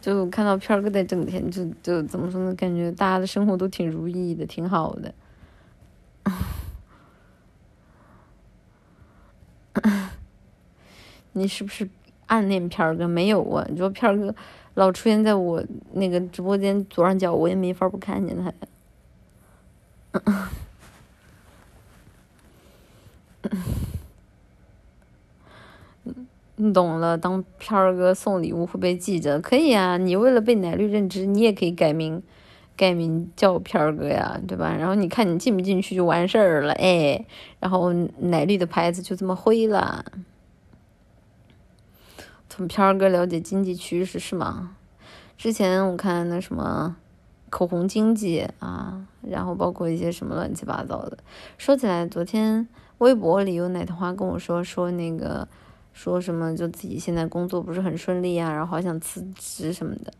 [0.00, 2.54] 就看到片儿哥在挣钱，就就怎么说呢？
[2.54, 5.14] 感觉大家的生活都挺如意的，挺好的。
[11.32, 11.88] 你是不是
[12.32, 13.06] 暗恋片儿哥？
[13.06, 14.34] 没有啊，你说片儿哥
[14.72, 18.54] 老出现在我那个直播间左上角，我也没法不看见他呀。
[26.56, 29.98] 你懂了，当片儿哥送礼物会被记着，可以啊。
[29.98, 32.22] 你为了被奶绿认知，你也可以改名，
[32.76, 34.74] 改名叫片儿哥呀，对吧？
[34.78, 37.26] 然后你看你进不进去就完事儿了，哎，
[37.60, 40.02] 然后奶绿的牌子就这么灰了。
[42.54, 44.76] 从片儿哥了解经济趋势是吗？
[45.38, 46.94] 之前我看那什么
[47.48, 51.16] 口红经济啊，然后包括一些什么乱七八糟的。
[51.56, 52.68] 说起来，昨天
[52.98, 55.48] 微博里有奶糖花跟我说说那个。
[55.94, 60.12] 说什么就自己现在工作不是很顺利啊，然后好想辞职什么的，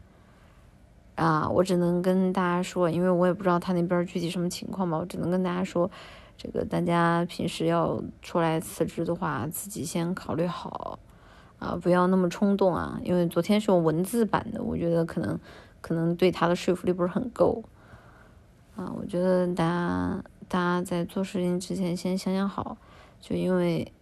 [1.14, 5.90] 啊，我只能跟大家说，因为我也不知道他那边具体什么情况吧，我只能跟大家说，
[6.36, 10.98] 这个大家平时要出来辞职的话，自己先考虑好，
[11.62, 15.38] 啊，不要那么冲动啊，因为昨天是用文字版的，我觉得可能
[15.80, 17.62] 可能对他的说服力不是很够，
[18.74, 22.76] 啊，我觉得大家大家在做事情之前先想想好，
[23.20, 23.92] 就因为，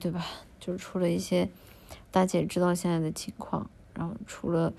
[0.00, 0.26] 对吧？
[0.58, 1.48] 就是出了一些，
[2.10, 4.72] 大姐知道现在的情况，然后除了，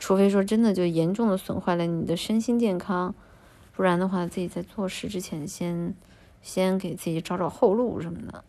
[0.00, 3.14] 除非说真的就严重的损坏了你的身心健康，
[3.76, 5.94] 不然的话，自己在做事之前先，
[6.42, 8.42] 先给自己找找后路什么的。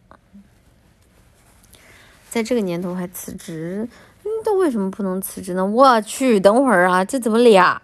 [2.29, 3.89] 在这个年头还辞职，
[4.45, 5.65] 那为什么不能辞职呢？
[5.65, 7.81] 我去，等会儿啊，这怎么俩？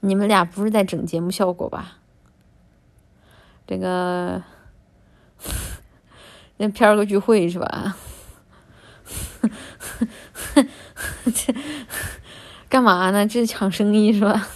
[0.00, 1.98] 你们俩不是在整节目效果吧？
[3.66, 4.42] 这个
[6.58, 7.96] 那片儿哥聚会是吧？
[11.34, 11.54] 这
[12.68, 13.26] 干嘛呢？
[13.26, 14.48] 这是抢生意是吧？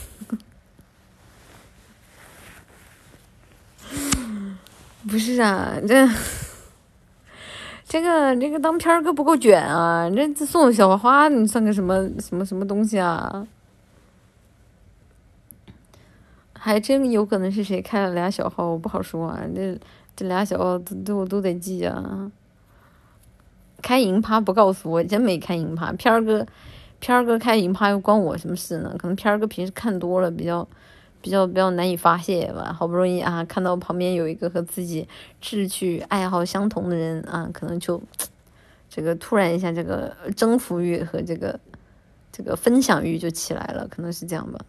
[5.14, 6.08] 不是啊，这
[7.86, 10.10] 这个这个当片儿哥不够卷啊！
[10.10, 13.46] 这这送小花花，你算个什么什么什么东西啊？
[16.52, 19.42] 还真有可能是谁开了俩小号，我不好说啊。
[19.54, 19.78] 这
[20.16, 22.32] 这俩小号都都都得记啊。
[23.80, 25.92] 开银趴不告诉我，真没开银趴。
[25.92, 26.44] 片儿哥，
[26.98, 28.92] 片儿哥开银趴又关我什么事呢？
[28.98, 30.66] 可能片儿哥平时看多了，比较
[31.24, 32.70] 比较比较难以发泄吧。
[32.70, 35.08] 好不容易啊，看到旁边有一个和自己
[35.40, 37.98] 志趣爱好相同的人啊，可能就
[38.90, 41.58] 这个突然一下，这个征服欲和这个
[42.30, 44.60] 这个分享欲就起来了，可能是这样吧。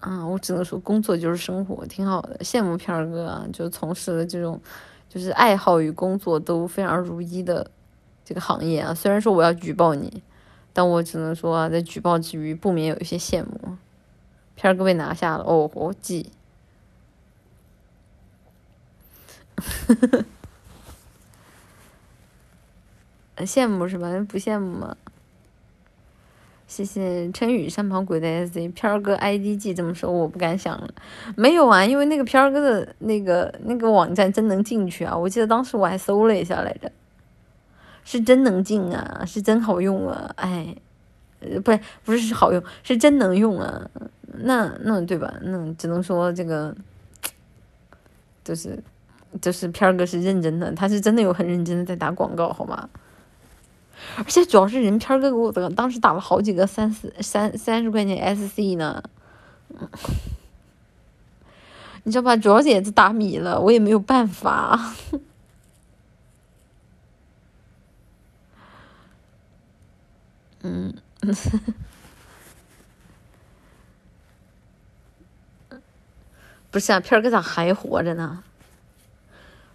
[0.00, 4.60] 啊，我只能说工作就是生活，挺好的，羡慕片儿哥啊，就从事了这种
[5.08, 7.70] 就是爱好与工作都非常如一的
[8.24, 8.92] 这个行业啊。
[8.92, 10.24] 虽然说我要举报你，
[10.72, 13.76] 但我只能说啊，在举报之余不免有一些羡慕。
[14.56, 16.32] 片儿哥被拿下了，哦，我记。
[23.38, 24.08] 羡慕是吧？
[24.28, 24.96] 不羡慕吗？
[26.66, 30.88] 谢谢陈宇山旁鬼的 S 片儿哥 I D G 这么说，我不敢想了。
[31.36, 35.16] 没有啊，因为那个片儿哥的那个那个网站真能进去啊！
[35.16, 36.90] 我记得当时我还搜了一下来着，
[38.04, 40.32] 是真能进啊，是真好用啊！
[40.36, 40.74] 哎，
[41.60, 43.88] 不是不是好用，是真能用啊！
[44.38, 45.32] 那那对吧？
[45.42, 46.74] 那只能说这个
[48.44, 48.78] 就是
[49.40, 52.88] 就是片儿哥是认真的，他是真的有很认真的在打广告，好吗？
[54.18, 59.02] 而且主要是人片儿哥给我，当时打了好几个三四三三十块钱 SC 呢，
[62.04, 62.36] 你知道吧？
[62.36, 64.94] 主要也是打米了，我也没有办法。
[70.68, 70.92] 嗯，
[76.70, 78.42] 不是啊，片儿哥咋还活着呢？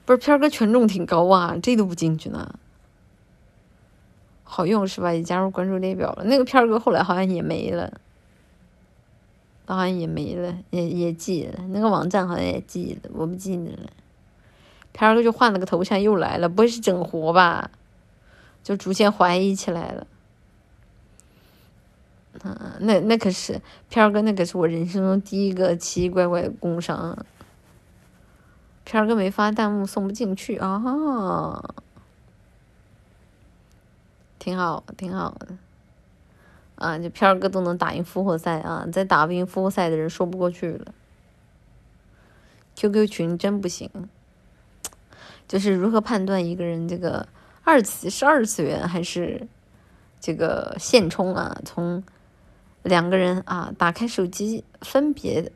[0.05, 2.55] 不是片儿哥权重挺高啊，这都不进去呢。
[4.43, 5.13] 好用是吧？
[5.13, 6.23] 也加入关注列表了。
[6.25, 7.99] 那个片儿哥后来好像也没了，
[9.65, 11.63] 好像也没了，也也记了。
[11.69, 13.89] 那个网站好像也记了，我不记得了。
[14.91, 17.71] 片儿哥就换了个头像又来了，不会是整活吧？
[18.61, 20.05] 就逐渐怀疑起来了。
[22.43, 27.17] 啊，那那可是片儿哥，那可是我人生中第一个奇奇怪怪的工伤。
[28.83, 31.75] 片儿哥没发弹幕，送不进去啊。
[34.39, 35.49] 挺好，挺好的，
[36.75, 38.87] 啊，这片儿哥都能打赢复活赛啊！
[38.91, 40.93] 再打不赢复活赛的人说不过去了。
[42.75, 43.87] QQ 群真不行，
[45.47, 47.27] 就是如何判断一个人这个
[47.63, 49.47] 二次是二次元还是
[50.19, 51.61] 这个现充啊？
[51.63, 52.03] 从
[52.83, 55.51] 两个人啊打开手机，分别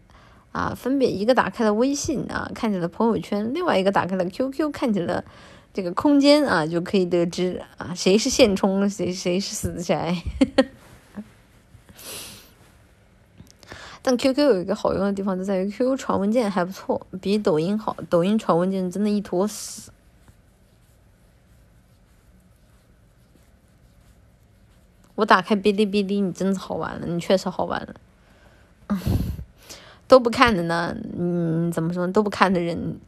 [0.52, 5.24] 啊分别一个打开了微信啊，看见了朋友圈，另外一个打开了 QQ，看见了。
[5.74, 10.16] 这个空间啊，就可以得知啊，谁是现充，谁谁是死宅。
[14.02, 17.98] 但 QQ 有一个好用的地方，就在于 QQ 传文件还不错，比抖音好。
[18.10, 19.92] 抖音传文件真的一坨屎。
[25.16, 27.96] 我打开哔哩哔哩，你真的好玩了，你确实好玩了。
[30.08, 33.00] 都不看的呢，嗯，怎么说都不看的人，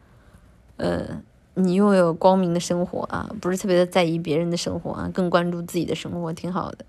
[0.77, 1.21] 呃。
[1.59, 6.85] 你拥有光明的生活啊，不是特别的在意别人的生活啊，更关注自己的生活，挺好的。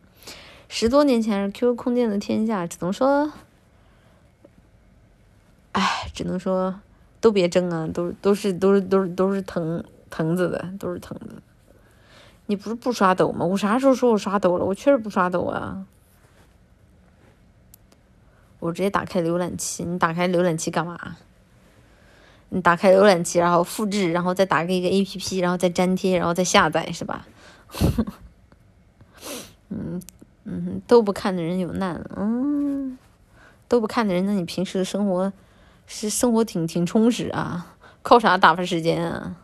[0.68, 3.32] 十多年前，QQ 空间的天下，只能说，
[5.72, 6.80] 哎，只能说
[7.18, 11.42] 都别争啊，都都是都是都是都是藤藤子的，都是藤子。
[12.48, 13.44] 你不是不刷抖吗？
[13.44, 14.64] 我啥时候说我刷抖了？
[14.64, 15.84] 我确实不刷抖啊。
[18.58, 20.98] 我直接打开浏览器，你打开浏览器干嘛？
[22.48, 27.26] 你打开浏览器，然后复制，然后再打开一个 A P P，然后再粘贴，然后再下载，是吧？
[29.68, 30.00] 嗯
[30.44, 32.96] 嗯，都不看的人有难，嗯，
[33.68, 35.30] 都不看的人，那你平时的生活
[35.86, 37.76] 是生活挺挺充实啊？
[38.02, 39.36] 靠啥打发时间啊？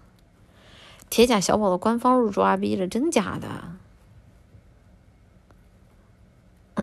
[1.15, 3.47] 铁甲小宝的官方入驻逼了，真假的？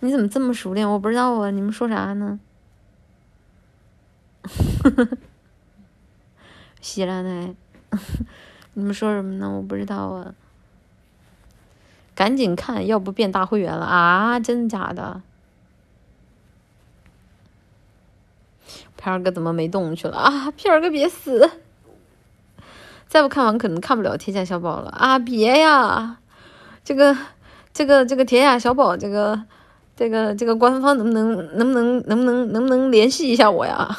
[0.00, 0.86] 你怎么这么熟练？
[0.86, 2.38] 我不知道啊，你们说啥呢？
[4.42, 5.16] 呵呵呵，
[6.82, 7.56] 西兰呢？
[8.74, 9.50] 你们说什么呢？
[9.50, 10.34] 我不知道啊。
[12.14, 14.38] 赶紧看，要不变大会员了啊？
[14.38, 15.22] 真的假的？
[19.02, 20.52] 片儿哥怎么没动去了啊？
[20.52, 21.50] 片儿哥别死！
[23.08, 25.18] 再不看完可能看不了铁甲小宝了啊！
[25.18, 26.18] 别呀，
[26.84, 27.16] 这个
[27.72, 29.42] 这个这个铁甲小宝这个
[29.96, 33.98] 这个这个官方能不能能不能能不能能不能联系一下我呀？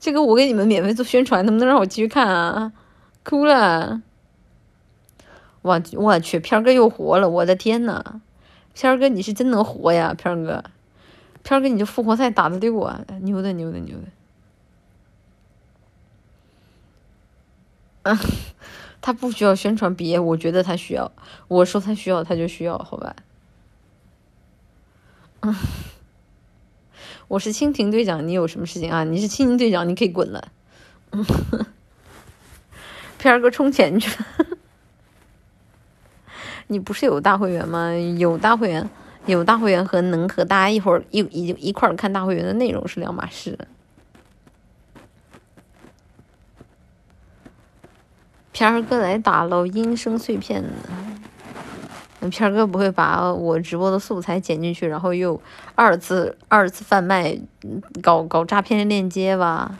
[0.00, 2.72] 这个我给你们免费做宣传，能不能让我继续看啊？
[3.22, 4.00] 哭了！
[5.60, 7.28] 我我去，片儿哥又活了！
[7.28, 8.02] 我的天呐，
[8.72, 10.64] 片儿哥你是真能活呀，片儿哥！
[11.42, 14.04] 片儿哥你这复活赛打的溜啊，牛的牛的牛的！
[18.02, 18.18] 嗯，
[19.00, 21.10] 他不需要宣传，别，我觉得他需要。
[21.48, 23.16] 我说他需要，他就需要，好吧？
[25.40, 25.54] 嗯。
[27.28, 29.04] 我是蜻蜓队长，你有什么事情啊？
[29.04, 30.48] 你是蜻蜓队长，你可以滚了。
[31.12, 31.24] 嗯
[33.18, 34.26] 片儿哥充钱去了。
[36.66, 37.92] 你不是有大会员吗？
[38.18, 38.90] 有大会员，
[39.26, 43.56] 有大会员和能和大家一会儿一一一块儿看大会员的内容是两码事。
[48.52, 55.40] 片儿哥来打捞音声碎片呢，片儿哥不会把我直播的素材剪进去，然后又
[55.74, 57.38] 二次二次贩卖，
[58.02, 59.76] 搞搞诈骗链接吧？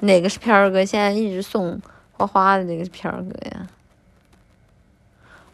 [0.00, 0.84] 哪个是片儿哥？
[0.84, 1.80] 现在一直送
[2.12, 3.66] 花花的那个是片儿哥呀？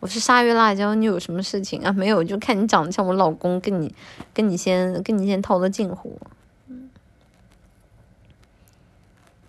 [0.00, 1.92] 我是鲨鱼辣椒，你有什么事情啊？
[1.92, 3.94] 没有，就看你长得像我老公，跟你
[4.32, 6.18] 跟你先跟你先套个近乎。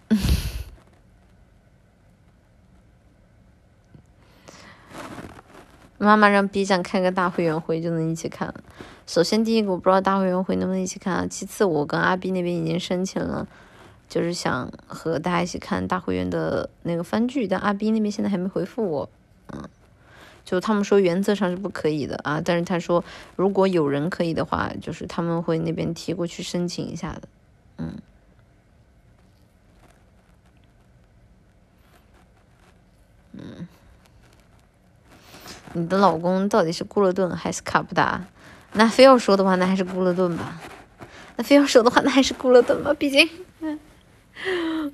[0.09, 0.17] 嗯
[6.03, 8.51] 妈妈让 B 站开个大会员会就能一起看。
[9.05, 13.47] 首先第一个我不知道大会员会能不能一起看，其次我跟阿 B 那边已经申请了，
[14.09, 19.09] 就是想和大家一起看大会员的那个番剧，但阿 B 那边现在还没回复我。
[19.53, 19.69] 嗯，
[20.43, 23.03] 就他们说原则上是不可以的啊，但是他说
[23.35, 27.21] 如果有人可以的话，就是他们会那边提过去申请一下的。
[27.77, 27.93] 嗯。
[33.33, 33.67] 嗯。
[35.73, 38.23] 你的老公到底是孤勒顿还是卡布达？
[38.73, 40.59] 那非要说的话，那还是孤勒顿吧。
[41.35, 42.93] 那非要说的话，那还是孤勒顿吧。
[42.93, 43.27] 毕竟，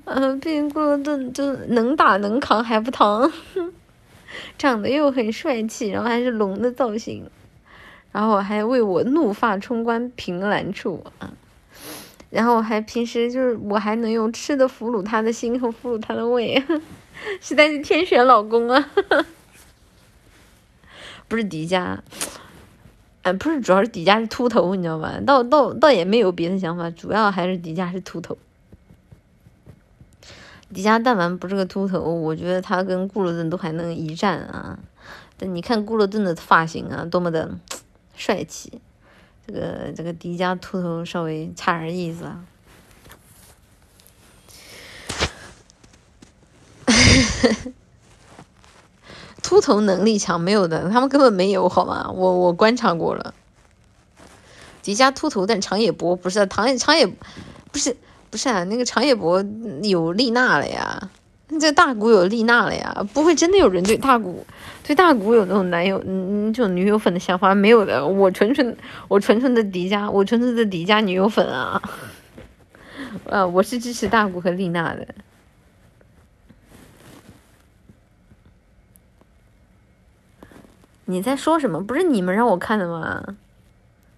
[0.04, 3.30] 嗯， 毕竟孤勒顿就能打能扛还不疼，
[4.58, 7.28] 长得又很帅气，然后还是龙的造型，
[8.12, 11.30] 然后还为我怒发冲冠凭栏处啊。
[12.30, 16.62] 然后还平时就是我还能用吃的俘虏他的心和俘虏他的胃，
[17.40, 18.90] 实在是天选老公啊！
[21.28, 21.98] 不是迪迦，
[23.22, 25.20] 哎，不是，主要是迪迦是秃头，你知道吧？
[25.26, 28.38] 倒倒倒也没有别的想法，主要还是迪迦是秃头。
[30.72, 34.78] 迪迦但凡不是个秃头，我觉得他跟顾洛顿都还能一战啊。
[35.36, 37.50] 但你看顾洛顿的发型啊，多么的
[38.16, 38.80] 帅气，
[39.46, 42.44] 这个这个迪迦秃头稍微差点意思啊。
[49.42, 52.10] 秃头能力强没有的，他们根本没有好吗？
[52.12, 53.34] 我我观察过了，
[54.82, 57.96] 迪迦秃头但长野博不是长野长野，不是
[58.30, 59.44] 不是啊，那个长野博
[59.82, 61.10] 有丽娜了呀，
[61.60, 64.44] 这大古有丽娜了呀，不会真的有人对大古
[64.84, 71.80] 对大古有那种男友嗯这种女友粉的想法没有的，我纯纯我纯纯的迪迦，我纯纯的迪迦女友粉啊，
[73.24, 75.06] 呃，我是支持大古和丽娜的。
[81.10, 81.82] 你在说什么？
[81.82, 83.24] 不是你们让我看的吗？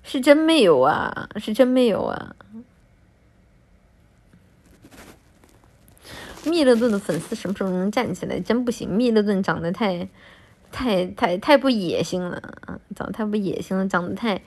[0.03, 1.29] 是真没有啊！
[1.37, 2.35] 是真没有啊！
[6.45, 8.41] 密勒顿的粉丝什么时候能站起来？
[8.41, 10.09] 真不行，密勒顿长得太、
[10.73, 12.81] 太、太、太不野性了啊！
[12.97, 14.43] 长得太不野性了，长得太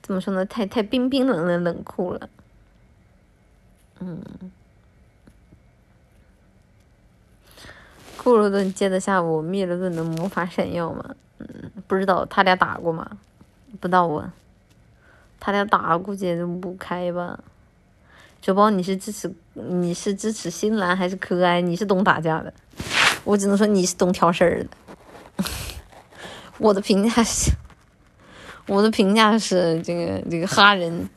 [0.00, 0.46] 怎么说呢？
[0.46, 2.30] 太太冰冰冷冷冷酷了。
[3.98, 4.22] 嗯，
[8.16, 11.14] 库洛顿接得下我密勒顿的魔法闪耀吗？
[11.38, 13.18] 嗯，不知道他俩打过吗？
[13.80, 14.32] 不知道啊，
[15.38, 17.38] 他俩打估计也不开吧。
[18.40, 21.60] 九宝，你是支持你是支持新兰还是柯哀？
[21.60, 22.52] 你是懂打架的，
[23.24, 25.44] 我只能说你是懂挑事儿的。
[26.58, 27.50] 我的评价是，
[28.66, 31.08] 我的评价是这个这个哈人，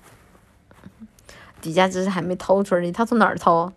[1.62, 3.72] 底下只是还没掏出来，他从哪儿掏？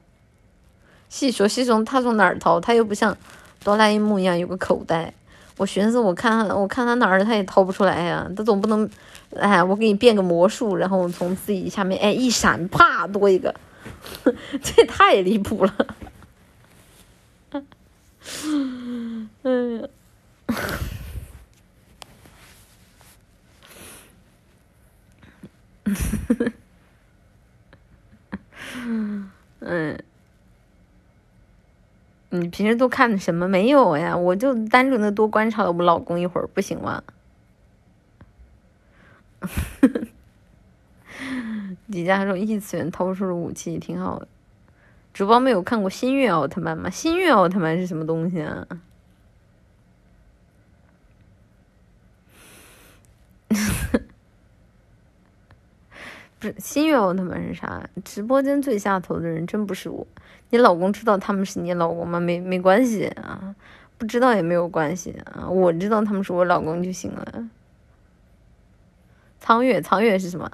[1.09, 2.59] 细说细说，他从哪儿掏？
[2.59, 3.17] 他又不像
[3.63, 5.13] 哆啦 A 梦一样有个口袋。
[5.57, 8.29] 我寻思，我看他，我看他哪儿，他也掏不出来呀。
[8.37, 8.89] 他总不能，
[9.37, 13.55] 哎，我给你变个魔术，然后从自己下面，哎，一闪，啪，多一个，
[14.25, 15.75] 这也太离谱了。
[17.53, 19.89] 嗯，嗯。
[32.35, 33.47] 你平时都看的什么？
[33.47, 37.03] 没有呀，我就单纯的多观察了我老公一会儿，不行吗？
[41.91, 44.27] 底下还说异次元掏出了武器，挺好的。
[45.13, 46.89] 主播没有看过新月奥特曼吗？
[46.89, 48.67] 新月奥特曼是什么东西啊？
[56.39, 57.91] 不是新月奥特曼是啥？
[58.03, 60.07] 直播间最下头的人真不是我。
[60.53, 62.21] 你老公知道他们是你老公吗？
[62.21, 63.55] 没没关系啊，
[63.97, 65.49] 不知道也没有关系啊。
[65.49, 67.49] 我知道他们是我老公就行了。
[69.41, 70.51] 苍月，苍月是什么？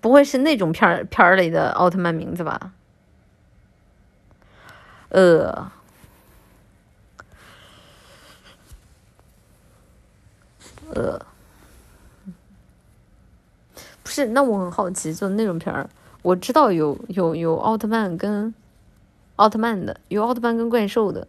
[0.00, 2.72] 不会是那种片儿片儿里的奥特曼名字吧？
[5.10, 5.70] 呃，
[10.92, 11.24] 呃，
[14.02, 15.88] 不是，那我很好奇，就那种片儿，
[16.22, 18.54] 我知道有有有奥特曼跟
[19.36, 21.26] 奥特曼的，有奥特曼跟怪兽的，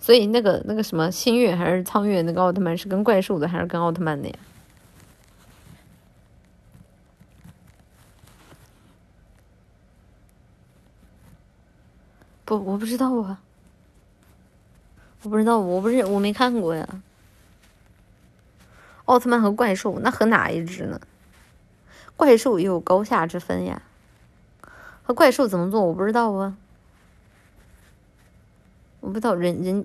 [0.00, 4.34] 所以那个那个什么星月还是苍月那个奥特曼是跟怪兽的还是跟奥特曼的呀？
[12.46, 13.40] 不，我不知道啊，
[15.22, 16.88] 我不知道，我不是我没看过呀。
[19.04, 20.98] 奥特曼和怪兽，那和哪一只呢？
[22.16, 23.82] 怪兽也有高下之分呀。
[25.02, 26.56] 和怪兽怎么做，我不知道啊。
[29.00, 29.84] 我不知道人人，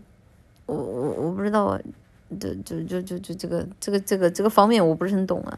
[0.65, 1.79] 我我我不知道啊。
[2.39, 5.57] 就就就就就这个这个这个这个方面，我不是很懂啊。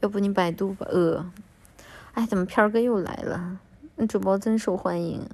[0.00, 0.86] 要不你百度吧？
[0.90, 1.32] 呃，
[2.12, 3.58] 哎，怎么片儿哥又来了？
[3.96, 5.26] 那主播真受欢迎。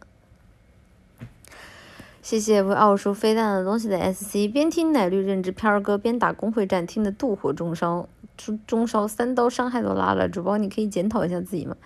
[2.22, 8.08] 谢谢为奥数飞弹的东西的 SC，边听奶绿认知片儿哥边打工会战，听的妒火中烧，
[8.40, 10.28] 中中烧三刀伤害都拉了。
[10.28, 11.76] 主播你可以检讨一下自己吗？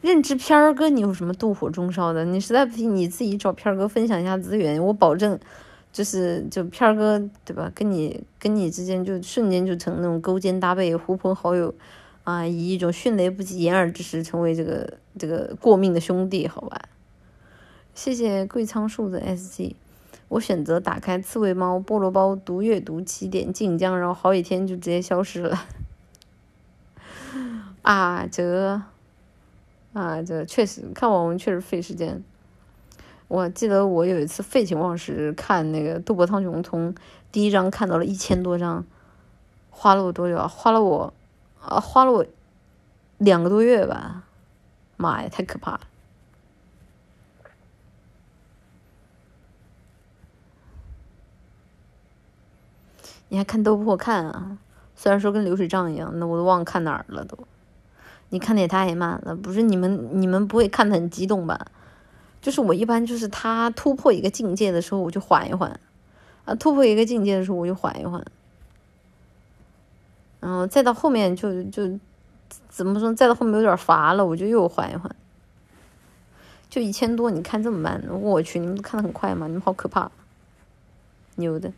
[0.00, 2.24] 认知片儿哥，你有什么妒火中烧的？
[2.24, 5.38] 你实在不行你自己找片儿哥分享一下资源，我保证，
[5.92, 7.70] 就是就片儿哥对吧？
[7.74, 11.74] 跟你跟你之间就瞬间就成那种勾肩搭背、狐朋好友。
[12.22, 16.82] 啊，以一种迅雷不及掩耳之势成为这个这个过命的兄弟，好吧？
[17.94, 19.74] 谢谢贵仓树的 S G，
[20.30, 25.66] 我选择打开刺猬猫菠萝包读阅读起点晋江，然后好几天就直接消失了。
[27.82, 28.80] 啊，这
[29.92, 32.22] 啊，这确实看网文确实费时间。
[33.26, 36.94] 我记得我有一次废寝忘食看那个《斗破苍穹》，从
[37.32, 38.84] 第一章看到了一千多章，
[39.68, 40.46] 花了我多久啊？
[40.46, 41.12] 花了我。
[41.60, 42.24] 啊，花了我
[43.18, 44.22] 两个多月吧，
[44.96, 45.80] 妈呀，太可怕了！
[53.30, 54.58] 你还看都不看啊？
[54.94, 57.38] 虽然说跟流水账一样，那我都忘看哪儿了都。
[58.28, 61.66] 你看的也太慢了，不是你们你们不会看的很激动吧？
[62.42, 65.80] 就是我一般就是他突破一个境界的时候我就缓一缓，
[66.44, 68.24] 啊，突破一个境界的时候我就缓一缓。
[70.40, 71.98] 然后再到后面就就
[72.68, 73.12] 怎么说？
[73.14, 75.14] 再到后面有点乏了，我就又缓一缓。
[76.68, 78.02] 就一千多，你看这么慢？
[78.08, 79.46] 我去，你们都看的很快吗？
[79.46, 80.10] 你们好可怕，
[81.34, 81.72] 牛的！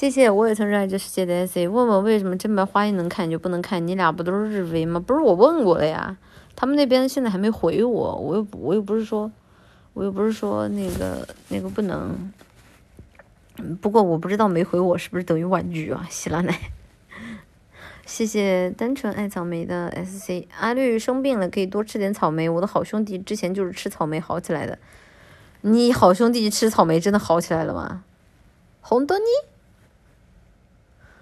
[0.00, 1.68] 谢谢，我也曾热爱这世界的 S A。
[1.68, 3.86] 问问为什么正版花音能看就不能看？
[3.86, 4.98] 你俩不都是日 V 吗？
[4.98, 6.16] 不是我问过了呀，
[6.56, 9.30] 他们那边现在还没回我，我又我又不是说，
[9.92, 12.32] 我又不是说那个那个不能。
[13.82, 16.06] 不过我不知道没回我是不是等于婉拒啊？
[16.08, 16.58] 喜拉奶，
[18.06, 20.48] 谢谢单纯爱草莓的 S C。
[20.58, 22.48] 阿绿生病了，可以多吃点草莓。
[22.48, 24.78] 我的好兄弟之前就是吃草莓好起来的。
[25.60, 28.02] 你好兄弟吃草莓真的好起来了吗？
[28.80, 29.24] 红豆泥？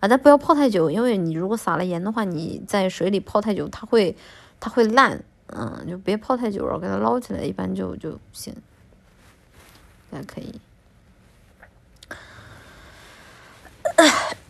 [0.00, 4.16] 啊，但不要泡太久，因为你如果撒了盐的话，你在水里泡太久，它会
[4.60, 8.54] 它会烂，嗯，就别泡太久，然后给它捞起来，一般就就行，
[10.10, 10.60] 还可以。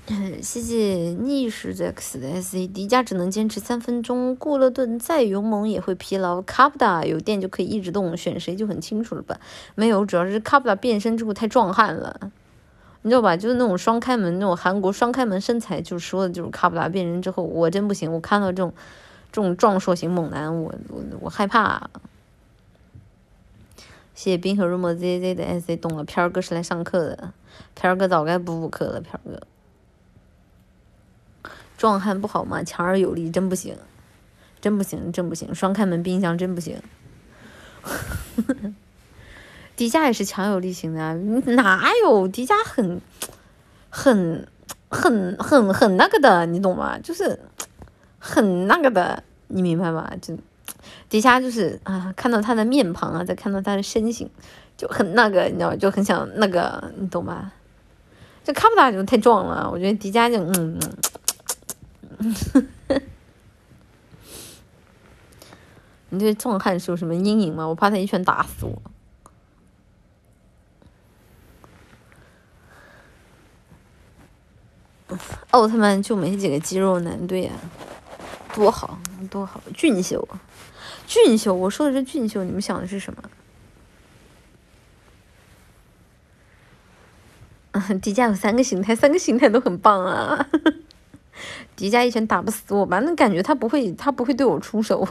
[0.42, 6.40] 谢谢逆时 X 的 sc 迪迦只能坚持三分钟，顾勒顿再勇猛也会疲劳。
[6.40, 9.38] 卡布达有电就可以一直动，选谁就很清楚了吧？
[9.74, 12.32] 没有，主要是卡布达变身之后太壮汉了，
[13.08, 13.34] 你知道吧？
[13.34, 18.70] 就是那种双开门，那种韩国双开门身材，就说的就是卡布达变人之后，我真不行，我看到这种
[19.32, 21.88] 这种壮硕型猛男，我我我害怕。
[24.14, 27.32] 谢谢冰河入魔 Z Z 的 S C，懂了，片儿哥是来上课的，
[27.74, 29.40] 片儿哥早该补补课了，片儿哥。
[31.78, 32.62] 壮汉不好吗？
[32.62, 33.74] 强而有力真不行，
[34.60, 35.54] 真不行，真不行！
[35.54, 36.76] 双开门冰箱真不行。
[39.78, 41.14] 迪迦也是强有力型的，
[41.52, 43.00] 哪有迪迦很、
[43.88, 44.48] 很、
[44.88, 46.98] 很、很、很那个的，你懂吗？
[46.98, 47.38] 就是
[48.18, 50.10] 很那个的，你明白吗？
[50.20, 50.36] 就
[51.08, 54.28] 迪迦就是啊，看到他的面庞啊，再看到他的身形，
[54.76, 55.76] 就很那个，你知道？
[55.76, 57.52] 就很想那个，你懂吗？
[58.42, 60.76] 这卡布达就太壮了，我觉得迪迦就嗯。
[66.10, 67.64] 你对壮汉是有什么阴影吗？
[67.68, 68.82] 我怕他一拳打死我。
[75.50, 77.52] 奥特曼就没几个肌肉男，对呀，
[78.54, 78.98] 多好
[79.30, 80.28] 多好，俊秀，
[81.06, 83.22] 俊秀，我说的是俊秀，你们想的是什么？
[88.02, 90.48] 迪迦有三个形态，三个形态都很棒啊！
[91.76, 92.98] 迪迦一拳打不死我吧？
[92.98, 95.06] 那感觉他不会，他不会对我出手。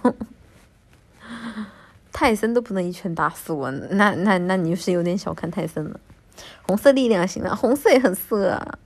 [2.11, 5.99] 泰森都不能一拳打死我，那那那你是有点小看泰森了。
[6.63, 8.77] 红色力量型的，红色也很色啊。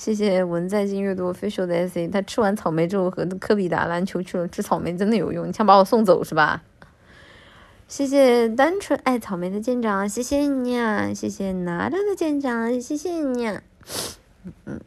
[0.00, 6.62] 谢谢文在进阅读 official 的 SA，他吃完草莓之后和科比打篮球去了，吃草莓真的有用，你想把我送走是吧？
[7.86, 11.12] 谢谢单纯爱草莓的舰长，谢谢你啊！
[11.12, 13.46] 谢谢拿着的舰长，谢谢你。
[14.64, 14.80] 嗯，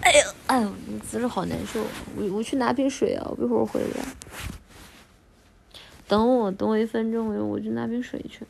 [0.00, 0.72] 哎呦，哎呦，
[1.04, 1.80] 姿势好难受，
[2.14, 4.04] 我我去拿瓶水啊，我一会儿回来。
[6.06, 8.46] 等我，等我一分钟，我我去拿瓶水去。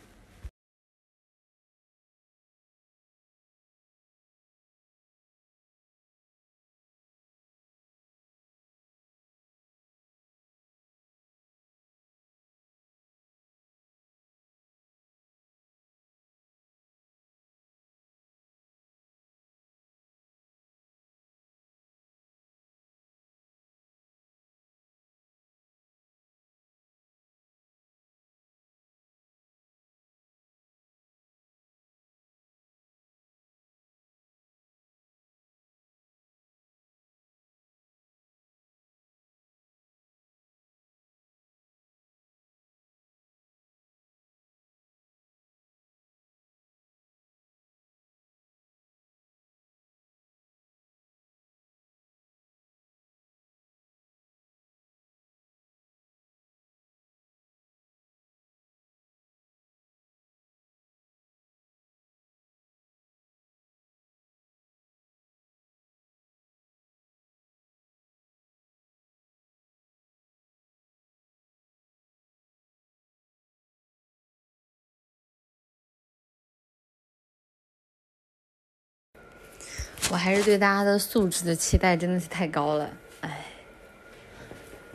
[80.10, 82.90] 我还是对大家的素质的期待真的是太高了，
[83.20, 83.44] 哎，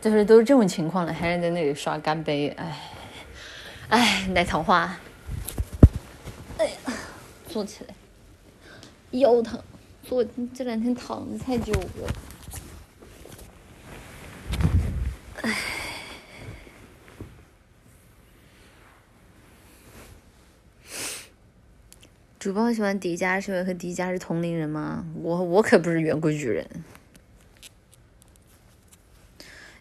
[0.01, 2.79] 就是都是这种情况了，还是在那里刷干杯，哎，
[3.89, 4.97] 哎，奶糖花，
[6.57, 6.73] 哎呀，
[7.47, 7.93] 坐起来，
[9.11, 9.61] 腰疼，
[10.01, 12.13] 坐这两天躺的太久了，
[22.43, 25.05] 主播喜欢迪迦是因为和迪迦是同龄人吗？
[25.21, 26.67] 我我可不是圆规矩人。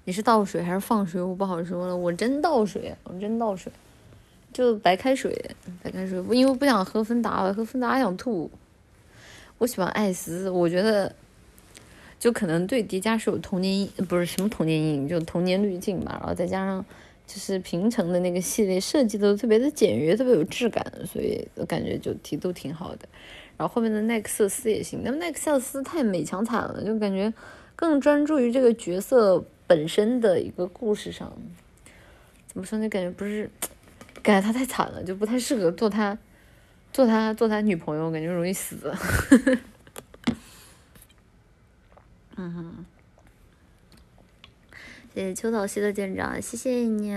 [0.05, 1.21] 你是倒水还是放水？
[1.21, 1.97] 我不好说了。
[1.97, 3.73] 我真倒水，我真倒水，
[4.53, 5.37] 就白开水，
[5.83, 6.21] 白开水。
[6.21, 8.49] 我因为不想喝芬达，我喝芬达想吐。
[9.59, 11.13] 我喜欢艾斯，我觉得
[12.21, 16.17] 就可能对迪迦是有童年，不是什么童年阴影，就童年滤镜吧。
[16.21, 16.85] 然后再加上。
[17.33, 23.09] 就是平成的那个系列设计的特别的简约，特别有质感，所以我感觉就提都挺好的。
[23.57, 27.33] 然后后面的奈克瑟斯也行，那么奈克瑟斯太美强惨了，就感觉
[27.75, 31.33] 更专注于这个角色本身的一个故事上。
[32.49, 32.87] 怎么说呢？
[32.91, 33.49] 感觉不是，
[34.23, 36.19] 感觉他太惨了，就不太适合做他
[36.93, 38.77] 做他做他女朋友，感觉容易死。
[42.37, 42.85] 嗯哼。
[45.15, 47.11] 谢谢秋草溪的舰长，谢谢你。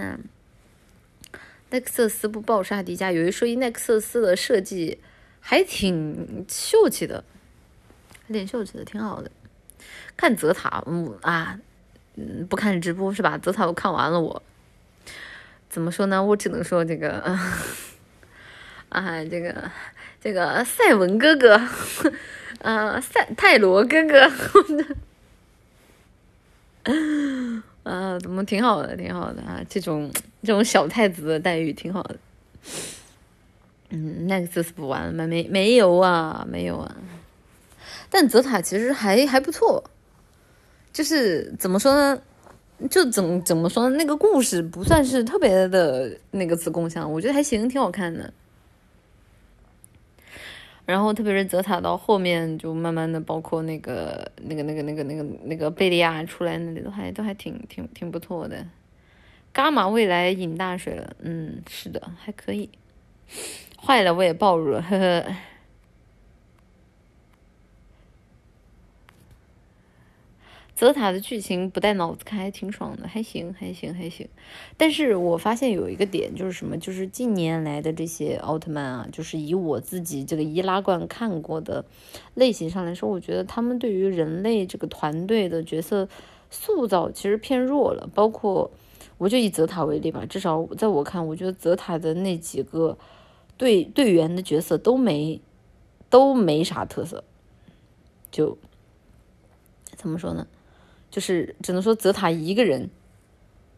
[1.69, 4.99] 奈克瑟斯不暴杀迪迦，有一说一，奈克瑟斯的设计
[5.39, 7.23] 还挺秀气的，
[8.27, 9.31] 还挺秀气的，挺好的。
[10.17, 11.57] 看泽塔，嗯啊，
[12.15, 13.37] 嗯，不看直播是吧？
[13.37, 14.43] 泽塔我看完了，我
[15.69, 16.21] 怎么说呢？
[16.21, 17.37] 我只能说这个，
[18.89, 19.71] 啊，这个
[20.19, 21.61] 这个赛文哥哥，
[22.61, 24.29] 啊，赛泰罗哥哥。
[27.85, 29.61] 啊，怎么挺好的，挺好的啊！
[29.69, 32.17] 这种这种小太子的待遇挺好的。
[33.89, 35.27] 嗯，那个这次补完了吗？
[35.27, 36.95] 没没有啊，没有啊。
[38.09, 39.83] 但泽塔其实还还不错，
[40.91, 42.19] 就是怎么说呢？
[42.89, 43.95] 就怎怎么说呢？
[43.95, 48.33] 那个故事不算是特别的那个子贡像，我觉得还行，挺好看的。
[50.85, 58.65] 然后特别是泽塔到后面，就慢慢的包括那个那个那个那个那个那个贝利亚出来，那里都还都还挺挺挺不错的。
[59.53, 62.69] 伽马未来引大水了，嗯，是的，还可以。
[63.77, 65.25] 坏了，我也暴露了，呵呵。
[70.75, 74.27] 泽塔的剧情不带脑子看还挺爽的，还行还行还行。
[74.75, 81.85] 但是我发现有一个点就是什么，就是近年来的这些奥特曼啊，就是以我自己这个易拉罐看过的
[82.33, 86.09] 类型上来说，我觉得他们对于人类这个团队的角色
[86.51, 88.09] 塑造其实偏弱了。
[88.13, 88.69] 包括
[89.17, 92.97] 我就以泽塔为例吧，至少在我看，我觉得泽塔的那几个
[93.55, 95.39] 队队员的角色都没
[96.09, 97.23] 都没啥特色，
[98.29, 98.57] 就
[99.95, 100.45] 怎么说呢？
[101.15, 102.89] 就是只能说泽塔一个人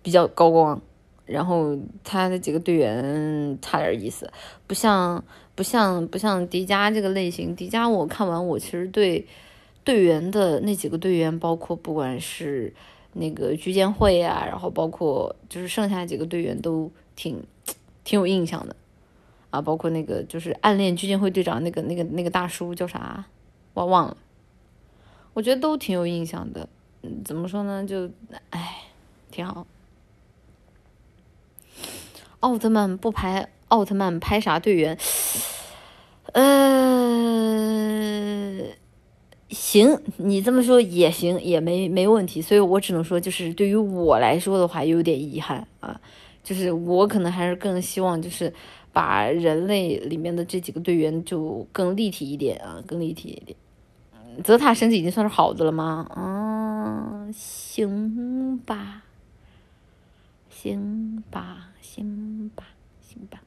[0.01, 0.81] 比较高光，
[1.27, 4.27] 然后他的几个队员差点意思，
[4.65, 5.23] 不像
[5.53, 7.55] 不像不像迪迦这个类型。
[7.55, 9.27] 迪迦我看完，我其实对
[9.83, 12.73] 队员的那几个队员，包括不管是
[13.13, 17.43] 那个居间会啊，然后包括就是剩下几个队员都挺
[18.03, 18.75] 挺有印象的
[19.51, 23.25] 啊，包括那个就是暗恋居间会队长那个那个那个大叔叫啥，
[23.75, 24.17] 我忘了，
[25.33, 26.67] 我觉得都挺有印象的。
[27.03, 27.85] 嗯怎么说呢？
[27.85, 28.09] 就，
[28.49, 28.83] 哎，
[29.31, 29.65] 挺好。
[32.39, 34.97] 奥特曼不拍，奥特曼拍啥队员？
[36.33, 36.43] 呃，
[39.49, 42.41] 行，你这么说也行，也没没问题。
[42.41, 45.99] 所以我只能说，就是对于我来说的话，有点遗憾啊。
[46.43, 48.53] 就是我可能还是更希望，就是
[48.93, 53.57] 把人类里面的这几个队员就更立体一点啊，更立体一点。
[54.43, 56.09] 泽塔身子已经算是好的了吗？
[56.15, 59.03] 嗯，行吧，
[60.49, 62.63] 行吧，行吧，
[63.01, 63.41] 行吧，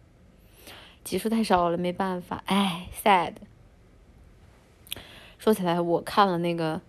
[1.05, 3.35] 集数太少了，没办法，哎，sad。
[5.39, 6.81] 说起来，我看了那个、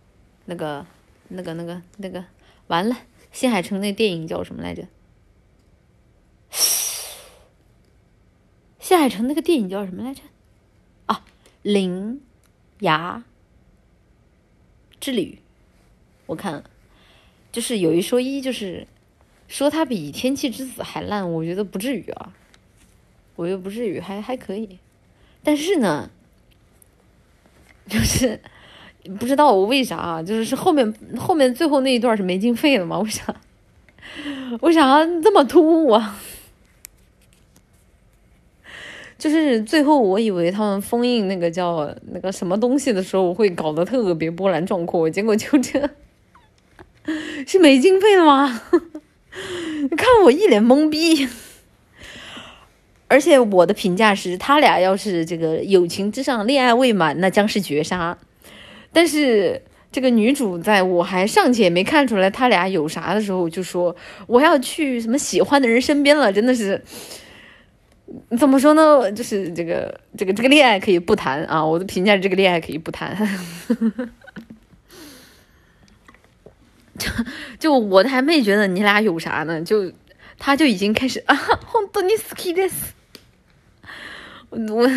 [0.46, 0.86] 那个、
[1.30, 2.26] 那个、那个、那个，
[2.68, 2.98] 完了，
[3.32, 4.88] 新海诚那电影叫什么来着？
[8.80, 10.22] 新海诚那个电影叫什么来着？
[11.06, 11.24] 啊，
[11.62, 12.22] 铃
[12.80, 13.24] 芽。
[15.02, 15.40] 之旅，
[16.28, 16.64] 我看，
[17.52, 18.88] 就是有一说一，就是
[19.50, 22.32] 说它比《天气之子》还烂，我觉得不至于啊，
[23.36, 24.78] 我觉得不至于，还还可以。
[25.44, 26.10] 但是呢，
[27.90, 28.40] 就是
[29.20, 33.00] 不知道我为啥，就是是后面后面最后那一段是没经费了吗？
[33.00, 33.36] 为啥？
[34.62, 36.20] 为啥这么突兀啊？
[39.22, 45.88] 就是最后，我以为他们封印那个叫那个什么东西的时候，我会搞得特别波澜壮阔，结果就这，
[47.46, 48.64] 是没经费了吗？
[49.84, 51.28] 你 看我一脸懵逼。
[53.08, 58.18] 而且我的评价是，他俩要是这个友情之上恋爱未满，那将是绝杀。
[58.92, 59.62] 但是
[59.92, 63.96] 这个女主在我还尚且没看出来他俩有啥的时候，就说
[64.26, 66.82] 我要去什么喜欢的人身边了，真的是。
[68.39, 69.11] 怎么说呢？
[69.13, 71.65] 就是这个这个这个恋爱可以不谈啊！
[71.65, 73.17] 我的评价是这个恋爱可以不谈。
[76.97, 77.11] 就
[77.59, 79.93] 就我还没觉得你俩有啥呢，就
[80.39, 81.37] 他就已经开始啊，
[81.73, 82.95] 本当に好きです。
[84.51, 84.89] 我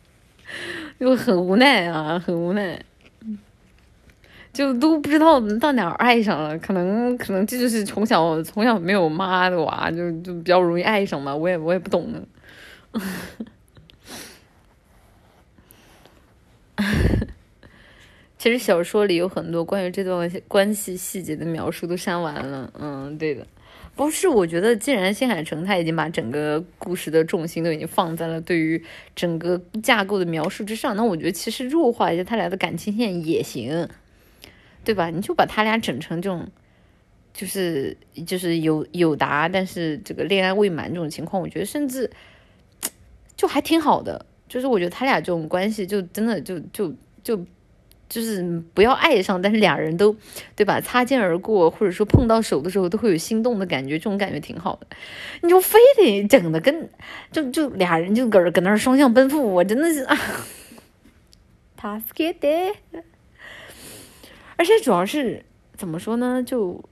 [0.99, 2.81] 就很无奈啊，很无奈。
[4.56, 11.36] 就都不知道到哪儿爱上了，可能可能这就是从小从小没有妈的娃，就就比较容易爱上嘛。
[11.36, 12.22] 我也我也不懂呢。
[18.38, 22.72] 其实小说里有很多关于这段关系细节的描述都删完了。
[22.78, 23.46] 嗯，对的，
[23.94, 24.26] 不是。
[24.26, 28.82] 我觉得既然新海诚他已经把整个故事的重心都已经放在了对于
[29.14, 33.86] 整个架构的描述之上，那我觉得其实弱化一下他俩的感情线也行。
[34.86, 35.10] 对吧？
[35.10, 36.46] 你就把他俩整成这种，
[37.34, 42.08] 就是就是有有答，但是这个恋爱未满这种情况，我觉得甚至
[43.36, 44.24] 就还挺好的。
[44.48, 46.94] 就是我觉得他俩这种关系，就真的就就
[47.24, 47.36] 就
[48.08, 50.16] 就是不要爱上，但是俩人都
[50.54, 50.80] 对吧？
[50.80, 54.86] 擦肩而过，或者说碰到手的时候都会有心动的感觉，这种感觉挺好的。
[55.42, 56.88] 你就非得整的跟
[57.32, 60.16] 就就俩人就搁搁那儿双向奔赴，我真的是 啊，
[61.76, 62.48] 他是给的。
[64.56, 66.42] 而且主要是怎么说呢？
[66.42, 66.82] 就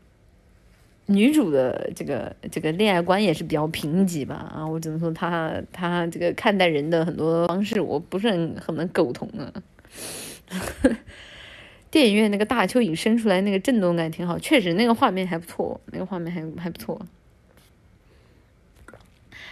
[1.07, 4.66] 女主的这个这个恋爱观也是比较贫瘠吧啊！
[4.66, 9.53] 我只能说她她这个看待人的很多方式，我不是很很能苟同啊。
[11.91, 17.01] 电影院那个大蚯蚓伸出来那个震动感挺好，确实那个画面还不错，那个画面还还不错。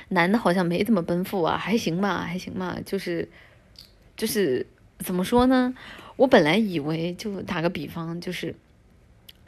[0.08, 3.28] 男的好像没怎么奔赴啊，还行吧，还行吧，就是
[4.16, 4.66] 就是
[4.98, 5.72] 怎么说呢？
[6.16, 8.54] 我本来以为，就打个比方，就是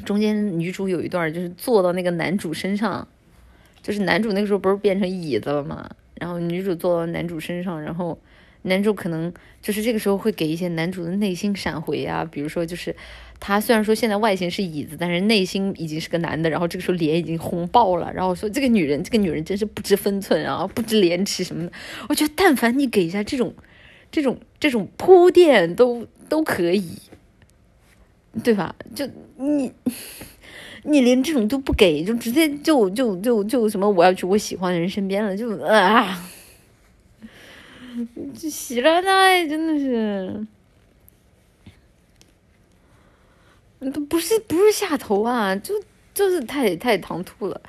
[0.04, 3.06] 中间女主有一段，就是坐到那个男主身上，
[3.82, 8.18] 就是男主那个时候不是变成椅子了嘛，然后女主坐到男主身上，然后
[8.62, 12.96] 男主可能就是这个时候会给一些男主的内心闪回啊，比如说就是
[13.38, 21.72] 他虽然说现在外形是椅子，但是内心已经是个男的，然后这个时候脸已经红爆了，然后说这个女人，这个女人真是不知分寸啊，不知廉耻什么的。
[22.08, 23.54] 我觉得但凡你给一下这种
[24.14, 26.98] 这种这种铺垫，都都可以，
[28.44, 28.72] 对吧？
[28.94, 29.04] 就
[29.38, 29.72] 你
[30.84, 36.30] 你连这种都不给，就直接就就就就什么我要去我喜欢的人身边了，就啊。
[38.38, 40.46] 这喜了呢，真的是，
[43.90, 45.74] 都不是不是下头啊，就
[46.14, 47.60] 就是太太唐突了，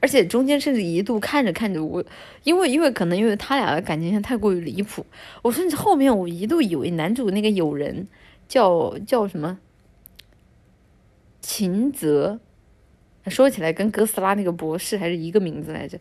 [0.00, 2.04] 而且中间甚至一度看着看着我，
[2.42, 5.04] 因为因为可能因为他俩的感情线太过于离谱，
[5.42, 8.06] 我甚至后面我一度以为男主那个友人
[8.46, 9.58] 叫叫什么？
[11.40, 12.38] 秦泽，
[13.26, 15.98] 说起来跟哥斯拉那个博士还是一个名字来着，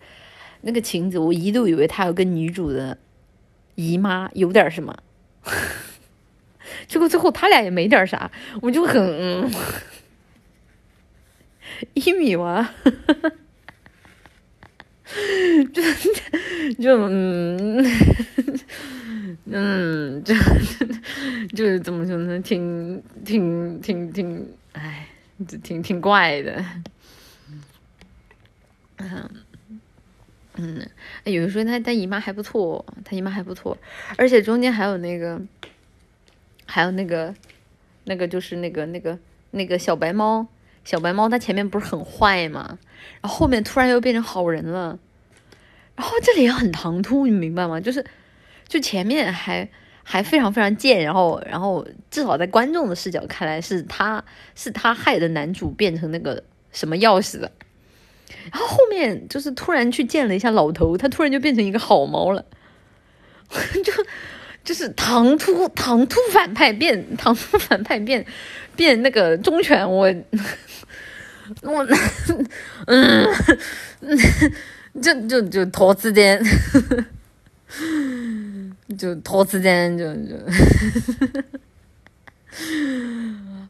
[0.62, 2.98] 那个秦泽，我一度以为他要跟女主的。
[3.76, 4.96] 姨妈有点什么，
[6.88, 8.30] 结果最后他俩也没点啥，
[8.62, 9.52] 我就很
[11.94, 12.74] 一米娃，
[15.74, 15.82] 就
[16.82, 17.86] 就嗯
[19.46, 20.34] 嗯，就
[21.56, 25.08] 就是怎么说呢，挺挺挺挺，哎，
[25.64, 26.66] 挺挺怪的，
[28.98, 29.30] 嗯。
[30.56, 30.88] 嗯，
[31.24, 33.76] 有人说他他姨妈还不错，他姨妈还不错，
[34.18, 35.42] 而且中间还有那个，
[36.68, 37.34] 还有那个，
[38.04, 39.18] 那个就是那个那个
[39.50, 40.48] 那个小白猫，
[40.84, 42.78] 小白猫它前面不是很坏嘛，
[43.22, 44.98] 然后后面突然又变成好人了，
[45.96, 47.80] 然后这里也很唐突，你明白吗？
[47.80, 48.06] 就是
[48.68, 49.70] 就前面还
[50.04, 54.24] 还非常非常贱，然后然后至少在观众的视角看来是他
[54.56, 57.52] 是他害的男主变成那个什么钥匙的。
[58.52, 62.44] 然后后面就是突然去见了一下老头，他突然就变成一个好猫了，
[63.50, 63.94] 就
[64.64, 68.26] 就是唐突唐突反派变唐突反派变
[68.76, 70.08] 变那个忠犬，我
[71.64, 71.88] 我
[72.88, 73.28] 嗯
[75.02, 76.42] 就就就拖时间，
[78.98, 80.36] 就拖时间就就。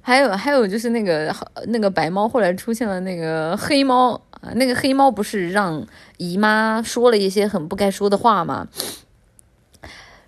[0.02, 1.34] 还有还有就是那个
[1.68, 4.12] 那个白猫后来出现了那个黑猫
[4.42, 8.68] 啊，那个黑猫不是让姨妈说了一些很不该说的话吗？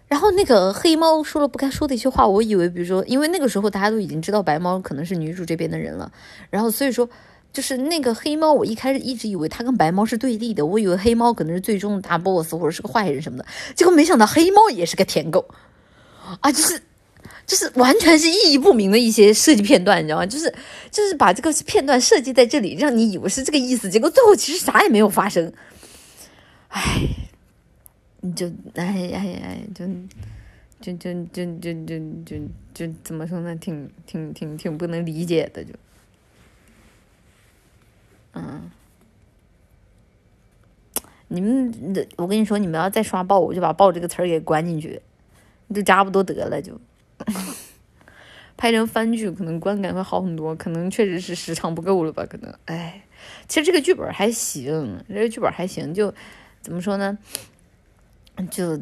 [0.08, 6.12] 然后那个黑猫说了不该说的一些话，我以为比如说，因为那个时候大家都已经知道白猫可能是女主这边的人了，
[6.50, 7.10] 然后所以说
[7.52, 13.46] 就是那个黑猫，我一开始一直以为他跟白猫是对立的，我以为黑猫可能是最终的大 boss 或者是个坏人什么的，
[13.76, 15.46] 结果没想到黑猫也是个舔狗
[16.42, 16.82] 啊，就是。
[17.48, 20.26] 就是完全是意义不明的一些设计片段，你知道吗？
[20.26, 20.52] 就是
[20.90, 25.54] 就是把这个片段设计在这里，让你以为是这个意思，结果最后其实啥也没有发生。
[26.70, 26.82] 唉，
[28.34, 29.86] 就哎哎哎，就
[30.82, 32.38] 就就就就就就
[32.74, 33.56] 就怎么说呢？
[33.56, 35.74] 挺挺挺挺不能理解的，就
[38.34, 38.70] 嗯，
[41.28, 41.74] 你们
[42.18, 45.02] 我跟你说，你们要再刷爆，我就把“爆”这个词儿给关进去，
[45.74, 46.80] 就差不多得了，就。
[48.58, 52.26] 拍成番剧可能观感会好很多，可能确实是时长不够了吧？
[52.26, 53.04] 可能，哎，
[53.50, 56.14] 其实这个剧本还行，这个剧本还行，就
[56.62, 57.18] 怎么说呢？
[58.50, 58.78] 就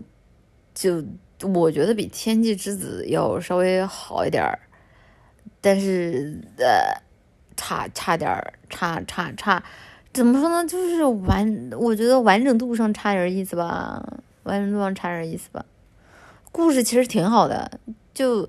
[0.73, 1.03] 就
[1.47, 4.59] 我觉得比《天气之子》要稍微好一点儿，
[5.61, 7.01] 但是呃，
[7.55, 9.63] 差差点儿，差差差，
[10.13, 10.67] 怎么说呢？
[10.67, 14.03] 就是完，我觉得完整度上差点意思吧，
[14.43, 15.65] 完整度上差点意思吧。
[16.51, 17.79] 故事其实挺好的。
[18.13, 18.47] 就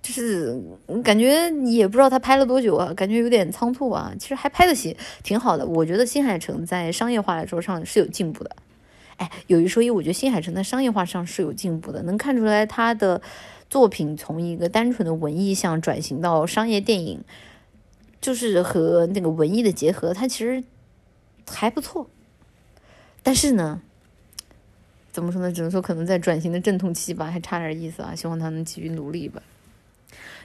[0.00, 0.56] 就是
[1.02, 4.12] 感觉也不知道他拍了多久啊，感觉有点仓促啊。
[4.18, 5.66] 其实还拍的行，挺好的。
[5.66, 8.56] 我觉得新海诚在商业化来说上是有进步的。
[9.16, 13.20] 哎，有一说一，我觉得新海诚在商业化上是有进步的，能看出来他的
[13.68, 17.24] 作品从一个单纯的文艺向转型到商业电影，
[18.20, 20.64] 就是和那个文艺的结合，他其实
[21.48, 22.08] 还不错。
[23.22, 23.82] 但是呢。
[25.12, 25.52] 怎么说呢？
[25.52, 28.14] 只能说可能在转型的阵痛期吧，还差点意思啊。
[28.14, 29.42] 希望他能继续努力吧。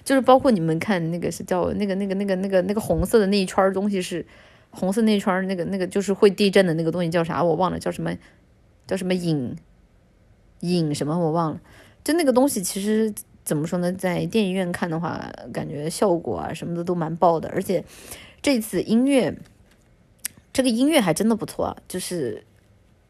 [0.03, 4.26] 就是包括你们看那个是叫那个那个那个那个那个红色的那一圈东西是
[4.72, 7.41] 红色那一圈那个那个就是会地震的那个东西叫啥？
[7.41, 8.14] 我忘了叫什么
[8.88, 9.55] 叫什么影
[10.61, 11.61] 影什么我忘了。
[12.03, 13.91] 就那个东西其实怎么说呢？
[13.93, 17.49] 在电影院看的话，感觉效果啊什么的都蛮爆的。
[17.49, 17.84] 而且
[18.41, 19.38] 这次音乐
[20.51, 22.43] 这个音乐还真的不错啊，就是。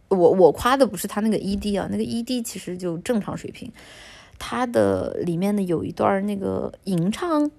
[0.09, 3.69] 我我夸的不是他那个 ED 啊，那个 ED 其实就正常水平。
[4.39, 7.51] 他的里面的有一段那个吟唱，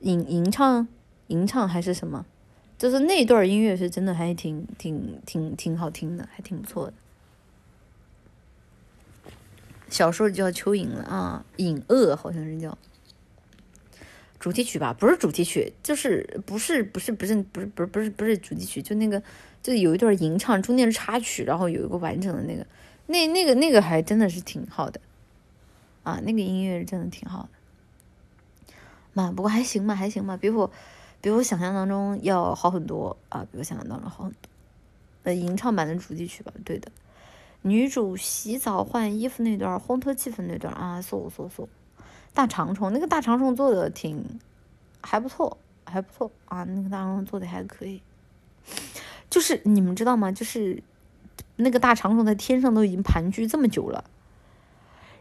[0.00, 0.88] 吟吟唱，
[1.26, 2.24] 吟唱还是什么，
[2.78, 6.94] 就是那段音乐是真的还挺挺挺挺好听的，还挺不错的。
[9.94, 12.76] 小时候叫蚯蚓了啊，隐恶好像是叫
[14.40, 14.92] 主题曲吧？
[14.92, 19.22] 不是主题曲，就是不是不是不是不是不是不是不是主题曲，就那个
[19.62, 22.66] 就有一段吟唱，中间是插曲，然后有一个完整的那个，
[23.06, 25.00] 那那个那个还真的是挺好的
[26.02, 27.48] 啊，那个音乐真的挺好的。
[29.12, 30.68] 嘛，不过还行吧，还行吧，比我
[31.20, 34.50] 比我想象当中要好很多啊，比我想象当中好很多。
[35.22, 36.90] 呃，吟唱版的主题曲吧，对的。
[37.66, 41.66] 女主洗澡换衣服那段，烘托气氛那段啊，嗖嗖嗖，
[42.34, 44.38] 大长虫那个大长虫做的挺
[45.00, 48.02] 还不错，还不错啊，那个大长虫做的还可以。
[49.30, 50.30] 就是你们知道吗？
[50.30, 50.82] 就是
[51.56, 54.04] 那个大长虫在天上都已经盘踞这么久了，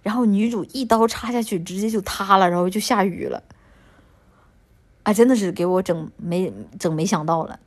[0.02, 3.42] 然后女主一刀插下去，直接就塌了，然后就下雨了。
[5.04, 7.58] 啊，真的是给我整没整没想到了。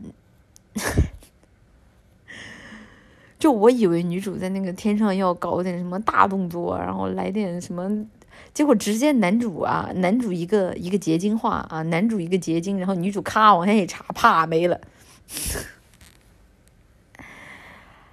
[3.39, 8.07] 就我以为女主在那个天上要搞点什么大动作，然后来点什么，
[8.55, 14.81] 结果直接男主啊，男主一个一个结晶化啊，男主一个结晶，然后女主咔往下一插，啪没了。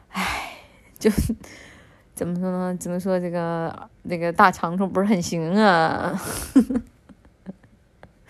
[0.10, 0.58] 唉，
[1.00, 1.10] 就
[2.14, 2.76] 怎么说呢？
[2.78, 6.22] 怎么说这个那个大长虫不是很行啊？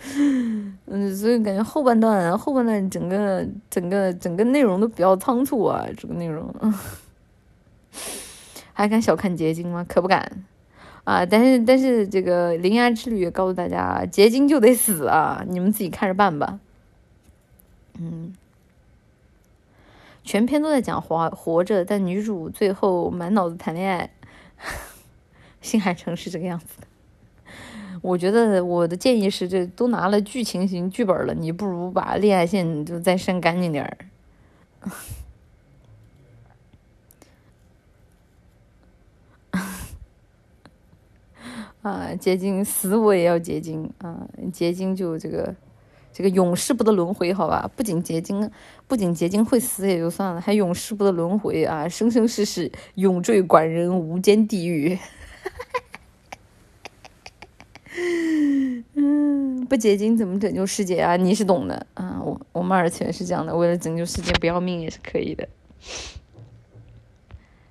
[0.86, 6.54] 嗯，所以感觉后半段后半段整个整个整个内容都比较仓促啊，这个内容，
[8.72, 9.84] 还敢小看结晶吗？
[9.88, 10.44] 可不敢
[11.04, 11.24] 啊！
[11.24, 16.60] 但是但是这个《铃芽之旅》告诉大家，结晶就得死啊，你们自己看着办吧。
[17.98, 18.34] 嗯，
[20.22, 24.10] 全篇都在讲活活着，但女主最后满脑子谈恋爱。
[25.62, 26.86] 新海诚是这个样子的。
[28.04, 33.96] 我觉得我的建议是，这都拿了剧情型剧本了，你不如把恋爱线就再删干净点儿。
[41.80, 44.28] 啊，结晶死我也要结晶啊！
[44.52, 45.54] 结晶就这个
[46.12, 47.70] 这个永世不得轮回，好吧？
[47.74, 48.50] 不仅结晶，
[48.86, 51.88] 不仅结晶会死也就算了，还永世不得轮回啊！
[51.88, 54.98] 生生世世永坠管人无间地狱。
[58.94, 61.16] 嗯，不结晶怎么拯救世界啊？
[61.16, 62.20] 你是懂的啊！
[62.24, 65.48] 我我们二次元是这样的，为了拯救世界不要命也是可以的。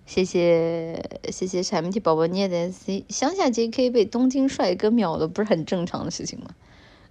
[0.05, 6.55] 谢谢谢谢闪米宝宝捏的 C，乡下 JK 被东京帅哥秒了，不是很正常的事情吗？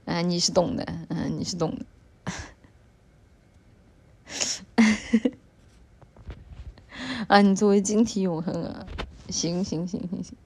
[0.05, 1.85] 啊，你是懂的，嗯，你是懂的。
[7.29, 8.87] 啊，你作为晶体永恒啊！
[9.29, 10.37] 行行行行行。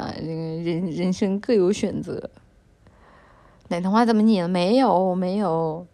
[0.00, 2.30] 啊，这个人人生各有选择。
[3.68, 4.48] 奶糖花怎么你了？
[4.48, 5.86] 没有，没有。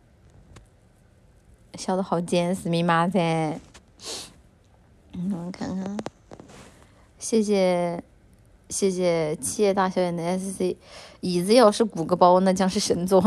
[1.75, 3.61] 笑得好尖，是密码噻。
[5.13, 5.97] 嗯，我看看。
[7.19, 8.01] 谢谢，
[8.69, 10.77] 谢谢企业大小眼的 SC。
[11.21, 13.21] 椅子要是鼓个包，那将是神作。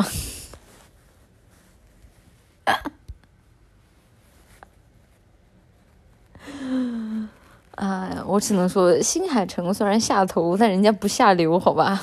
[7.79, 12.01] 啊，我只能说，新海诚虽然下头，但人家不下流，好吧？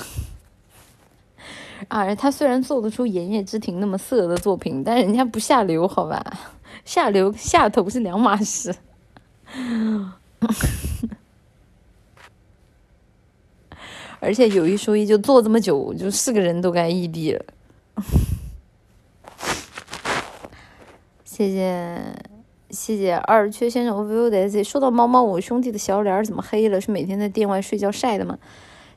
[1.87, 6.25] 啊，他虽然做得出《炎叶之庭》那么色的作品，但人家不下流，好吧？
[6.83, 8.73] 下流下头是两码事。
[14.19, 17.45] 而且有一说一，就做这么久，就是个人都该异地了。
[21.23, 22.01] 谢谢。
[22.69, 24.63] 谢谢二缺先生 view 的。
[24.63, 26.81] 说到猫猫，我兄弟的小脸怎么黑了？
[26.81, 28.37] 是每天在店外睡觉晒的吗？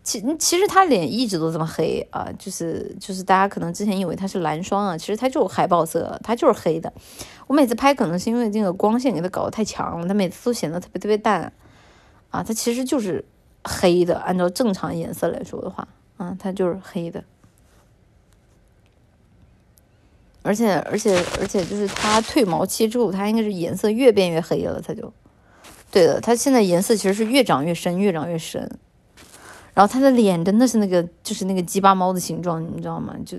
[0.03, 6.91] 其其实他脸一直都这么黑啊，就是就是大家可能之前以为他是蓝霜啊，其实他就是海豹色，他就是黑的。
[7.47, 11.53] 我每次拍可能是因为这个光线给他搞得太强了，他每次都显得特别特别淡
[12.31, 13.23] 啊，他其实就是
[13.63, 14.19] 黑的。
[14.21, 15.87] 按照正常颜色来说的话，
[16.17, 17.23] 啊，他就是黑的。
[20.43, 24.81] 而且而且而且，就是它褪毛期之后，它应该是颜色越变越黑了。
[24.81, 25.13] 它就，
[25.91, 28.71] 对的，它现在颜色其实是越长越深，越长越深。
[29.75, 33.15] 然后它的脸真的是那个，就是那个鸡巴猫的形状，你知道吗？
[33.25, 33.39] 就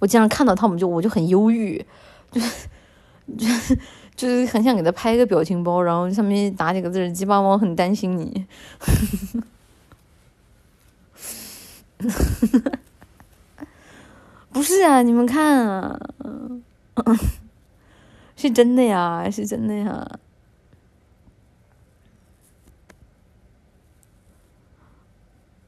[0.00, 1.84] 我经常看到它，我们就我就很忧郁，
[2.32, 2.40] 就
[3.38, 3.78] 就是
[4.16, 8.44] 就是很想给它拍一个表情包，然后上面打几个字“鸡巴猫很担心你”。
[14.60, 15.98] 不是啊，你们看啊，
[18.36, 20.06] 是真的呀，是真的呀。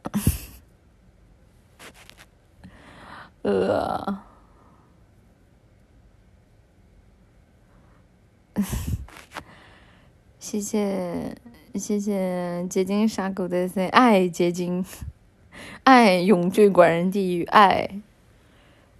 [3.40, 4.18] 呃，
[10.38, 11.34] 谢谢
[11.76, 14.84] 谢谢结晶杀狗的爱结晶，
[15.84, 18.02] 爱永坠寡人地狱，爱。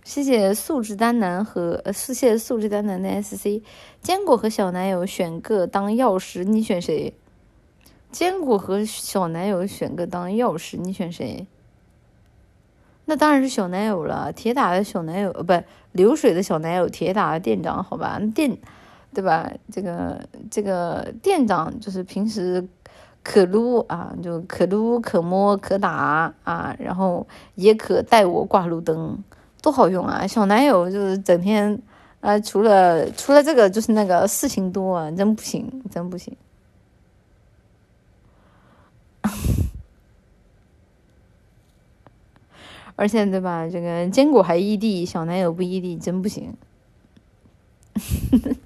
[0.05, 3.63] 谢谢素质丹南和呃，谢谢素质丹南的 SC，
[4.01, 7.15] 坚果和小男友选个当药师，你选谁？
[8.11, 11.47] 坚果和小男友选个当药师，你选谁？
[13.05, 15.63] 那当然是小男友了，铁打的小男友，呃，不，
[15.93, 18.59] 流水的小男友，铁打的店长，好吧，店，
[19.15, 19.53] 对吧？
[19.71, 20.21] 这个
[20.51, 22.67] 这个店长就是平时
[23.23, 27.25] 可撸啊，就可撸可摸可打啊，然后
[27.55, 29.23] 也可带我挂路灯。
[29.63, 30.27] 多好用啊！
[30.27, 31.81] 小男友就是整天，
[32.21, 36.37] 啊，除了除了这个就是那个事情多啊，真不行，真不行。
[42.97, 46.55] 而且对吧，这个坚果还异地，小男友不异地，真不行。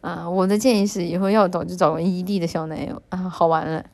[0.00, 3.84] 啊，我的建议是以后要找就找个异地的小男友啊，好玩了。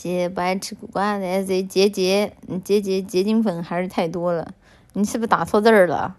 [0.00, 2.32] 谢谢不爱吃苦瓜的 S 杰杰，
[2.64, 4.54] 杰杰结晶粉还是太多了，
[4.94, 6.16] 你是不是打错字儿了？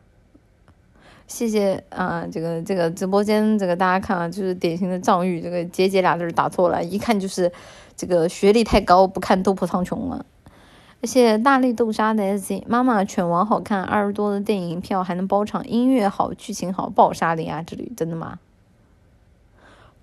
[1.26, 7.52] 谢谢啊，这个这个直播间这个大家看啊，就是典型的藏玉，这个杰杰俩字打错了，一看就是
[7.98, 10.24] 这个学历太高，不看斗破苍穹了。
[11.02, 18.38] 谢谢大力豆沙的 S 妈妈犬王好看，二十多的电影票还能包场，音乐好，剧情好，爆杀铃芽之旅，真的吗？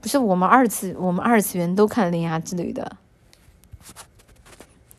[0.00, 2.96] 不是我们二次我们二次元都看铃芽之旅的。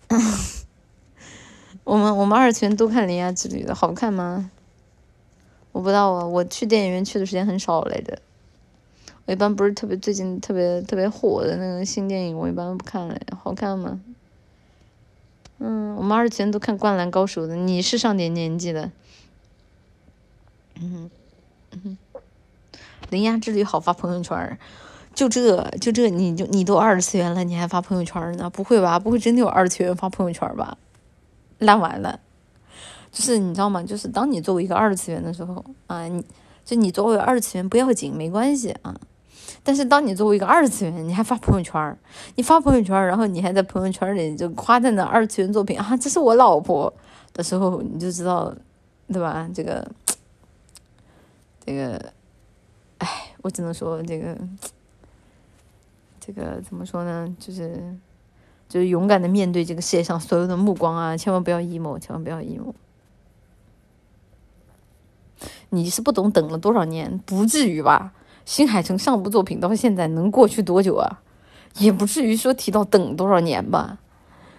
[1.83, 4.51] 我们我们二次元都看《铃芽之旅》的，好看吗？
[5.71, 8.19] 我不知道啊，我去电影院去的时间很少来着。
[9.25, 13.15] 我一般不是特别最近特别特别火的那个新电影，我一般不看了。
[13.41, 14.01] 好看吗？
[15.59, 18.91] 嗯，我们二次元都看《灌篮高手》的，你是上点年纪的。
[20.81, 21.11] 嗯哼
[21.71, 21.97] 嗯哼，
[23.09, 24.57] 《铃芽之旅》好发朋友圈。
[25.19, 28.49] 就这就这，你就你都二次元了，你还发朋友圈呢？
[28.49, 28.97] 不会吧？
[28.97, 30.77] 不会真的有二次元发朋友圈吧？
[31.57, 32.21] 烂完了！
[33.11, 33.83] 就是你知道吗？
[33.83, 36.23] 就是当你作为一个二次元的时候啊，你
[36.63, 38.95] 就你作为二次元不要紧，没关系啊。
[39.61, 41.97] 但是当你作为一个二次元，你还发朋友圈
[42.35, 46.93] 你发朋友圈然后你还在朋友圈里就夸赞的二次元作品啊，这是我老婆
[47.33, 48.55] 的时候，你就知道，
[49.11, 49.49] 对吧？
[49.53, 49.85] 这个，
[51.65, 52.13] 这个，
[52.99, 53.07] 哎，
[53.41, 54.37] 我只能说这个。
[56.29, 57.35] 这个怎么说呢？
[57.39, 57.97] 就是，
[58.67, 61.17] 就是勇敢的面对这个世界上所有的目光啊！
[61.17, 62.71] 千万不要 emo，千万不要 emo。
[65.69, 67.17] 你是不懂等了多少年？
[67.25, 68.13] 不至于吧？
[68.45, 71.19] 新海诚上部作品到现在能过去多久啊？
[71.79, 73.97] 也不至于说提到等多少年吧？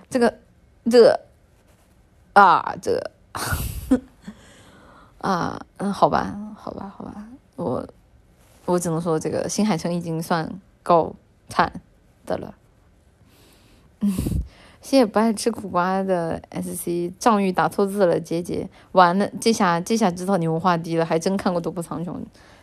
[0.08, 0.38] 这个，
[0.90, 1.20] 这，
[2.32, 3.12] 啊，这，
[5.18, 7.86] 啊，嗯，好吧，好吧，好吧，我，
[8.64, 10.52] 我只能说这个新海诚已经算
[10.82, 11.14] 高。
[11.50, 11.82] 惨
[12.24, 12.54] 的了，
[14.00, 14.10] 嗯，
[14.80, 18.68] 谢谢不爱吃苦瓜的 S C 藏玉打错字了，姐姐。
[18.92, 22.12] 完了，这下这下知道你文化低了，还真看过《斗破苍穹》，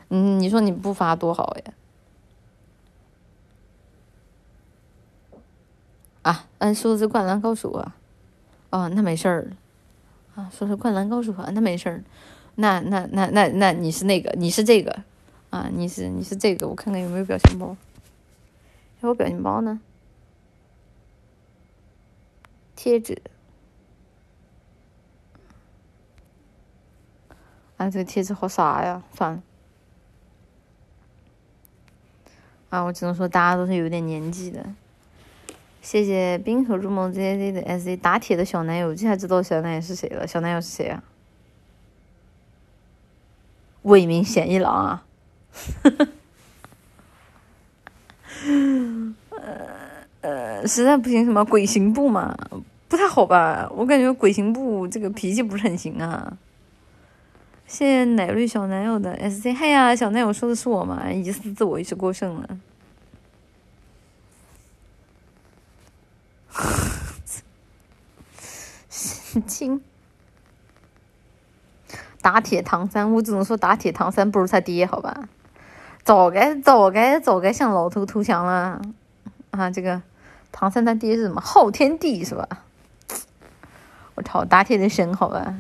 [0.09, 1.73] 嗯，你说你不发多好呀？
[6.23, 7.95] 啊，嗯，说的是《灌篮高手》啊，
[8.71, 9.51] 哦，那没事儿，
[10.35, 12.03] 啊，说是《灌篮高手》啊，那没事儿，
[12.55, 15.03] 那那那那那你是那个，你是这个，
[15.51, 17.77] 啊，你是你是这个，我看看有没有表情包。
[19.07, 19.79] 还有表情包呢，
[22.75, 23.21] 贴纸。
[27.77, 29.01] 啊，这个贴纸好傻呀！
[29.15, 29.43] 算了，
[32.69, 34.73] 啊，我只能说大家都是有点年纪的。
[35.81, 40.27] 谢谢冰河入梦 Z Z 的 S Z 打铁的小男友，这下知道小男友是谁了。
[40.27, 41.01] 小男友是谁啊？
[43.83, 45.05] 为民显一郎啊！
[49.31, 52.37] 呃呃，实在不行，什么鬼行部嘛，
[52.87, 53.69] 不太好吧？
[53.73, 56.37] 我感觉鬼行部这个脾气不是很行啊。
[57.65, 61.11] 谢谢奶绿小男友的 S C，嗨呀，小男友说的是我吗？
[61.11, 62.59] 疑似自我意识过剩了。
[68.89, 69.81] 神经！
[72.21, 75.29] 打铁唐三，我只能说打铁唐三不如他爹，好吧？
[76.07, 78.81] 早该早该早该向老头投降了，
[79.51, 79.69] 啊！
[79.69, 80.01] 这个
[80.53, 81.41] 唐三他爹是什么？
[81.41, 82.47] 昊天帝是吧？
[84.15, 85.53] 我操，打铁的神好吧？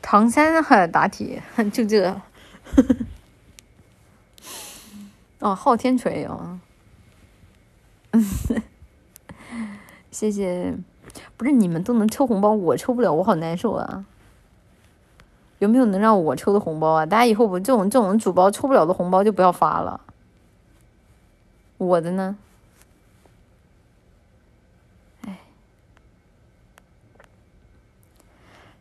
[0.00, 2.18] 唐三还打铁， 就这。
[5.40, 6.58] 哦，昊天锤哦。
[10.10, 10.74] 谢谢，
[11.36, 14.06] 不是你们都能抽红包，我抽不了，我好难受啊。
[15.64, 17.06] 有没有能让我抽的红包啊？
[17.06, 19.98] 大家以后不这种这种主播抽不了的红包就不要发了。
[21.78, 22.36] 我的呢？
[25.22, 25.38] 哎，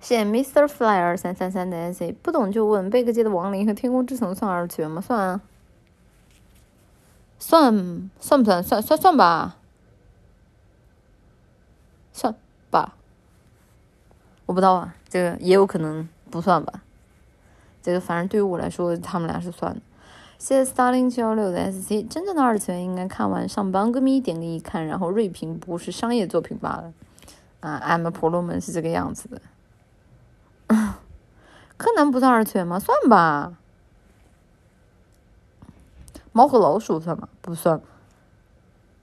[0.01, 2.89] 谢谢 Mister Flyer 三三三的 S A，不懂就问。
[2.89, 5.01] 贝克街的亡灵和天空之城算二次元吗？
[5.01, 5.41] 算啊。
[7.39, 8.61] 算算不算？
[8.61, 9.55] 算算算吧，
[12.11, 12.35] 算
[12.69, 12.95] 吧。
[14.45, 16.81] 我不知道啊，这个也有可能不算吧。
[17.83, 19.79] 这个反正对于我来说，他们俩是算的。
[20.39, 26.91] 谢谢 Starling 七幺六的 SC，真正的二次元应该看完上班歌迷点个一看，然后锐评不是商业作品罢了。
[27.59, 29.41] 啊，I'm 婆罗门是这个样子的。
[31.77, 32.79] 柯南不算二次元吗？
[32.79, 33.53] 算吧。
[36.31, 37.29] 猫和老鼠算吗？
[37.41, 37.79] 不算。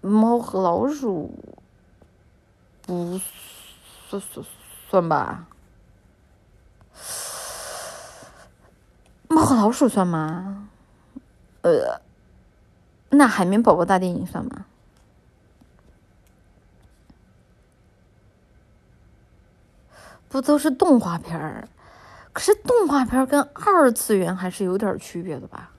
[0.01, 1.33] 猫和老鼠
[2.83, 3.21] 不
[4.09, 4.45] 算算
[4.91, 5.47] 算吧。
[9.31, 10.69] 猫和老鼠算吗？
[11.63, 12.01] 呃，
[13.11, 14.67] 那海绵宝宝大电影算吗？
[20.29, 21.69] 不都是动画片儿？
[22.33, 25.71] 可是动画片儿跟二次元还是有点区别的吧？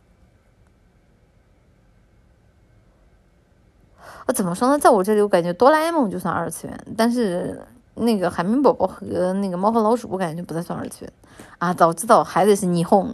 [4.26, 4.80] 啊怎么说呢？
[4.80, 7.62] 在我这里，我感觉哆啦 A 梦就算二次元，但是
[7.96, 11.14] 那个海绵宝宝和那个猫和老鼠，我感觉就不再算二次元
[11.58, 11.74] 啊！
[11.74, 13.14] 早知道还得是霓虹，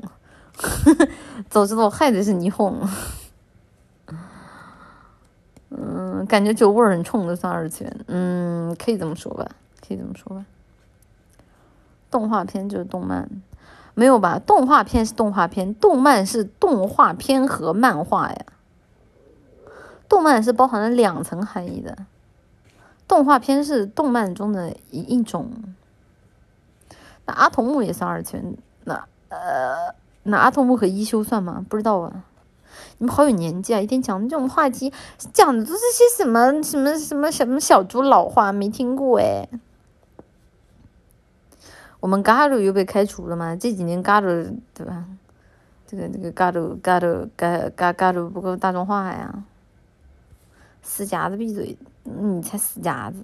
[0.58, 1.08] 呵 呵
[1.50, 2.82] 早知道我还得是霓虹。
[5.70, 9.50] 嗯，感觉酒味很冲的算二次元，嗯，可以这么说吧，
[9.86, 10.46] 可以这么说吧。
[12.10, 13.30] 动画片就是动漫，
[13.94, 14.40] 没有吧？
[14.40, 18.46] 动画片是动画片，动漫是动画片和漫画呀。
[20.08, 21.98] 动漫是包含了两层含义的，
[23.10, 25.52] 动画片是动漫中的一一种。
[27.26, 28.58] 那阿童木也算二次元？
[28.86, 29.94] 那呃，
[30.28, 31.66] 那阿童木和一休算吗？
[31.70, 32.26] 不知道啊。
[33.00, 33.80] 你们好有年纪啊！
[33.80, 34.92] 一天讲这种话题，
[35.34, 39.48] 讲的都是些什么什么什么什么小猪老话，没听过哎。
[42.00, 43.56] 我们嘎鲁又被开除了吗？
[43.56, 44.28] 这几年嘎鲁
[44.74, 45.06] 对吧？
[45.88, 49.44] 这个这个嘎鲁嘎鲁嘎嘎嘎鲁不够大众化呀。
[50.82, 51.78] 死夹子闭嘴！
[52.04, 53.24] 你才死夹子！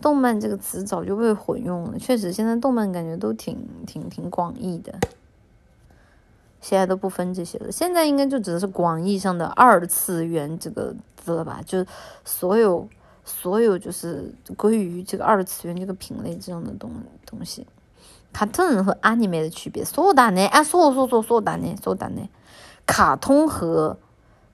[0.00, 4.94] 动漫这个词早就被混用了，确实，现在动漫感觉都挺挺挺广义的，
[6.60, 7.70] 现在都不分这些了。
[7.70, 11.60] 现在应该就只是广义上的二次元这个字了吧？
[11.64, 11.84] 就
[12.24, 12.88] 所有
[13.24, 16.90] 所有就是归于这个二次元这个品类这样的东
[17.26, 17.66] 东西。
[18.32, 20.46] 卡通和 anime 的区别，所有的呢？
[20.46, 21.74] 啊，所有所有所有的呢？
[21.82, 22.10] 所有的？
[22.86, 23.96] 卡通和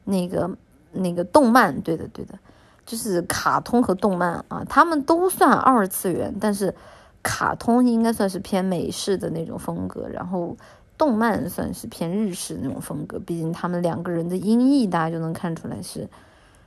[0.04, 0.56] 那个。
[0.98, 2.38] 那个动漫，对的，对的，
[2.86, 6.72] 就是卡通和动漫啊，他们都算二次元，但是
[7.20, 10.56] 卡通应该算是偏美式的那种风格，然后
[10.96, 13.18] 动漫算是偏日式那种风格。
[13.18, 16.08] 毕竟他们两个人的音译，大家就能看出来是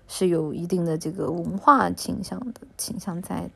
[0.10, 3.50] 是有一定的这个文化倾向的倾向在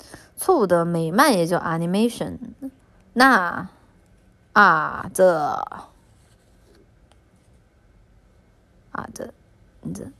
[0.00, 0.06] 的。
[0.36, 2.36] 错误的美漫也叫 animation，
[3.14, 3.70] 那
[4.52, 5.66] 啊这。
[8.92, 9.30] 啊，这，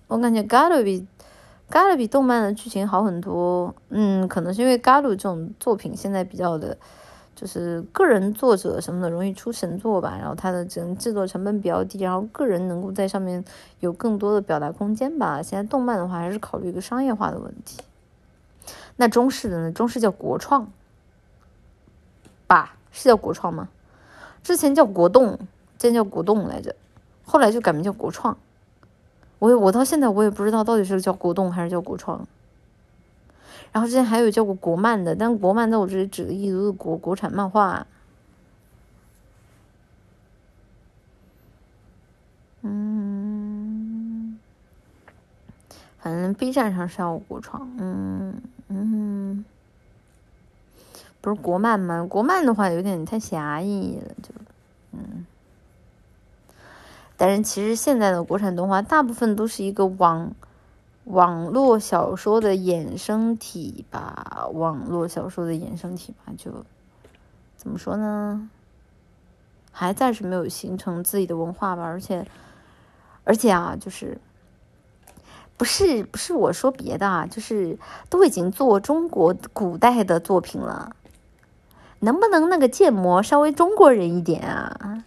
[0.08, 1.00] 我感觉《嘎鲁》比
[1.68, 3.74] 《嘎鲁》比动漫的剧情好很多。
[3.88, 6.76] 嗯，可能是因为《嘎鲁》这种作品现在比较的，
[7.34, 10.16] 就是个人作者什么的容易出神作吧。
[10.18, 13.44] 然后它的整制作成本比较低，然后个人能够在上面
[13.80, 15.42] 有更多的表达空间吧。
[15.42, 17.80] 现在动漫的话，还是考虑一个商业化的问题。
[18.96, 19.72] 那中式的呢？
[19.72, 20.70] 中式叫国创，
[22.46, 22.76] 吧？
[22.90, 23.68] 是叫国创吗？
[24.42, 25.36] 之前叫国动，
[25.76, 26.74] 之前叫国动来着，
[27.24, 28.38] 后来就改名叫国创。
[29.38, 32.26] 我我到现在我也不知道到底是叫国动还是叫国创，
[33.72, 37.86] 然后之前还有叫过国漫的，但国漫在我这里指的意思都是国国产漫画。
[42.62, 44.38] 嗯，
[45.98, 49.44] 反正 B 站上是要国创，嗯嗯，
[51.20, 52.04] 不是国漫吗？
[52.08, 54.30] 国漫的话有点太狭义了，就
[54.92, 55.26] 嗯。
[57.18, 60.32] 但是其实现在的国产动画大部分都是一个网
[61.04, 66.52] 网络小说的衍生体吧，网络小说的衍生体吧，就
[67.56, 68.50] 怎么说呢？
[69.72, 72.26] 还暂时没有形成自己的文化吧，而且
[73.24, 74.18] 而且啊，就是
[75.56, 77.78] 不是不是我说别的啊，就是
[78.10, 80.94] 都已经做中国古代的作品了，
[82.00, 85.02] 能不能那个建模稍微中国人一点啊？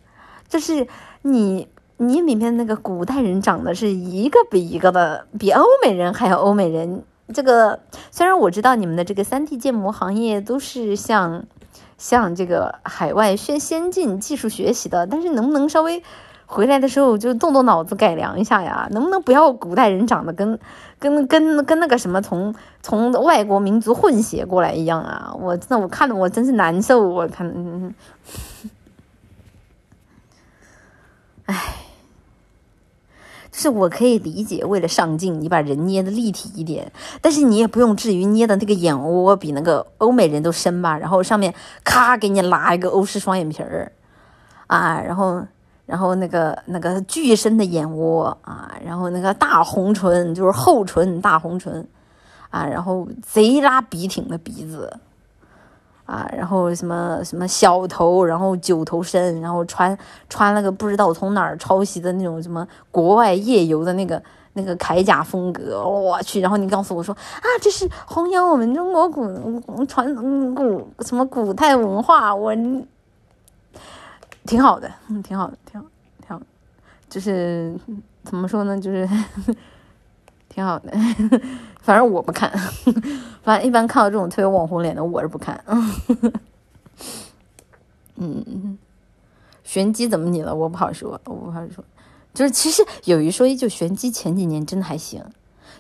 [0.48, 0.88] 就是
[1.22, 1.68] 你。
[2.02, 7.04] 你里面那个古代人长得是一个比一个的，比欧美人还要欧美人，
[7.34, 7.78] 这个
[8.10, 11.44] 虽然我知道你们的这个三 D 建模行业都是向
[11.98, 16.02] 向这个海外先先进技术学习的，但是能不能稍微
[16.46, 18.88] 回来的时候就动动脑子改良一下呀？
[18.92, 20.58] 能不能不要古代人长得跟
[21.00, 25.36] 跟跟跟那个什么从从外国民族混血过来一样啊？
[25.38, 27.94] 我真的我看的我真是难受，我看，嗯，
[31.44, 31.79] 唉。
[33.60, 40.98] 是我可以理解，为了上镜，你把人捏的立体一点，但是你也不用至于捏的那个眼窝比那个欧美人都深吧？
[40.98, 41.54] 然后上面
[41.84, 43.92] 咔给你拉一个欧式双眼皮儿，
[44.68, 45.46] 啊，然后
[45.86, 51.86] 然后那个那个巨深的眼窝啊，然后那个大红唇就是厚唇大红唇，
[52.50, 54.98] 啊，然后贼拉笔挺的鼻子。
[56.10, 59.96] 啊，然后什么什么小头，然后九头身，然后穿
[60.28, 64.20] 穿了个不知道从哪儿抄袭的那种什么国外夜游的那个
[64.54, 66.42] 那个铠甲风格，我去！
[66.42, 70.16] 然后你告诉我说啊，这是弘扬我们中国古传
[70.56, 72.56] 古什么古代文化，我
[74.48, 74.92] 挺好的，
[75.24, 75.86] 挺好的，挺好，
[76.26, 76.42] 挺好，
[77.08, 77.76] 就是
[78.24, 79.08] 怎么说呢，就是。
[80.50, 80.92] 挺好的，
[81.80, 82.52] 反正我不看，
[83.44, 85.64] 反正一般看到这种特别网红脸的，我是不看。
[88.16, 88.78] 嗯，
[89.64, 90.54] 玄机怎么你了？
[90.54, 91.84] 我不好说，我不好说。
[92.34, 95.24] 就是其实有一说一，就玄机前几年真的还行。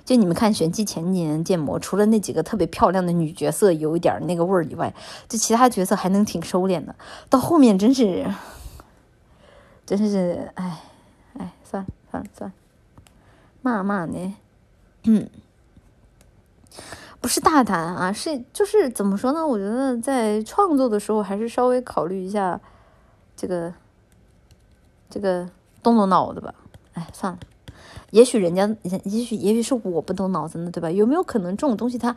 [0.05, 4.93] 就你们看玄机前几年建模，除了那几个特别漂亮的女角色有一点那个味儿以外，
[5.27, 6.95] 就其他角色还能挺收敛的。
[7.29, 8.25] 到后面真是，
[9.85, 10.79] 真是，哎，
[11.37, 12.53] 哎，算了算了算了，
[13.61, 14.35] 骂骂呢。
[15.03, 15.29] 嗯，
[17.21, 19.47] 不是大胆啊，是就是怎么说呢？
[19.47, 22.59] 我觉得在创作的时候，还是稍微考虑一下
[23.35, 23.73] 这个
[25.09, 25.49] 这个
[25.81, 26.53] 动动脑子吧。
[26.93, 27.39] 哎，算了，
[28.11, 30.91] 也许人家，也许也许是我不动脑子呢，对吧？
[30.91, 32.13] 有没有可能这种东西，它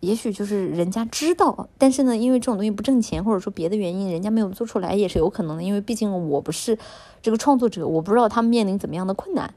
[0.00, 5.62] 也许就是人家知道，但是呢，因为这种东西不挣钱，或者说别的原因，人家没有做出来，也是有可能的。
[5.62, 6.76] 因为毕竟我不是
[7.22, 9.54] 这个创作者，我不知道他们面临怎么样的困难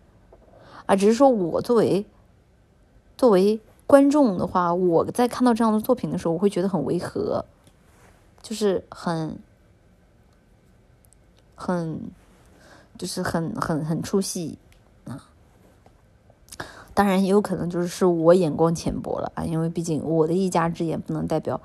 [0.86, 2.06] 啊，只是说我作为。
[3.18, 7.44] 作为观众的话，我在看到这样的作品的时候，我会觉得很违和，
[8.44, 9.40] 就是很、
[11.56, 12.00] 很、
[12.98, 14.60] 就是很、很、很出戏
[15.06, 15.30] 啊。
[16.94, 21.60] 当然，也有可能就是是我眼光浅薄了啊，因为毕竟我的一家之言不能代表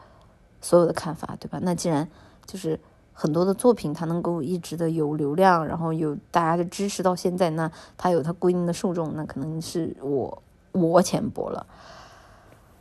[0.62, 1.58] 所有的看法，对吧？
[1.60, 2.08] 那既然
[2.46, 2.80] 就是
[3.12, 10.42] 很多的作品它能够一直的有流量，然后有大家的支持到现在，那它有它规定的受众，那可能是我。
[10.72, 11.66] 我浅薄了。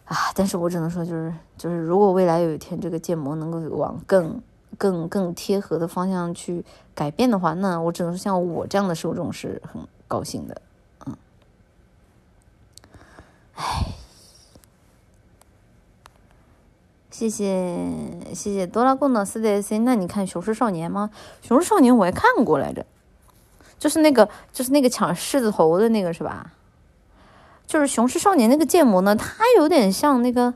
[0.06, 4.42] 啊，但是我只能说，就是就是，如果未来有一天这个建模能够往更
[4.78, 10.62] 更更贴合的方向去改变的话，那我只能说，像我这样的受众是很高兴的，
[11.06, 11.16] 嗯，
[13.56, 13.86] 唉，
[17.10, 17.88] 谢谢
[18.34, 21.10] 谢谢多拉贡的四 D C，那你看《雄狮少年》吗？
[21.48, 22.86] 《雄狮少年》我还看过来着，
[23.80, 26.52] 就是那个就是那个抢狮子头的那个是吧？
[27.72, 30.54] 就是《雄狮少年》那个建模呢，它有点像那个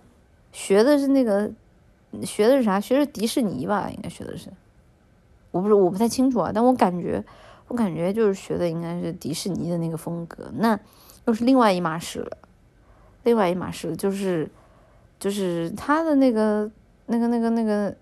[0.52, 1.50] 学的是那个
[2.24, 2.78] 学的是啥？
[2.78, 3.90] 学的是迪士尼吧？
[3.90, 4.50] 应该学的是，
[5.52, 7.24] 我不是我不太清楚啊，但我感觉
[7.70, 10.78] 我感觉就是学的应该是迪士尼的那个风格，那
[11.24, 12.38] 又是另外一码事了，
[13.24, 14.52] 另外一码事就是
[15.18, 16.70] 就是他的那个
[17.06, 17.96] 那个那个那个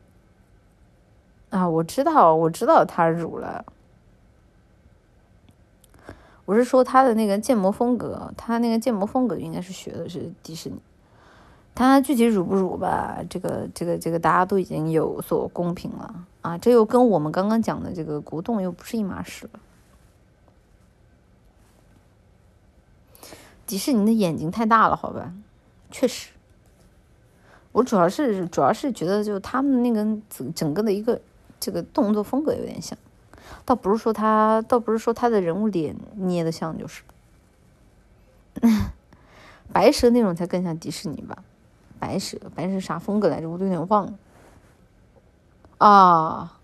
[1.51, 3.63] 啊，我知道我知道他辱了。
[6.45, 10.75] 我是说他的那个建模风格，他那个建模风格应该是学的是迪士尼。
[11.75, 13.19] 他具体辱不辱吧？
[13.27, 16.55] 这个这个这个大家都已经有所公平了啊！
[16.57, 19.59] 这又跟我们刚刚讲的这个古董又不是一码事了。
[23.65, 25.33] 迪士尼的眼睛太大了，好吧？
[25.89, 26.29] 确实，
[27.71, 31.19] 我主要是主要是觉得就他们那个整整个的一个
[31.59, 32.95] 这个动作风格有点像。
[33.65, 37.03] 倒不是说他，倒不是说他的人物脸捏的像，就是，
[39.71, 41.37] 白蛇那种才更像迪士尼吧？
[41.99, 43.49] 白蛇，白蛇啥风格来着？
[43.49, 44.13] 我都有点忘了。
[45.77, 46.59] 啊，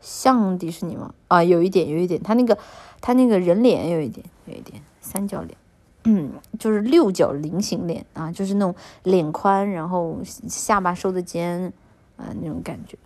[0.00, 1.14] 像迪士尼吗？
[1.28, 2.56] 啊，有一点，有一点，他那个，
[3.00, 5.56] 他那个人脸有一点，有一点三角脸，
[6.04, 11.72] 嗯，就是六角菱形脸啊，就是那种脸宽，然后下巴收的尖
[12.16, 12.96] 啊，那种感觉。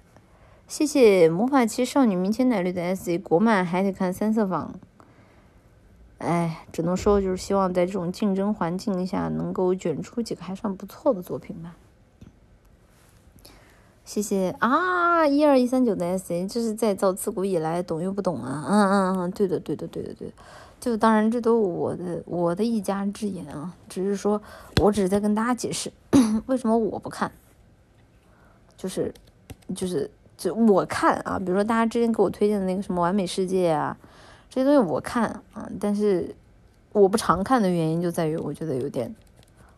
[0.73, 4.75] 谢谢魔法骑少女明前奶绿的 S C 国漫还得看三色坊，
[6.17, 11.77] 哎，只能说就是希望在这种竞争环境下能够卷出几个还算不错的作品吧。
[14.07, 20.35] 谢谢啊，一二一三九的 S A，这是在造自古以来懂又不懂啊，嗯嗯嗯，对的对的对的对的，
[20.81, 24.41] 就当然这都我的我的一家之言啊，只是说
[24.81, 25.93] 我只是在跟大家解释
[26.47, 27.31] 为什么我不看，
[28.79, 29.13] 就是
[29.77, 30.11] 就是
[30.43, 33.97] 就我看啊，比如说大家之前给我推荐的那个什么完美世界啊，
[34.49, 36.35] 这些东西我看啊，但是
[36.93, 39.15] 我不常看的原因就在于我觉得有点。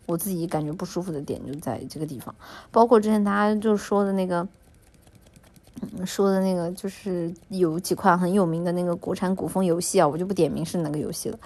[0.07, 2.34] 我自己感觉不舒服的点就在这个地方，
[2.70, 4.47] 包括之前大家就说的那个，
[6.05, 11.39] 说的那个，就是有几款很有名的那个国产古风游戏啊，我就不点名是哪个游戏了。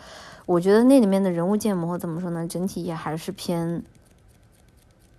[0.45, 3.81] 我觉得那里面的人物建模怎么说呢，整体也还是偏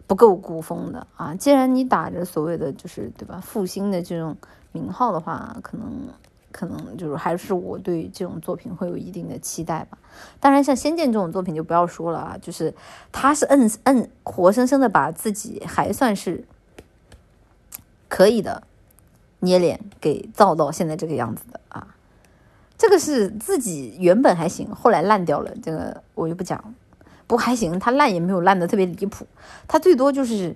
[0.10, 1.34] 不够古风的啊。
[1.36, 4.36] 既然你打着所谓的就是对吧复兴的这种
[4.74, 5.88] 名号的话，可能。
[6.52, 10.00] 可能就是还是我对这种作品会有一定的期待吧。
[10.40, 12.74] 当然，像《仙剑》这种作品就不要说了啊，就是
[13.12, 16.44] 他是摁摁活生生的把自己还算是
[18.08, 18.64] 可以的
[19.42, 21.96] 捏脸给造到现在这个样子的啊。
[22.80, 26.74] 这个是自己原本还行，后来烂掉了，这个我就不讲。
[27.30, 29.28] 不还行，他烂也没有烂的特别离谱，
[29.68, 30.56] 他最多就是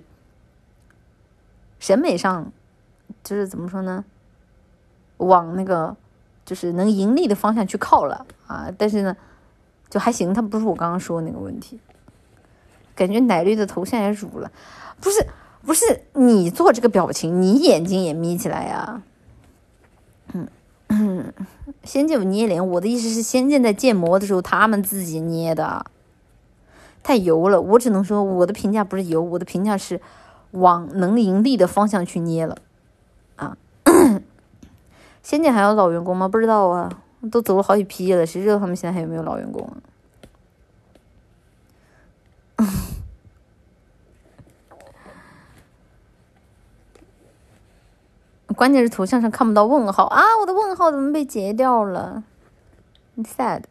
[1.78, 2.50] 审美上
[3.22, 4.04] 就是怎么说呢？
[5.18, 5.96] 往那个
[6.44, 9.16] 就是能盈利的方向去靠了啊，但是呢，
[9.88, 11.78] 就还行，它不是我刚刚说的那个问题。
[12.96, 14.50] 感觉奶绿的头像也乳了，
[15.00, 15.24] 不是
[15.62, 19.02] 不是，你做这个表情，你眼睛也眯起来呀。
[20.32, 20.48] 嗯
[20.88, 21.32] 嗯，
[21.84, 25.86] 仙剑有捏脸，我的意思是仙剑在建模的时候他们自己捏的，
[27.04, 27.60] 太油了。
[27.60, 30.00] 我只能说我的评价不是油，我的评价是
[30.50, 32.56] 往能盈利的方向去捏了
[33.36, 33.56] 啊。
[35.22, 36.26] 仙剑还有老员工吗？
[36.26, 36.90] 不知道啊，
[37.30, 39.76] 都走了好几批了，谁知道他们现在还有没有老员工啊？
[48.54, 50.22] 关键是头像上看不到问号啊！
[50.40, 52.22] 我的问号怎么被截掉了
[53.14, 53.62] 你？sad，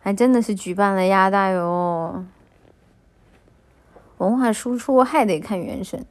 [0.00, 2.24] 还 真的是举办了鸭大哟。
[4.18, 6.04] 文化输出还得看原神，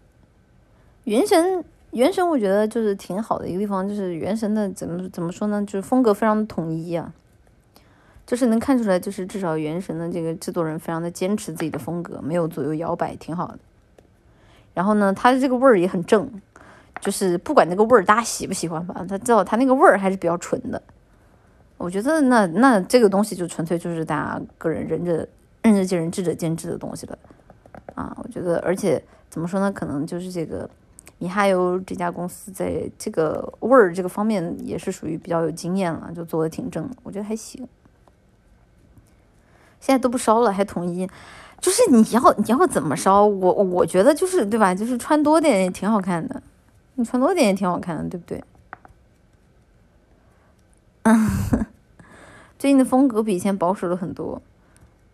[1.03, 7.13] 原神原神我觉得就是挺好的一个地方，就是原神的怎么怎么说呢，就是风格非常的统一啊，
[8.25, 13.59] 就是能看出来，就是至少原神的这个制作人非常的坚持自己的风格，没有左右摇摆，挺好的。
[14.73, 16.41] 然后呢，它的这个味儿也很正，
[16.99, 20.81] 就是不管那个味儿大家喜不喜欢吧，他知道他那个味儿还是比较纯的。
[21.79, 25.27] 我觉得那那这个东西就纯粹就是大家个人仁者
[25.63, 27.17] 仁者见仁，智者见智的东西了。
[27.95, 29.71] 啊，我觉得，而且怎么说呢？
[29.71, 30.69] 可能就是这个
[31.17, 37.67] 米哈游这家公司在这个味儿这个方面也是属于比较有经验了，就做的挺正，我觉得还行。
[39.79, 41.09] 现在都不烧了，还统一，
[41.61, 43.25] 就是你要你要怎么烧？
[43.25, 44.75] 我我觉得就是对吧？
[44.75, 46.43] 就是穿多点也挺好看的，
[46.95, 48.43] 你穿多点也挺好看的，对不对？
[52.59, 54.41] 最近的风格比以前保守了很多，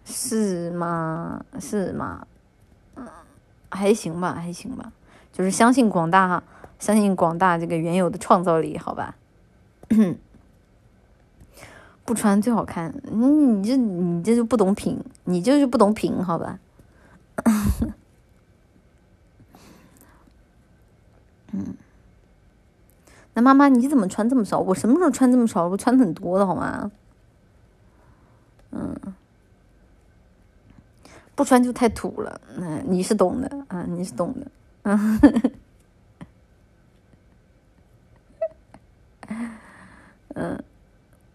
[0.03, 1.45] 是吗？
[1.59, 2.27] 是吗？
[2.95, 3.07] 嗯
[3.71, 4.91] 还行吧，还行吧，
[5.33, 6.41] 就是相信广大，
[6.79, 9.15] 相信广大这个原有的创造力，好吧。
[12.05, 16.59] 不穿最好看，你你这你这就不懂品，你就是不懂品，好吧。
[21.51, 21.75] 嗯，
[23.35, 24.59] 那妈妈你怎么穿这么少？
[24.59, 25.67] 我什么时候穿这么少？
[25.67, 26.91] 我穿很多的好吗？
[28.71, 28.95] 嗯。
[31.35, 34.47] 不穿就太土了，嗯，你是懂的啊，你是懂的，
[34.83, 35.19] 嗯，
[40.33, 40.63] 嗯，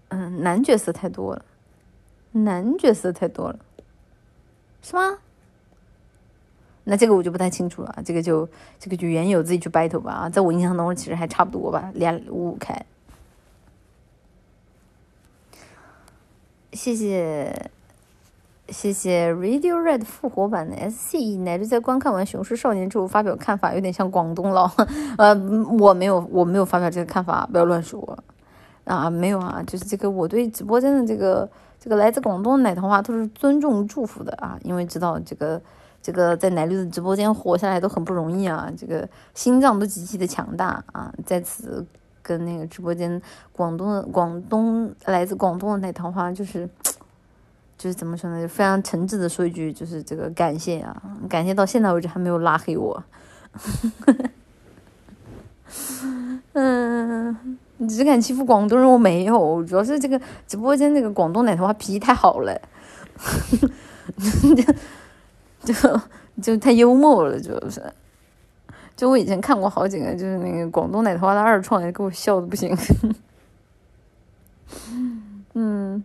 [0.08, 1.44] 嗯，男角色太多了，
[2.32, 3.58] 男角色太多了，
[4.80, 5.18] 是吗？
[6.90, 8.48] 那这个我就不太清楚了，这个就
[8.80, 12.84] 这个就原有自己去 battle 吧啊，在我印象当中其实还差不多吧，连五五开，
[16.72, 17.70] 谢谢。
[18.68, 24.70] 谢谢 Radio Red 复活版的 SC 乃至在观看完《雄狮少年》之后发表看法，有点像广东佬。
[25.18, 25.34] 呃，
[25.80, 28.16] 我没有，我没有发表这个看法，不要乱说
[28.84, 29.10] 啊！
[29.10, 35.60] 没有啊，就是这个我对直播间的这个这个来自广东的奶糖花都是尊重祝福的啊，因为知道这个
[36.02, 41.84] 这个在奶绿的直播间活下来都很不容易啊，这个心脏都极其的强大啊，在此
[42.22, 43.20] 跟那个直播间
[43.52, 46.68] 广东的广东来自广东的奶糖花就是。
[47.82, 48.42] 就是怎么说呢？
[48.42, 53.02] 就非常诚挚的说一句，就是这个感谢啊，感谢到现在为止还没有拉黑我。
[56.52, 62.60] 嗯，你只敢欺负广东人，我没有，主要是这个直播间那个广东奶头花脾气太好了。
[65.62, 65.74] 就
[66.42, 67.82] 就太幽默了，就是。
[68.96, 72.76] 就我以前看过好几个，就是那个广东奶头花的二创，也给我笑的不行。
[75.54, 76.04] 嗯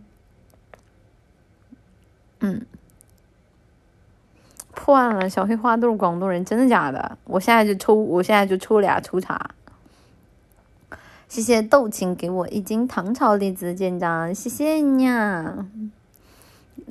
[2.40, 2.64] 嗯，
[4.72, 7.18] 破案了，小黑花都是广东人，真的假的？
[7.24, 9.50] 我现在就抽，我现在就抽俩抽查。
[11.28, 15.66] 谢谢豆青给我一斤唐朝栗子舰长，谢谢你啊！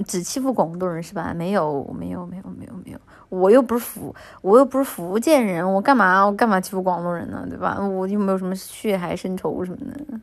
[0.06, 1.33] 只欺负广东人是吧？
[1.33, 2.99] 没有，没有，没有，没有，没有。
[3.30, 6.25] 我又不是福，我又不是福建人，我干嘛？
[6.25, 7.45] 我干嘛欺负广东人呢？
[7.49, 7.80] 对吧？
[7.80, 10.19] 我又没有什么血海深仇什么的。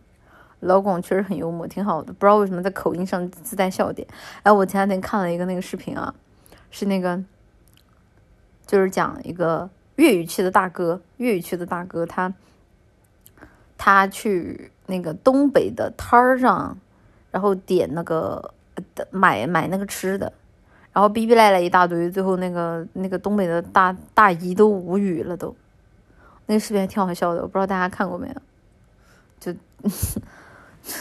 [0.61, 2.13] 老广确实很幽默，挺好的。
[2.13, 4.07] 不知道为什么在口音上自带笑点。
[4.43, 6.15] 哎，我前两天看了一个那个视频啊，
[6.71, 7.23] 是那个，
[8.67, 12.33] 就是讲一个粤语区的大哥，粤语区的大哥他。
[13.85, 16.79] 他去那个东北的摊儿上，
[17.33, 18.55] 然后点那个
[19.11, 20.33] 买买那个吃的，
[20.93, 25.55] 然后逼逼赖赖一大堆，最后那个那个东北的大大姨都无语了，都
[26.47, 28.35] 那个视频还挺好笑的，我不知道大家看过没有？
[29.39, 29.55] 就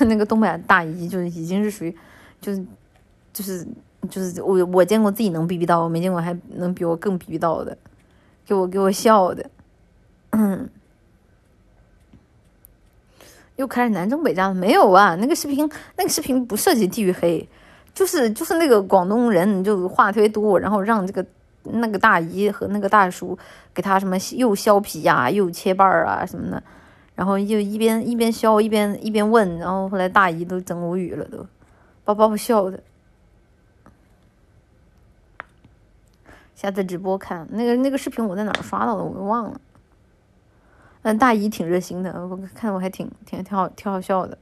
[0.05, 1.95] 那个东北大姨就已经是属于
[2.39, 2.65] 就是
[3.33, 3.67] 就是
[4.09, 7.77] 就是我我见过自己能逼逼到，我没见过还能比我更逼逼到的，
[8.45, 9.49] 给我给我笑的，
[10.31, 10.69] 嗯。
[13.57, 14.55] 又开始南征北战了？
[14.55, 17.47] 没有啊，那个视频，那个视频不涉及地域黑，
[17.93, 21.25] 就是就是那个广东人就话特别多，然后让这个
[21.63, 23.37] 那个大姨和那个大叔
[23.73, 26.63] 给他什么又削皮呀，又切瓣儿啊什么的，
[27.15, 31.45] 然后就一边一边削一边一边问，然后后来大姨都整无语了，都
[32.03, 32.81] 把把我笑的。
[36.55, 39.03] 下次直播看那个那个视频，我在哪儿刷到的？
[39.03, 39.59] 我给忘了。
[41.01, 44.37] 嗯，大姨挺热心的，我看我还挺挺挺好，挺好笑的。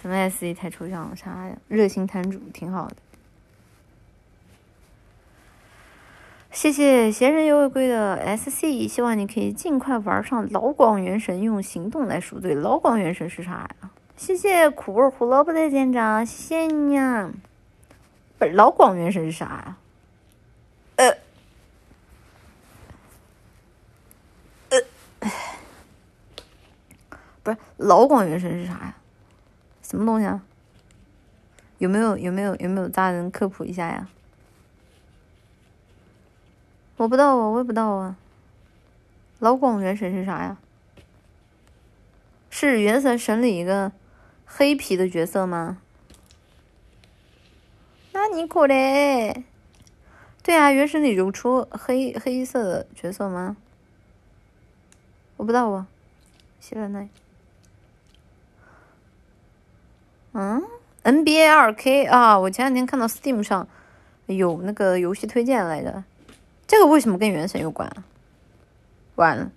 [0.00, 1.56] 什么 S E 太抽象了，啥呀？
[1.68, 2.96] 热心摊主挺好的。
[6.50, 12.54] 谢谢闲人有违规的 S C，希望你可以尽快玩上老广元神，用行动来赎罪。
[12.54, 13.90] 老广元神是啥呀？
[14.16, 17.30] 谢谢苦味胡萝卜的舰长，谢谢你啊！
[18.38, 19.76] 不是老广元神是啥呀？
[20.96, 21.16] 呃。
[27.42, 28.94] 不是老广元神是啥呀？
[29.88, 30.42] 什么东西啊？
[31.78, 34.08] 有没有有没有有没有大人科普一下呀？
[36.96, 38.16] 我不知道啊，我也不知道啊。
[39.38, 40.58] 老广元神是啥呀？
[42.50, 43.92] 是原神神里一个
[44.44, 45.78] 黑皮的角色吗？
[48.12, 49.44] 那你可嘞？
[50.42, 53.56] 对啊，原神里有出黑黑色的角色吗？
[55.36, 55.86] 我不知道啊，
[56.58, 57.08] 谢了那。
[60.32, 60.62] 嗯
[61.04, 63.66] ，NBA 二 K 啊，我前两天看到 Steam 上
[64.26, 66.04] 有那个游戏推荐来着，
[66.66, 67.90] 这个为什么跟原神有关？
[69.16, 69.50] 完了，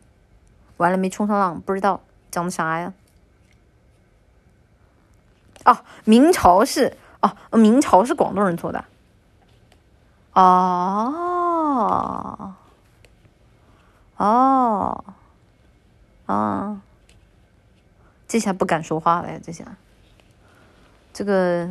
[0.78, 2.02] 完了没冲上浪，不知道
[2.32, 2.94] 讲的啥呀？
[5.66, 8.84] 哦，明朝是哦，明朝是广东人做的。
[10.34, 11.36] 哦，
[14.18, 15.04] 哦，
[16.26, 16.82] 啊，
[18.28, 19.66] 这下不敢说话了呀，这下。
[21.14, 21.70] 这个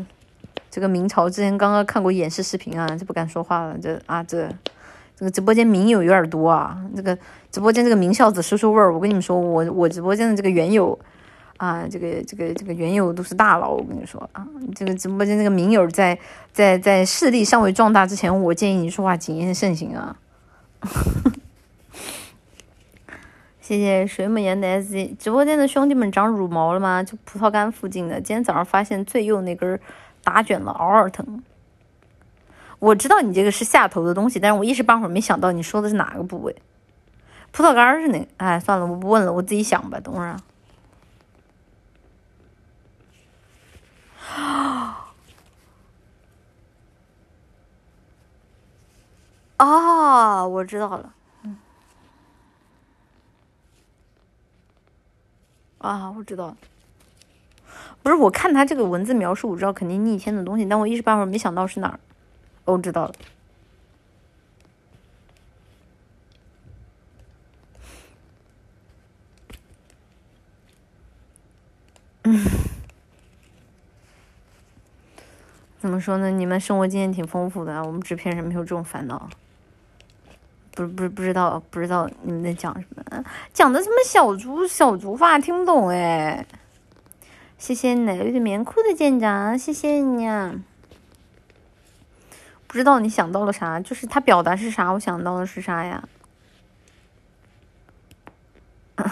[0.70, 3.76] 这个明朝之前刚刚看过演示视频啊，就不敢说话了。
[3.82, 4.48] 这啊这
[5.16, 6.78] 这个直播间名友有点多啊。
[6.94, 7.16] 这个
[7.50, 8.94] 直播间这个名孝子收收味儿。
[8.94, 10.98] 我跟你们说，我我直播间的这个原友
[11.56, 13.70] 啊，这个这个这个原友都是大佬。
[13.70, 16.18] 我跟你说啊，这个直播间这个名友在
[16.52, 20.16] 在在势力尚未壮大之前，我建议你说话谨言慎行啊。
[23.70, 27.04] 谢谢水母岩的 S Z 直播间的兄弟们长乳毛了吗？
[27.04, 28.20] 就葡萄干附近的。
[28.20, 29.78] 今天早上发现最右那根
[30.24, 31.40] 打卷了，嗷嗷疼。
[32.80, 36.56] 我知道你这个是下头的东西，但是我一时半会儿没想到你说的是哪个部位。
[37.52, 38.26] 葡萄干是哪？
[38.38, 40.00] 哎，算了，我不问了，我自己想吧。
[40.00, 40.36] 等会儿
[44.34, 45.12] 啊。
[49.58, 51.14] 啊，我知道了。
[55.80, 56.54] 啊，我知道，
[58.02, 61.98] 不是我看他这个文字描述，我知道肯定逆天的东西，但我一时半会儿没想到是哪儿。
[62.66, 63.14] 哦，知道了。
[72.24, 72.44] 嗯，
[75.80, 76.30] 怎么说呢？
[76.30, 79.30] 你们生活经验挺丰富的，我们制片人没有这种烦恼。
[80.72, 83.24] 不不不知道不知道你们在讲什么？
[83.52, 86.46] 讲的什么小猪小猪话听不懂哎！
[87.58, 90.54] 谢谢奶绿的棉裤的舰长，谢谢你啊！
[92.66, 96.08] 不知道你想到了啥，就是他表达是啥，我想到的是啥呀？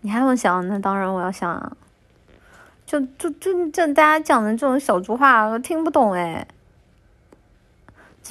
[0.00, 0.66] 你还用想？
[0.66, 1.76] 那当然我要想啊！
[2.86, 6.46] 就就就就大家讲的这种小猪话，我听不懂哎。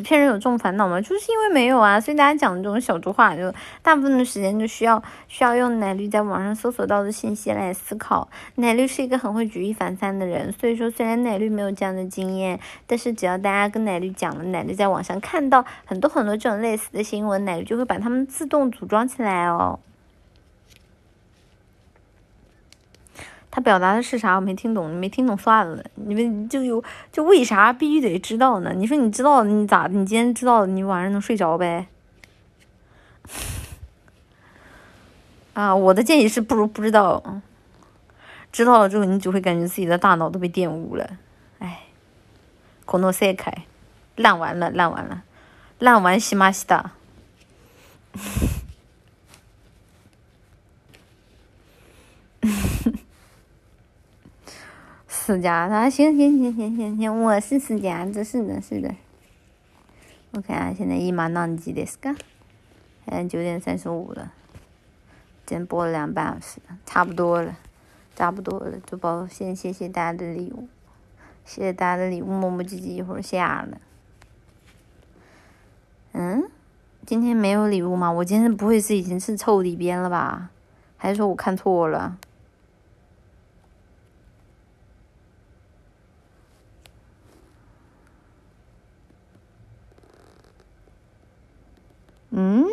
[0.02, 1.00] 骗人有这种烦恼吗？
[1.00, 8.28] 就是因为没有啊，所以大家讲这种小猪话，就大部分的时间就需要需要用奶绿在网上搜索到的信息来思考。
[8.56, 19.80] 奶绿是一个很会举一反三的人，所以说虽然奶绿没有这样的经验，但是只要大家跟奶绿讲了，奶绿在网上看到很多很多这种类似的新闻，奶绿就会把它们自动组装起来哦。
[23.52, 24.38] 他表达的是啥？
[24.38, 25.84] 我没听懂，你没听懂算了。
[25.96, 26.82] 你们就有
[27.12, 28.72] 就为啥必须得知道呢？
[28.74, 29.88] 你说你知道你咋？
[29.92, 31.88] 你今天知道你晚上能睡着呗？
[35.54, 37.42] 啊，我的建议是不如不知道。
[38.54, 41.18] 知道了之后，你只会感觉自己的大脑都被玷污了。
[41.60, 41.82] 哎，
[42.86, 43.52] 可诺塞开，
[44.16, 45.24] 烂完了，烂完了，
[45.80, 46.92] 烂完西马西达。
[55.32, 58.94] 私家的，行行行行行行，我是私家子，是的，是的。
[60.32, 62.14] 我看下现在一马浪几的是个，
[63.06, 64.34] 现在九点三十五了，
[65.46, 67.58] 今天播了两半小时，差不多了，
[68.14, 70.68] 差不多了，就包先谢谢大家的礼物，
[71.46, 73.80] 谢谢大家的礼物，磨磨唧唧一会儿下了。
[76.12, 76.44] 嗯，
[77.06, 78.12] 今天没有礼物吗？
[78.12, 80.50] 我今天不会是已经是凑里边了吧？
[80.98, 82.18] 还是说我看错了？
[92.32, 92.66] 嗯，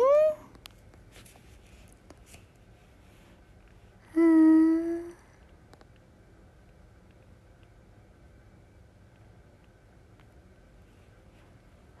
[4.13, 5.03] 嗯，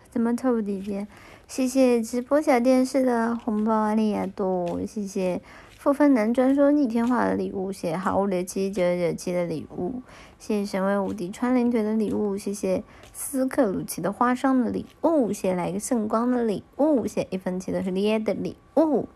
[0.09, 1.07] 怎么抽底边？
[1.47, 5.41] 谢谢直播小电视的红包阿里亚多，谢谢。
[5.79, 10.01] 负分男专说逆天话的礼物，谢谢好五六七九九七的礼物，
[10.37, 12.83] 谢谢神威无敌穿连腿的礼物，谢谢
[13.13, 19.07] 斯克鲁奇的花生的礼物，谢谢来个圣光的礼物，谢谢一分钱的是烈的礼物，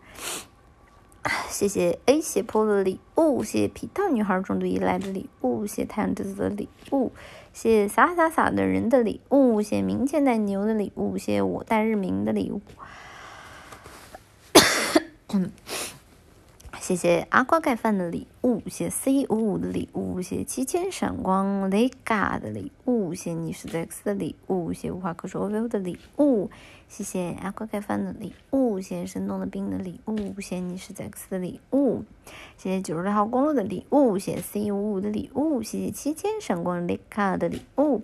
[1.50, 7.12] 谢谢 A 斜坡的礼物，谢谢皮套女孩重度依赖的礼物，谢谢太阳之子的礼物，
[7.52, 12.62] 谢谢洒洒洒的人的礼物，谢谢明天带牛的礼物，谢谢我带日明的礼物。
[16.84, 26.50] 谢谢阿瓜盖饭的礼物，谢谢 C 五五的礼物，谢谢七千闪光雷嘎的礼物，谢谢你是 X 的礼物，谢谢无话可说 v i v 的礼物，
[26.86, 32.04] 谢谢阿瓜盖饭的礼物，谢谢生动的冰的礼物，谢谢你是 X 的礼物，
[32.58, 38.02] 谢谢九十六号公路的礼物，谢谢 C 五五的礼物，谢谢七千闪光雷嘎的礼物，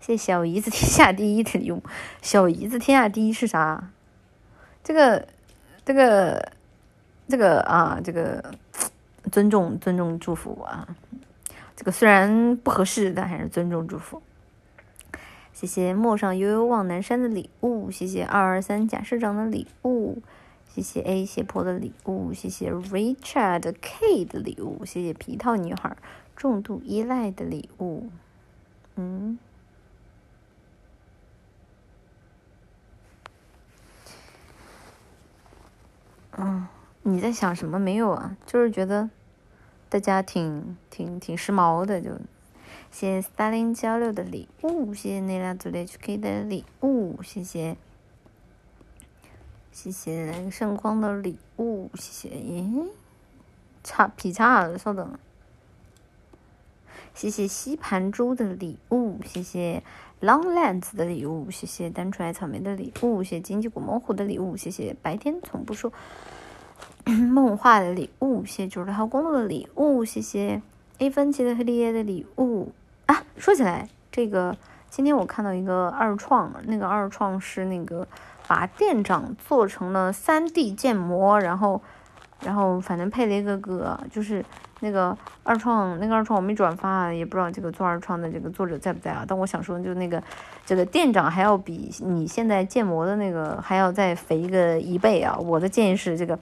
[0.00, 1.82] 谢谢小姨子天下第一的礼物，
[2.22, 3.90] 小姨子天下第一是啥？
[4.84, 5.26] 这个，
[5.84, 6.52] 这个。
[7.30, 8.52] 这个啊，这个
[9.30, 10.96] 尊重尊重祝福啊，
[11.76, 14.20] 这个虽然不合适，但还是尊重祝福。
[15.52, 20.20] 谢谢陌上悠悠望南山的礼物，谢谢二二三贾社长的礼物，
[20.68, 25.96] 谢谢 A 斜坡的礼物，谢谢 Richard K 的礼物，谢谢皮套女孩
[26.34, 28.10] 重度依赖的礼物。
[28.96, 29.38] 嗯，
[36.36, 36.66] 嗯。
[37.02, 38.36] 你在想什么没有啊？
[38.46, 39.08] 就是觉得
[39.88, 42.10] 大家挺挺挺时髦的，就
[42.90, 47.76] 谢谢 Stalin 交流的礼物，谢谢那俩组的 HK 的礼物，谢谢
[49.72, 52.88] 谢谢圣光的礼物，谢谢咦，
[53.82, 55.18] 差劈叉了，稍等，
[57.14, 59.82] 谢谢吸盘猪的礼物，谢谢
[60.20, 65.90] Longlands 的礼物，谢谢单纯爱草莓的礼物，谢谢经济果猛虎的礼物，谢谢白天从不说。
[67.30, 70.62] 梦话的礼物，谢谢九十号公路的礼物，谢谢
[70.98, 72.70] A 分期的黑利的礼物
[73.06, 73.24] 啊！
[73.36, 74.56] 说起来，这个
[74.88, 78.06] 今天我看到一个二创，那个二创是那个
[78.46, 81.82] 把店长做成了三 D 建模，然后
[82.44, 84.44] 然后反正配了一个歌，就是
[84.78, 89.24] 那个二创，那个二创我没转发，也不知道这个做二创的这个作者在不在啊？
[89.26, 90.22] 但我想说，就那个
[90.64, 95.36] 这个店长还要比你现在建模的那个还要再肥个一倍啊！
[95.36, 96.38] 我的建议是这个。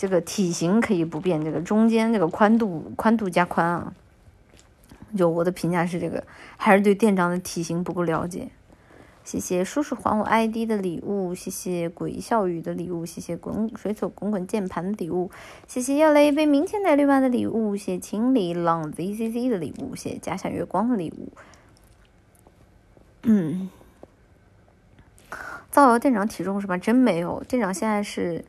[0.00, 3.92] 这个体型可以不变，这个中间这个宽度宽度加宽啊。
[5.14, 6.24] 就我的评价是这个，
[6.56, 8.48] 还是对店长的体型不够了解。
[9.24, 15.30] 谢谢叔叔还我 ID 的礼物，谢谢鬼笑语的礼物，谢谢滚水手滚滚键盘的礼物，
[15.68, 21.28] 谢谢要来一杯明天奶绿吧的礼物，谢谢情理浪 ZCC 的礼物，谢谢家乡月光的礼物。
[23.24, 23.68] 嗯，
[25.70, 26.78] 造谣店长体重是吧？
[26.78, 28.42] 真没有，店长现在是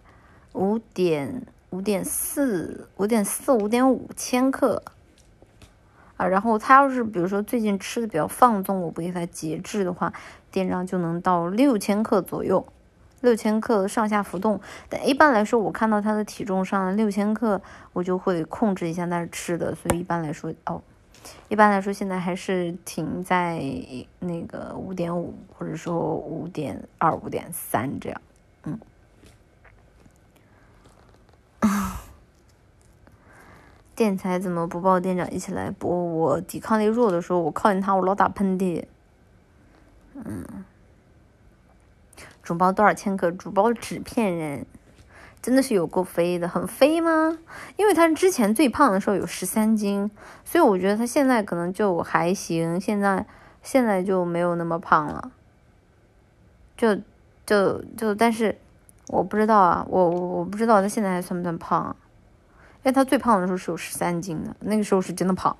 [0.53, 4.83] 五点五点四五点四五点五千克
[6.17, 6.25] 啊。
[6.25, 10.13] 然后他要是比如说最近吃的比较放纵，我不给他节制的话，
[10.51, 12.65] 电量就能到六千克左右。
[13.21, 17.61] 六千克上下浮动，但一般来说，我看到他的体重上了六千克，
[17.93, 20.81] 我就会控制一下他吃的，所以一般来说，哦，
[21.47, 23.61] 一般来说现在还是停在
[24.17, 28.21] 那个五点五，或者说五点二、五点三这样，
[28.63, 28.79] 嗯。
[33.95, 35.89] 电台怎么不报店长一起来播？
[35.89, 38.85] 我抵抗力弱的时候，我靠近他，我老打喷嚏，
[40.23, 40.45] 嗯。
[42.43, 43.29] 主包多少千克？
[43.31, 44.65] 主包纸片人，
[45.41, 47.37] 真的是有够飞的，很飞吗？
[47.77, 50.09] 因为他之前最胖的时候有十三斤，
[50.43, 53.25] 所以我觉得他现在可能就还行，现在
[53.61, 55.31] 现在就没有那么胖了，
[56.75, 56.95] 就
[57.45, 58.57] 就就，但是
[59.07, 62.10] 我不知道啊，我我我不知道他现在还算不算胖，因
[62.83, 65.55] 因为他最胖的时候是有十三斤的，那个时候是真的胖，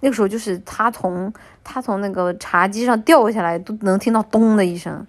[0.00, 5.06] 那个时候就是他从他从那个茶几上掉下来都能听到咚的一声。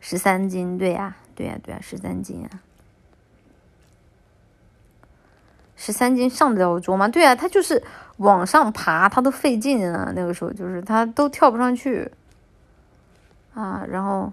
[0.00, 2.64] 十三斤，对呀，对呀，对呀，十三斤啊，
[5.76, 7.06] 十三斤上得了桌吗？
[7.06, 7.84] 对啊，他就是
[8.16, 10.10] 往上爬，他都费劲啊。
[10.16, 12.10] 那个时候就是他都跳不上去
[13.52, 14.32] 啊，然后，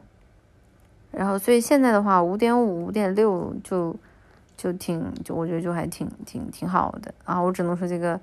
[1.11, 3.95] 然后，所以现在的话，五点五、五点六就
[4.55, 7.41] 就挺，就我觉得就还挺挺挺好的啊。
[7.41, 8.19] 我只能说这个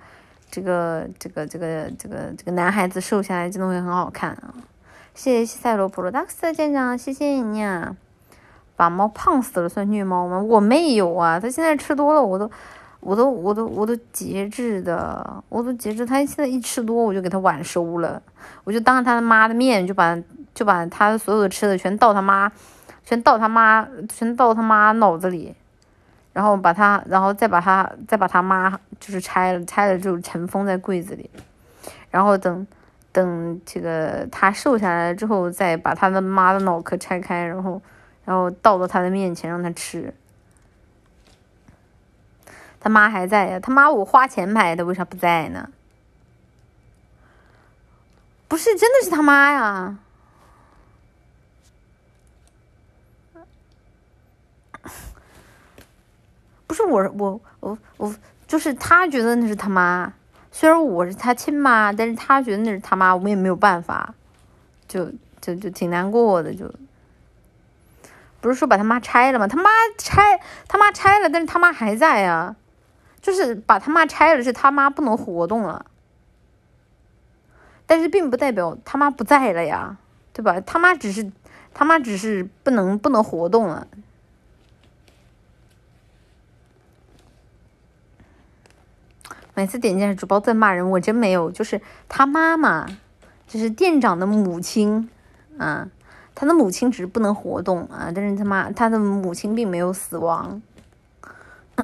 [0.50, 4.54] 这个这个这个这个这个男孩子瘦下来真的会很好看啊。
[5.14, 7.96] 谢谢西塞罗普罗达克斯舰长，谢谢你啊！
[8.74, 10.40] 把猫胖死了算虐猫吗？
[10.42, 12.50] 我没有啊，它现在吃多了，我都，
[12.98, 16.04] 我都，我都，我都节制的，我都节制。
[16.04, 18.20] 它现在一吃多，我就给它晚收了，
[18.64, 20.20] 我就当着他妈的面就把
[20.52, 22.50] 就把他所有的吃的全倒他妈，
[23.04, 25.54] 全倒他妈，全倒他妈脑子里，
[26.32, 31.30] 然后把他，然后再把他，再把他妈就是拆了，拆了之后尘封在柜子里，
[32.10, 32.66] 然后等。
[33.14, 37.80] 等这个他瘦下来了之后，再把他的妈的脑壳拆开，然后，
[38.24, 40.12] 然后倒到他的面前让他吃。
[42.80, 43.60] 他妈还在呀？
[43.60, 45.68] 他妈我花钱买的，为啥不在呢？
[48.48, 49.96] 不是，真的是他妈呀！
[56.74, 58.14] 不是我，我我我，
[58.48, 60.12] 就是他觉得那是他妈。
[60.50, 64.12] 虽然我是他亲妈，但是他觉得那是他妈，我们也没有办法，
[64.88, 65.08] 就
[65.40, 66.68] 就就挺难过的，就
[68.40, 69.46] 不是说把他妈拆了吗？
[69.46, 72.56] 他妈拆，他妈拆了，但是他妈还在呀，
[73.22, 75.86] 就是把他妈拆了，是他妈不能活动了，
[77.86, 79.96] 但是并不代表他妈不在了呀，
[80.32, 80.60] 对吧？
[80.60, 81.30] 他妈只是
[81.72, 83.86] 他妈只是不能不能活动了。
[89.56, 92.86] 每次点进来主播在骂人，我真没有，就是他妈妈，
[93.46, 95.08] 就是店长的母亲，
[95.58, 95.88] 啊，
[96.34, 100.60] 他的母亲只是不能活动啊，但是他妈他的母亲并没有死亡，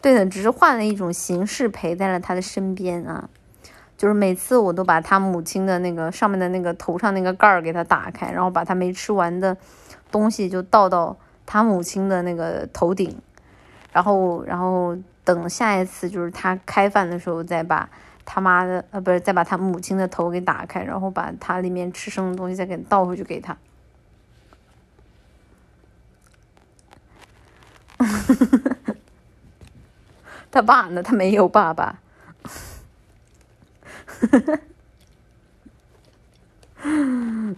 [0.00, 3.28] 对的，只是换了一种形式陪在了他的身边啊，
[3.98, 9.58] 就是每次我都把他母亲的那个上面的那个头上那个盖儿给他打开，然后把他没吃完的
[10.10, 13.20] 东西就倒到他母亲的那个头顶。
[13.92, 17.88] 然后，然后等下一次就是他开饭的时候，再把
[18.24, 23.56] 他妈的呃，不是，再把他母亲的头给打开，然后把他里面吃剩的东西再给倒回去给他。
[30.50, 31.02] 他爸呢？
[31.02, 31.98] 他没有爸爸。
[36.82, 37.56] 嗯，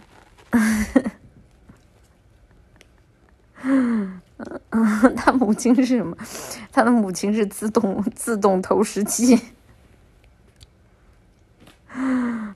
[4.71, 6.15] 嗯 他母亲是什么？
[6.71, 9.39] 他的母亲是自动自动投食器。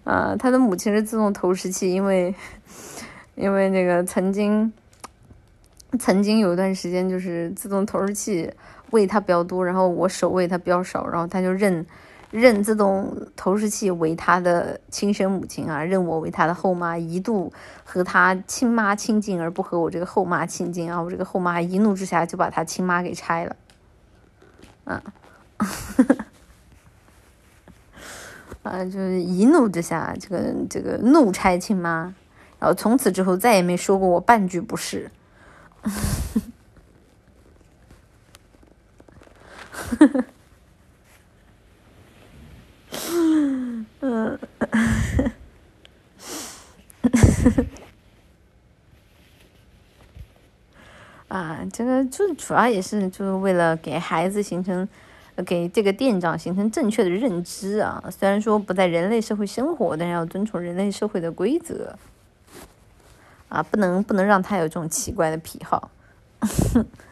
[0.03, 2.33] 啊，他的母亲是自动投食器，因为
[3.35, 4.71] 因为那个曾经
[5.99, 8.51] 曾经有一段时间就是自动投食器
[8.91, 11.85] 喂他比较多，然后我手喂他比较少，然后他就认。
[12.29, 17.53] 认自动投食器为他的亲生母亲啊，认我为他的后妈，一度
[17.85, 23.55] 和他亲妈亲近而不和我这个后妈亲近啊，我这个后妈一怒之下就把他亲妈给拆了，
[24.83, 25.01] 啊，
[28.63, 32.13] 啊，就是一怒之下，这个这个怒拆亲妈，
[32.59, 35.09] 然后从此之后再也没说过我半句不是。
[43.09, 43.85] 嗯，
[51.27, 54.87] 啊，这个就主要也是就是为了给孩子形成，
[55.45, 58.03] 给这个店长形成正确的认知啊。
[58.09, 61.97] 虽然说不在人类社会生活，但是要遵从人类社会的规则。
[63.49, 65.89] 啊，不能不能让他有这种奇怪的癖好。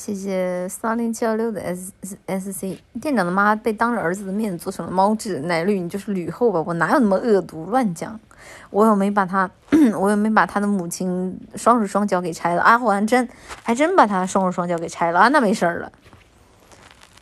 [0.00, 1.92] 谢谢三零七幺六的 S
[2.24, 6.64] S C 店长的妈被当着儿子的面做成了猫质奶绿，你就是吕后吧？
[6.66, 7.66] 我哪有那么恶毒？
[7.66, 8.18] 乱讲！
[8.70, 9.50] 我又没把他，
[10.00, 12.78] 我又没把他的母亲双手双脚给拆了啊！
[12.82, 13.28] 我还真
[13.62, 15.28] 还真把他双手双脚给拆了啊！
[15.28, 15.92] 那没事儿了。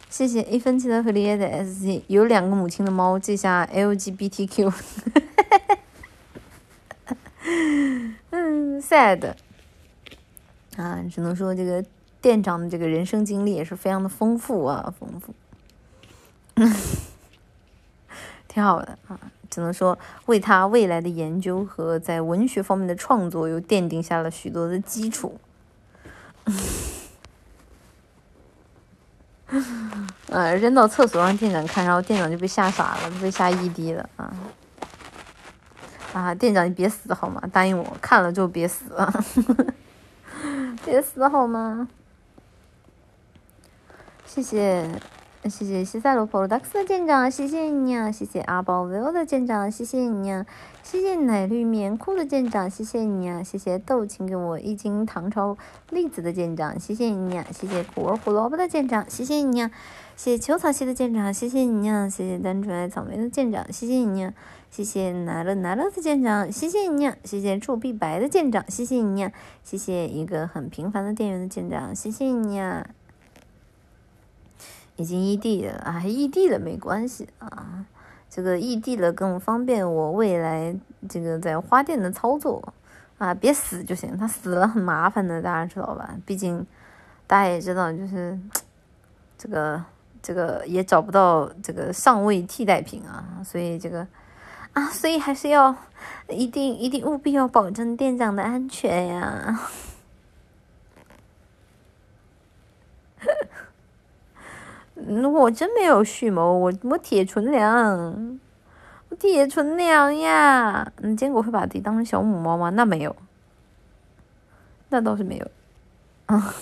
[0.09, 4.73] 谢谢一分钱的和烈的 S C 有两个母亲的猫，记下 L G B T Q。
[8.31, 9.33] 嗯，sad
[10.77, 11.85] 啊，只能说这个。
[12.29, 15.33] 店长的这个人生经历也是非常的丰富啊，丰富，
[18.47, 25.41] 挺好的啊，只能说为他未来的研究和在文学方面的创作又奠定下了许多的基础。
[30.27, 34.31] 呃， 扔到厕所让店长看，然后店长就被吓傻了，被吓异地了啊！
[36.13, 37.43] 啊，店长你别死好吗？
[37.51, 39.25] 答应我，看了就别死啊！
[40.85, 41.89] 别死好吗？
[44.29, 44.87] 谢谢，
[45.45, 48.13] 谢谢西塞罗普罗达克斯的舰长，谢谢你啊！
[48.13, 50.45] 谢谢阿宝维欧的舰长，谢谢你啊！
[50.83, 53.43] 谢谢奶绿棉裤的舰长，谢谢你啊！
[53.43, 55.57] 谢谢豆请给我一斤唐朝
[55.89, 57.47] 栗子的舰长，谢谢你啊！
[57.51, 59.71] 谢谢苦儿胡萝卜的舰长，谢谢你啊！
[60.15, 62.07] 谢谢秋草系的舰长，谢谢你啊！
[62.07, 64.35] 谢谢单纯爱草莓的舰长，谢谢你啊！
[64.71, 67.17] 谢谢拿了拿了的舰长，谢谢你啊！
[67.25, 69.33] 谢谢臭碧白的舰长，谢谢你啊！
[69.65, 72.87] 谢谢一个很平凡的店员的舰长，谢谢你啊！
[74.99, 77.87] 已经异地了啊，异地了没关系啊，
[78.29, 80.77] 这个异地了更方便我未来
[81.09, 82.75] 这个在花店的操作
[83.17, 86.17] 啊，别死就行，他死了很麻烦的，大家知道吧？
[86.27, 86.67] 毕竟
[87.29, 88.37] 大家也知道，就是
[89.39, 89.85] 这个
[90.21, 94.05] 这个也找不到这个上位替代品啊，所以这个
[94.73, 95.75] 啊，所以还是要
[96.29, 99.61] 一定一定务必要保证店长的安全呀。
[105.09, 108.39] 我真没有蓄谋，我我铁纯良，
[109.09, 110.93] 我铁纯良呀。
[110.99, 112.71] 你，坚果会把自己当成小母猫吗？
[112.71, 113.17] 那没有，
[114.91, 115.51] 那倒是没有。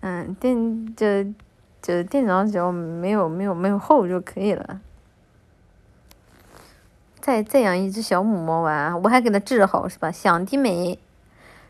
[0.00, 1.32] 嗯，店这
[1.80, 4.80] 这店长只要没有没有没有后就可以了。
[7.20, 10.10] 再再养一只小母猫啊，我还给它治好是吧？
[10.10, 10.98] 想的美，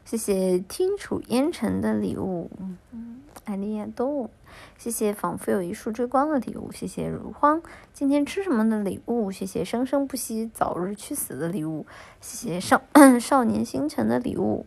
[0.04, 2.50] 谢谢听楚烟尘的礼物。
[3.44, 4.30] 爱丽亚多，
[4.78, 11.84] 谢谢仿佛有一束追光的礼物，谢谢如荒今天吃什么的礼物，谢谢生生不息早日去死的礼物，
[12.22, 12.82] 谢谢少
[13.20, 14.64] 少年星辰的礼物，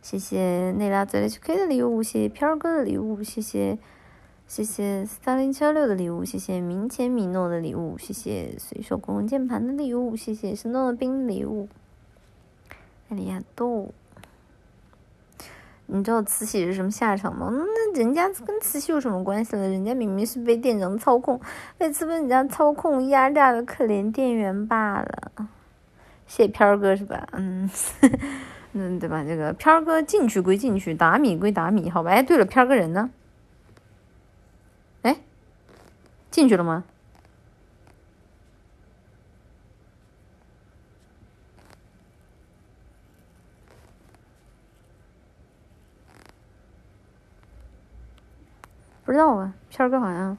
[0.00, 3.78] 谢谢内拉泽 HK 的礼物，谢谢飘哥的礼物，谢谢
[4.46, 11.68] 谢谢三零七幺六的礼物，谢谢明前米诺的礼物，谢谢随手公共键盘的礼物，谢谢生动的冰礼物，
[13.08, 13.92] 爱丽亚多。
[15.90, 17.50] 你知道慈禧是什么下场吗？
[17.50, 19.62] 那人家跟慈禧有什么关系了？
[19.62, 21.40] 人家明明是被店长操控，
[21.78, 25.48] 被资本家操控压榨的可怜店员罢了。
[26.26, 27.26] 谢飘哥是吧？
[27.32, 27.70] 嗯，
[28.74, 29.24] 嗯，对吧？
[29.24, 32.10] 这个飘哥进去归进去，打米归打米，好吧？
[32.10, 33.08] 哎，对了，飘哥人呢？
[35.00, 35.16] 哎，
[36.30, 36.84] 进去了吗？
[49.08, 50.36] 不知道啊，片儿哥好像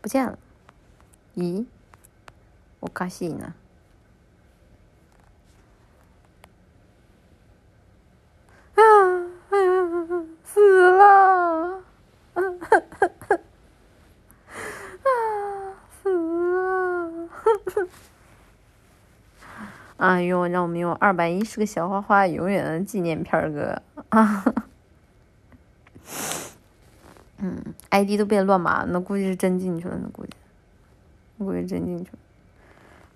[0.00, 0.36] 不见了。
[1.36, 1.64] 咦，
[2.80, 3.54] 我卡西呢？
[8.74, 8.82] 啊，
[10.42, 11.84] 死了！
[12.34, 12.42] 啊，
[16.02, 17.28] 死了！
[19.98, 24.44] 哎呦，让我们用二百一十个小花花永远的纪念片儿哥啊！
[27.38, 30.30] 嗯，ID 都变乱码，那估计是真进去了，那估计，
[31.38, 32.18] 我估计真进去了。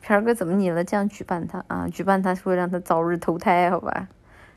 [0.02, 0.82] 片儿哥怎么你了？
[0.82, 1.88] 这样举办他啊？
[1.88, 4.08] 举办他说让他早日投胎，好吧？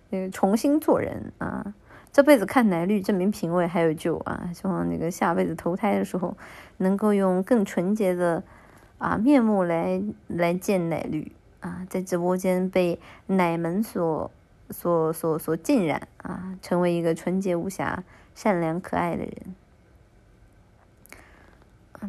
[0.09, 1.73] 那个重新做人啊，
[2.11, 4.49] 这辈子看奶绿证明品味还有救啊！
[4.53, 6.37] 希望那个下辈子投胎的时候，
[6.77, 8.43] 能够用更纯洁的
[8.99, 14.29] 啊面目来来见奶绿啊，在直播间被奶门所
[14.69, 18.03] 所所所浸染啊，成为一个纯洁无瑕。
[18.35, 19.55] 善良可爱的人，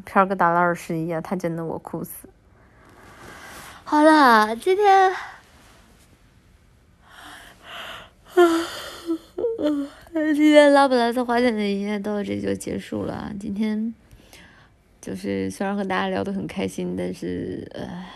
[0.05, 2.29] 片儿跟打了二十一啊，他真的我哭死。
[3.85, 5.13] 好了，今天，
[10.15, 13.31] 今天拉布拉多花店的营业到这就结束了。
[13.39, 13.95] 今天
[15.01, 18.07] 就是虽然和大家聊得很开心，但是呃，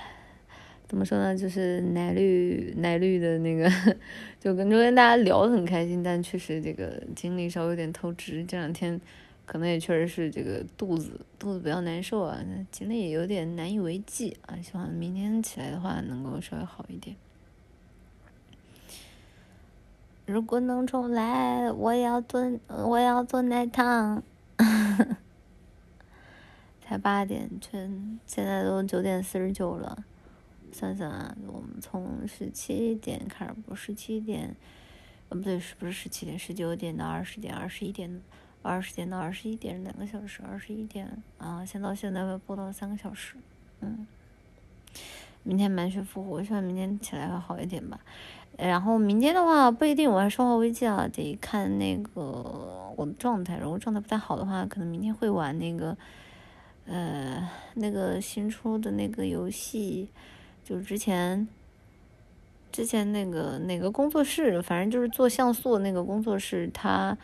[0.89, 3.71] 怎么说呢，就是奶绿奶绿的那个，
[4.41, 9.01] 就跟昨天大家聊得很开心，但确实这个精力稍微有点透支，这两天。
[9.51, 12.39] 可能也确实是这个肚子肚子比较难受啊，
[12.71, 14.55] 精力也有点难以为继啊。
[14.63, 17.17] 希望明天起来的话能够稍微好一点。
[20.27, 24.23] 如果能重来，我要做我要做奶糖。
[26.85, 30.05] 才八点，全现在都九点四十九了。
[30.73, 34.55] 算算啊，我们从十七点开始播，十七点，
[35.29, 36.39] 呃不对，是不是十七点？
[36.39, 38.21] 十九点到二十点，二十一点。
[38.61, 43.37] 二十点到二十一点两个小时，二十一点啊，先到现在播到三个小时，
[43.81, 44.05] 嗯，
[45.45, 48.01] 明天满血复活，希望明天起来会好一点吧。
[48.59, 53.57] 然后明天的话不一定，我还生化危机啊，得看那个我的状态。
[53.59, 55.97] 如果状态不太好的话，可能明天会玩那个，
[56.87, 60.11] 呃，那个新出的那个游戏，
[60.69, 61.47] 就是之前
[62.73, 67.17] 之前那个哪个工作室，反正就是做像素的那个工作室，他。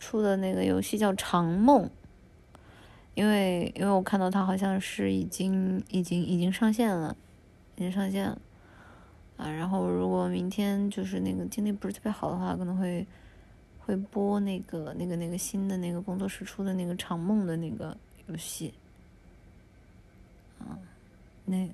[0.00, 1.86] 出的那个游戏叫《长梦》，
[3.14, 7.16] 因为因为我看到它好像是已经已经已经上线了，
[7.76, 8.38] 已经上线了
[9.38, 9.50] 啊。
[9.50, 13.06] 然后如果明天就是那个精力不是特别好的话，可能会
[13.78, 18.74] 会播那个那个那个新的那个工作室出的那个《长梦》的那个游戏
[20.58, 20.76] 啊。
[21.46, 21.66] 那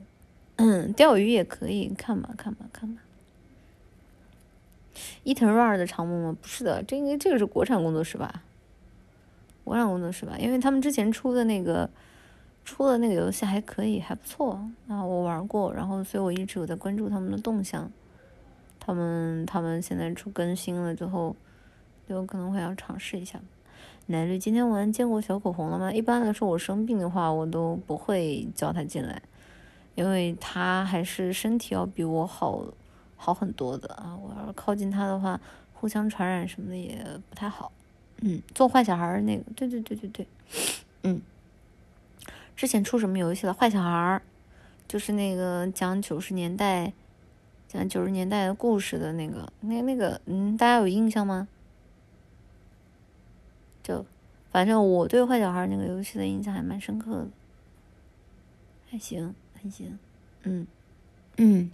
[0.96, 3.02] 钓鱼也可以看吧，看吧，看吧。
[5.22, 6.36] 伊藤润二的长梦吗？
[6.40, 8.42] 不是的，这个这个是国产工作室吧？
[9.64, 11.88] 国产工作室吧，因为他们之前出的那个
[12.64, 17.90] 出的那个游戏还可以，还不错啊，我玩过，然后所以我一直有在关注他们的动向。
[18.78, 21.36] 他们他们现在出更新了之后，
[22.08, 23.40] 有可能会要尝试一下。
[24.06, 25.92] 奶绿今天玩见过小口红了吗？
[25.92, 29.22] 一般来说，我生病的话，我都不会叫他进来，
[30.00, 32.64] 因为他还是身体要比我好。
[33.22, 34.16] 好很多的啊！
[34.16, 35.38] 我要是靠近他的话，
[35.74, 37.70] 互相传染什么的也不太好。
[38.22, 40.26] 嗯，做坏小孩那个，对对对对对，
[41.02, 41.20] 嗯。
[42.56, 43.52] 之前出什么游戏了？
[43.52, 44.22] 坏小孩，
[44.88, 46.94] 就是那个讲九十年代，
[47.68, 51.46] 讲九十年代的故事的那个，那那个，嗯，大家有印象吗？
[53.82, 54.06] 就，
[54.50, 57.28] 反正我对坏小孩那个游戏的印象还蛮深刻的，
[58.90, 59.98] 还行还行，
[60.42, 60.66] 嗯
[61.36, 61.70] 嗯。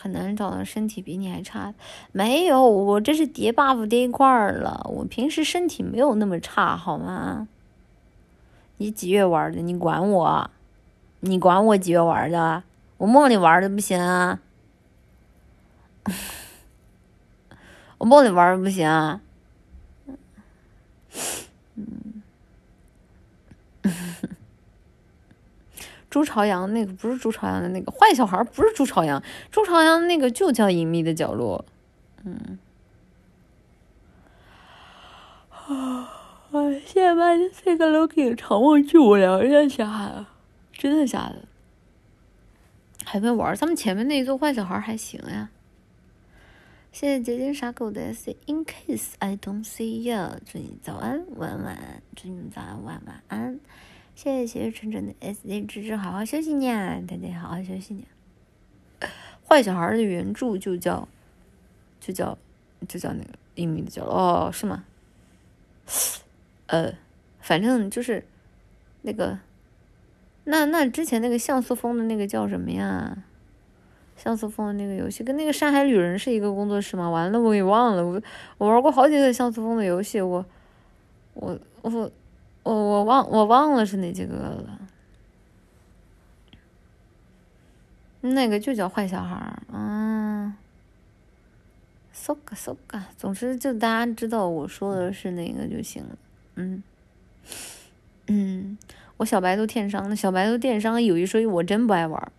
[0.00, 1.74] 很难找到身体比你还差，
[2.12, 4.86] 没有，我这是叠 buff 叠一块儿了。
[4.88, 7.48] 我平时身体没有那么差，好吗？
[8.76, 9.60] 你几月玩的？
[9.60, 10.50] 你管我？
[11.20, 12.62] 你管我几月玩的？
[12.98, 14.40] 我梦里玩的不行啊！
[17.98, 19.20] 我梦里玩的不行啊！
[26.10, 31.64] 朱朝阳那个不是朱朝阳的那个坏小孩，不是朱朝阳，朱朝阳那个就叫隐秘的角落。
[32.24, 32.58] 嗯，
[35.50, 36.08] 啊，
[36.86, 40.26] 现在把这个楼给长梦巨无聊，真的假的？
[40.72, 41.42] 真的假的？
[43.04, 45.50] 还没玩，咱们前面那一座坏小孩还行呀。
[46.90, 53.60] 谢谢结晶傻狗的 S，In case I don't see you，祝你早安，晚安，祝你早安，晚晚安。
[54.18, 58.02] 谢谢谢谢纯纯的 S D 芝芝，好好休息呢，大家好好休息呢。
[59.46, 61.06] 坏小孩的原著就叫，
[62.00, 62.36] 就叫，
[62.88, 64.82] 就叫那个隐秘的叫哦，是吗？
[66.66, 66.92] 呃，
[67.38, 68.24] 反正就是
[69.02, 69.38] 那个，
[70.42, 73.18] 那那之前那个像素风的那个叫什么呀？
[74.16, 77.08] 像素风的那个游戏跟那个山海旅人是一个工作室吗？
[77.08, 78.20] 完了，我给忘了，我
[78.58, 80.44] 我玩过好几个像素风的游戏，我
[81.34, 82.10] 我我。
[82.68, 84.78] 我我忘我忘了是哪几个了，
[88.20, 90.54] 那个就叫坏小孩儿，嗯
[92.12, 96.18] ，so ga so ga，总之就大家知道我说的是哪个就行了，
[96.56, 96.82] 嗯，
[98.26, 98.76] 嗯，
[99.16, 102.30] 我小白兔电商的小白兔电商有一说一，我真不爱玩儿，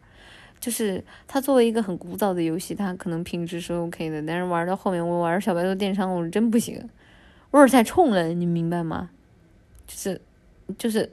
[0.60, 6.88] 就是它作为一个很古早的游戏，它可能品质是 OK 的，但是玩到后面我玩小白兔电商，我真不行，
[7.50, 9.10] 味儿太冲了，你明白吗？
[9.90, 10.22] 就是，
[10.78, 11.12] 就是，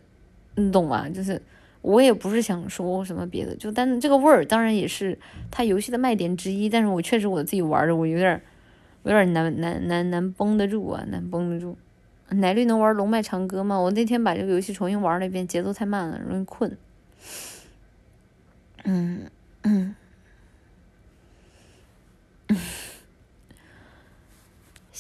[0.55, 1.09] 你懂吗？
[1.09, 1.41] 就是
[1.81, 5.19] 我也不是想说什么别的，就但这个味儿当然也是
[5.51, 6.69] 它游戏的卖点之一。
[6.69, 8.43] 但是我确实我自己玩的，我有点儿，
[9.05, 11.79] 有点难难难难绷得住啊，难绷得住。
[12.29, 13.79] 奶绿能玩龙脉长歌吗？
[13.79, 16.77] 我那天把这个游戏重新玩了一遍，节奏太慢了，容易困。
[18.85, 19.31] 嗯
[19.63, 19.95] 嗯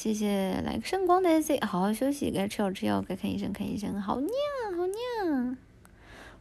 [0.07, 4.01] 谢谢来个圣光的 Z，好好休息，该吃药吃药，该看医生看医生。
[4.01, 4.31] 好酿
[4.77, 5.57] 好酿，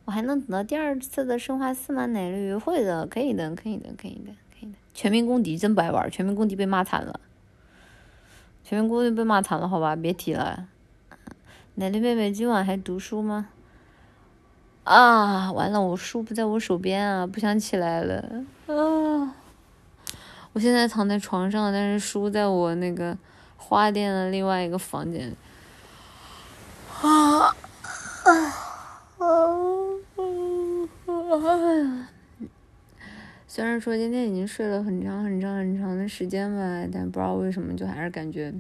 [0.06, 2.06] 我还能等到第二次的生化四吗？
[2.06, 4.74] 奶绿会的，可以的，可以的，可以的，可以的。
[4.94, 7.20] 全民公敌真不爱玩，全民公敌被骂惨了，
[8.64, 10.68] 全民公敌被骂惨了，好吧，别提了。
[11.74, 13.50] 奶绿妹妹今晚还读书吗？
[14.84, 19.34] 啊，完了，我书不在我手边啊，不想起来了啊。
[20.54, 23.18] 我现在躺在床上，但是书在我那个。
[23.68, 25.36] 花店的另外一个房间，
[27.02, 27.56] 啊啊
[29.18, 29.26] 啊
[31.08, 32.10] 啊！
[33.48, 38.54] 虽然说今天已经睡了很长很长很长的时间吧，但不知道为什么就还是感觉，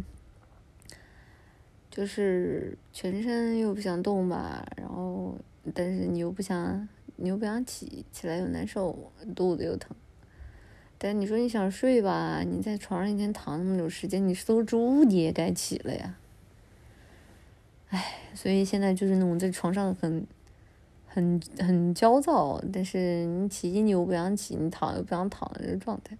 [1.91, 5.37] 就是全身又不想动吧，然后
[5.75, 9.95] 但是你又不想，你又不想起，起来又难受，肚子又疼。
[11.13, 16.15] 你说你想睡吧，你在床上一天躺那么久时间，你是头猪你也该起了呀。
[17.89, 20.25] 唉，所以现在就是那种在床上很、
[21.07, 26.17] 很、很焦躁，但是你起你又不想起，你躺又不想躺的这个状态。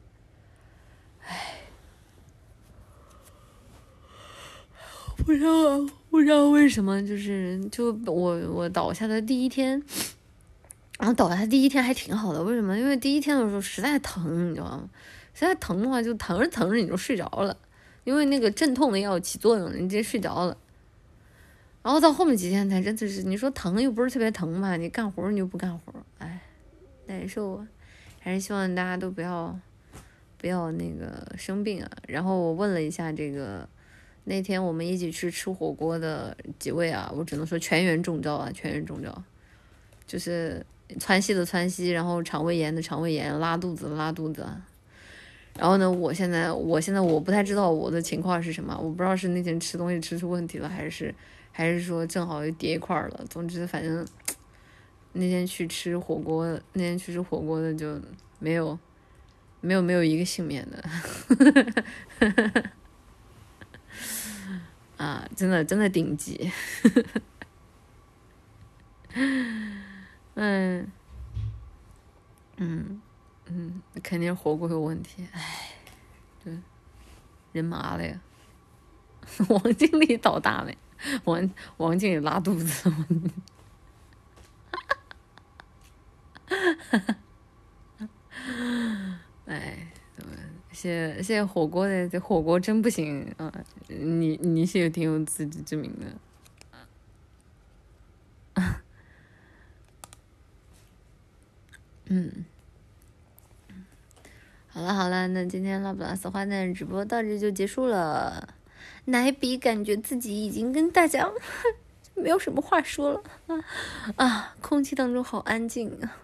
[1.22, 1.55] 唉，
[5.17, 5.49] 不知道
[6.09, 9.83] 不知道为什么，就是就我我倒下的第一天。
[10.98, 12.77] 然后倒下第一天还挺好的，为什么？
[12.77, 14.90] 因为第一天的时候实在疼，你知道吗？
[15.33, 17.57] 实在疼的话，就疼着疼着你就睡着了，
[18.06, 20.57] 因为那个镇痛的药起作用了，你直接睡着了。
[21.83, 26.41] 然后到后面几天才真的是，你说疼又不是特别疼嘛，你干活你就不干活，哎，
[27.07, 27.67] 难受啊！
[28.22, 29.59] 还是希望大家都不要
[30.38, 31.91] 不要那个生病啊。
[32.07, 33.67] 然后我问了一下这个
[34.24, 39.24] 那天我们一起去吃火锅的几位啊，我只能说全员中招啊，全员中招，
[40.07, 40.65] 就是。
[40.99, 44.47] 窜稀的窜稀，然后肠胃炎的肠胃炎，拉肚子拉肚子。
[45.57, 51.15] 然后呢，我现在我现在我不太知道我的情况是什么，我不知道是那天吃东西吃出问题了，还是
[51.51, 53.25] 还是说正好又叠一块了。
[53.30, 54.05] 总之，反正
[55.14, 57.97] 那天去吃火锅，那天去吃火锅的就
[58.39, 58.77] 没有
[59.61, 60.83] 没有没有一个幸免的。
[64.97, 66.51] 啊，真的真的顶级。
[70.35, 70.91] 嗯，
[72.57, 73.01] 嗯，
[73.47, 75.73] 嗯，肯定火锅有问题，唉，
[76.43, 76.57] 对，
[77.51, 78.22] 人麻了呀。
[79.49, 80.77] 王经理倒大霉，
[81.23, 82.89] 王王经理拉肚子，
[86.47, 87.17] 哈哈哈
[89.47, 89.88] 哎，
[90.72, 93.51] 谢谢火锅的，这火锅真不行啊！
[93.88, 96.05] 你你是挺有自知之明的。
[102.08, 102.45] 嗯，
[104.67, 108.50] 好了好了，那今天拉布拉斯花店直播到这就结束了。
[109.06, 111.30] 奶比感觉自己已经跟大家
[112.16, 113.24] 没有什么话说了
[114.16, 116.17] 啊，空气当中好安静啊。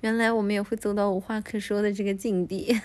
[0.00, 2.80] 原来我们也会走到无话可说的这个境地。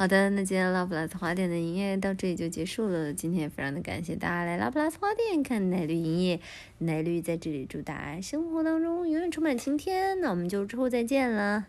[0.00, 3.12] 好的，那今天拉普拉斯花店的营业到这里就结束了。
[3.12, 6.40] 今天也非常的感谢大家来拉普拉斯花店看奶绿营业，
[6.78, 10.18] 奶绿在这里祝大家生活当中永远充满晴天。
[10.22, 11.66] 那我们就之后再见了。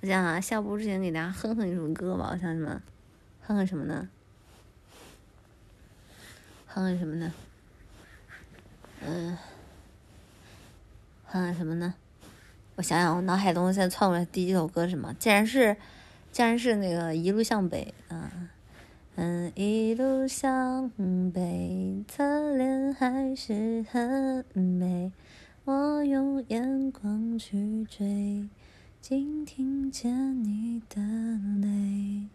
[0.00, 2.30] 我想啊，下播之前给大家哼哼一首歌吧。
[2.32, 2.80] 我想什么？
[3.40, 4.08] 哼哼什么呢？
[6.68, 7.32] 哼哼什么呢？
[9.04, 9.36] 嗯，
[11.24, 11.92] 哼哼什么呢？
[12.76, 15.12] 我想想，我脑海中现在窜过来第一首歌是什么？
[15.18, 15.76] 竟然是。
[16.38, 18.30] 既然是那个一路向北啊，
[19.16, 20.88] 嗯，一路向
[21.34, 25.10] 北，侧脸还是很美。
[25.64, 28.48] 我用眼光去追，
[29.00, 31.00] 竟听见你的
[31.60, 32.28] 泪，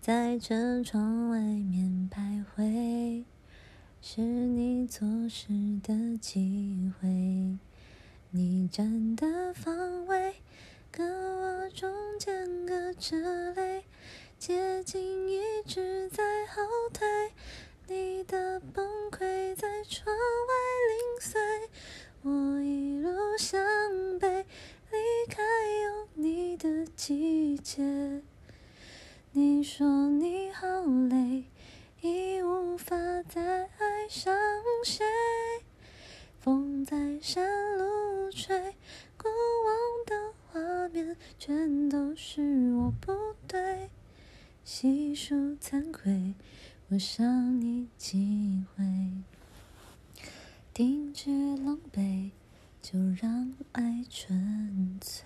[0.00, 3.22] 在这窗外面徘徊，
[4.00, 7.56] 是你错失的机会，
[8.32, 10.34] 你站的方位。
[10.94, 13.16] 跟我中间隔着
[13.54, 13.82] 泪，
[14.38, 16.62] 接近一直在后
[16.92, 17.32] 退，
[17.86, 20.52] 你的崩溃在窗外
[20.90, 21.40] 零碎，
[22.20, 23.58] 我一路向
[24.18, 24.44] 北，
[24.90, 28.22] 离开有你的季节。
[29.30, 30.66] 你说你好
[31.08, 31.44] 累，
[32.02, 33.40] 已无法再
[33.78, 34.36] 爱上
[34.84, 35.06] 谁，
[36.38, 38.54] 风在山路吹，
[39.16, 40.34] 过往的。
[40.52, 43.10] 画面全都是我不
[43.48, 43.88] 对，
[44.62, 46.34] 细数惭愧，
[46.90, 48.84] 我想你几回，
[50.74, 52.32] 停止狼狈，
[52.82, 55.24] 就让爱纯粹。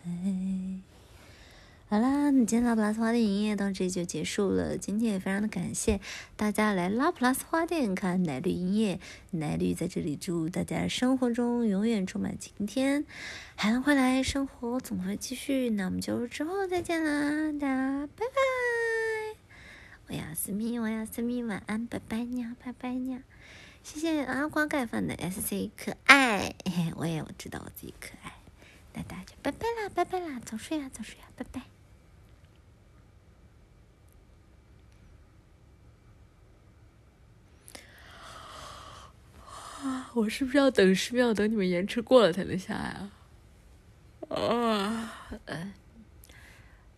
[1.96, 4.76] 好啦，那今天拉普拉斯花店营业到这里就结束了。
[4.76, 5.98] 今天也非常的感谢
[6.36, 9.00] 大家来拉普拉斯花店看奶绿营业，
[9.30, 13.06] 奶绿在这里祝大家生活中永远充满晴天，
[13.54, 15.70] 海洋回来，生活总会继续。
[15.70, 19.38] 那我们就之后再见啦，大家拜拜！
[20.08, 23.20] 我要思密，我要思密，晚安，拜拜鸟拜拜鸟。
[23.82, 28.34] 谢谢阿瓜盖饭的 S C 可爱，嘿嘿，我也知道我自己可爱。
[28.92, 31.62] 那大家就拜拜啦，拜拜啦，早睡呀，早睡呀，拜拜。
[39.86, 43.08] 啊，我是不是要等十秒，等你们延迟过了才能下呀
[44.28, 44.36] 啊？
[44.36, 45.72] 啊，嗯，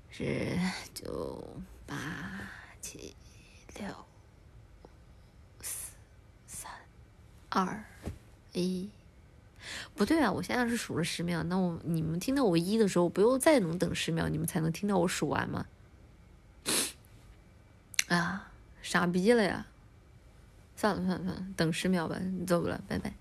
[0.09, 0.59] 十
[0.95, 1.95] 九八
[2.81, 3.15] 七
[3.79, 3.87] 六
[5.61, 5.93] 四
[6.47, 6.73] 三
[7.51, 7.85] 二
[8.55, 8.89] 一，
[9.95, 10.33] 不对啊！
[10.33, 15.67] 我现在是数了十秒，那我你们听到我一的时候，不用再能等十秒，你们才能听到我数完吗？
[18.09, 18.51] 啊，
[18.81, 19.67] 傻逼了呀！
[20.79, 23.13] 算了算了算了，等十秒吧，你走了，拜拜。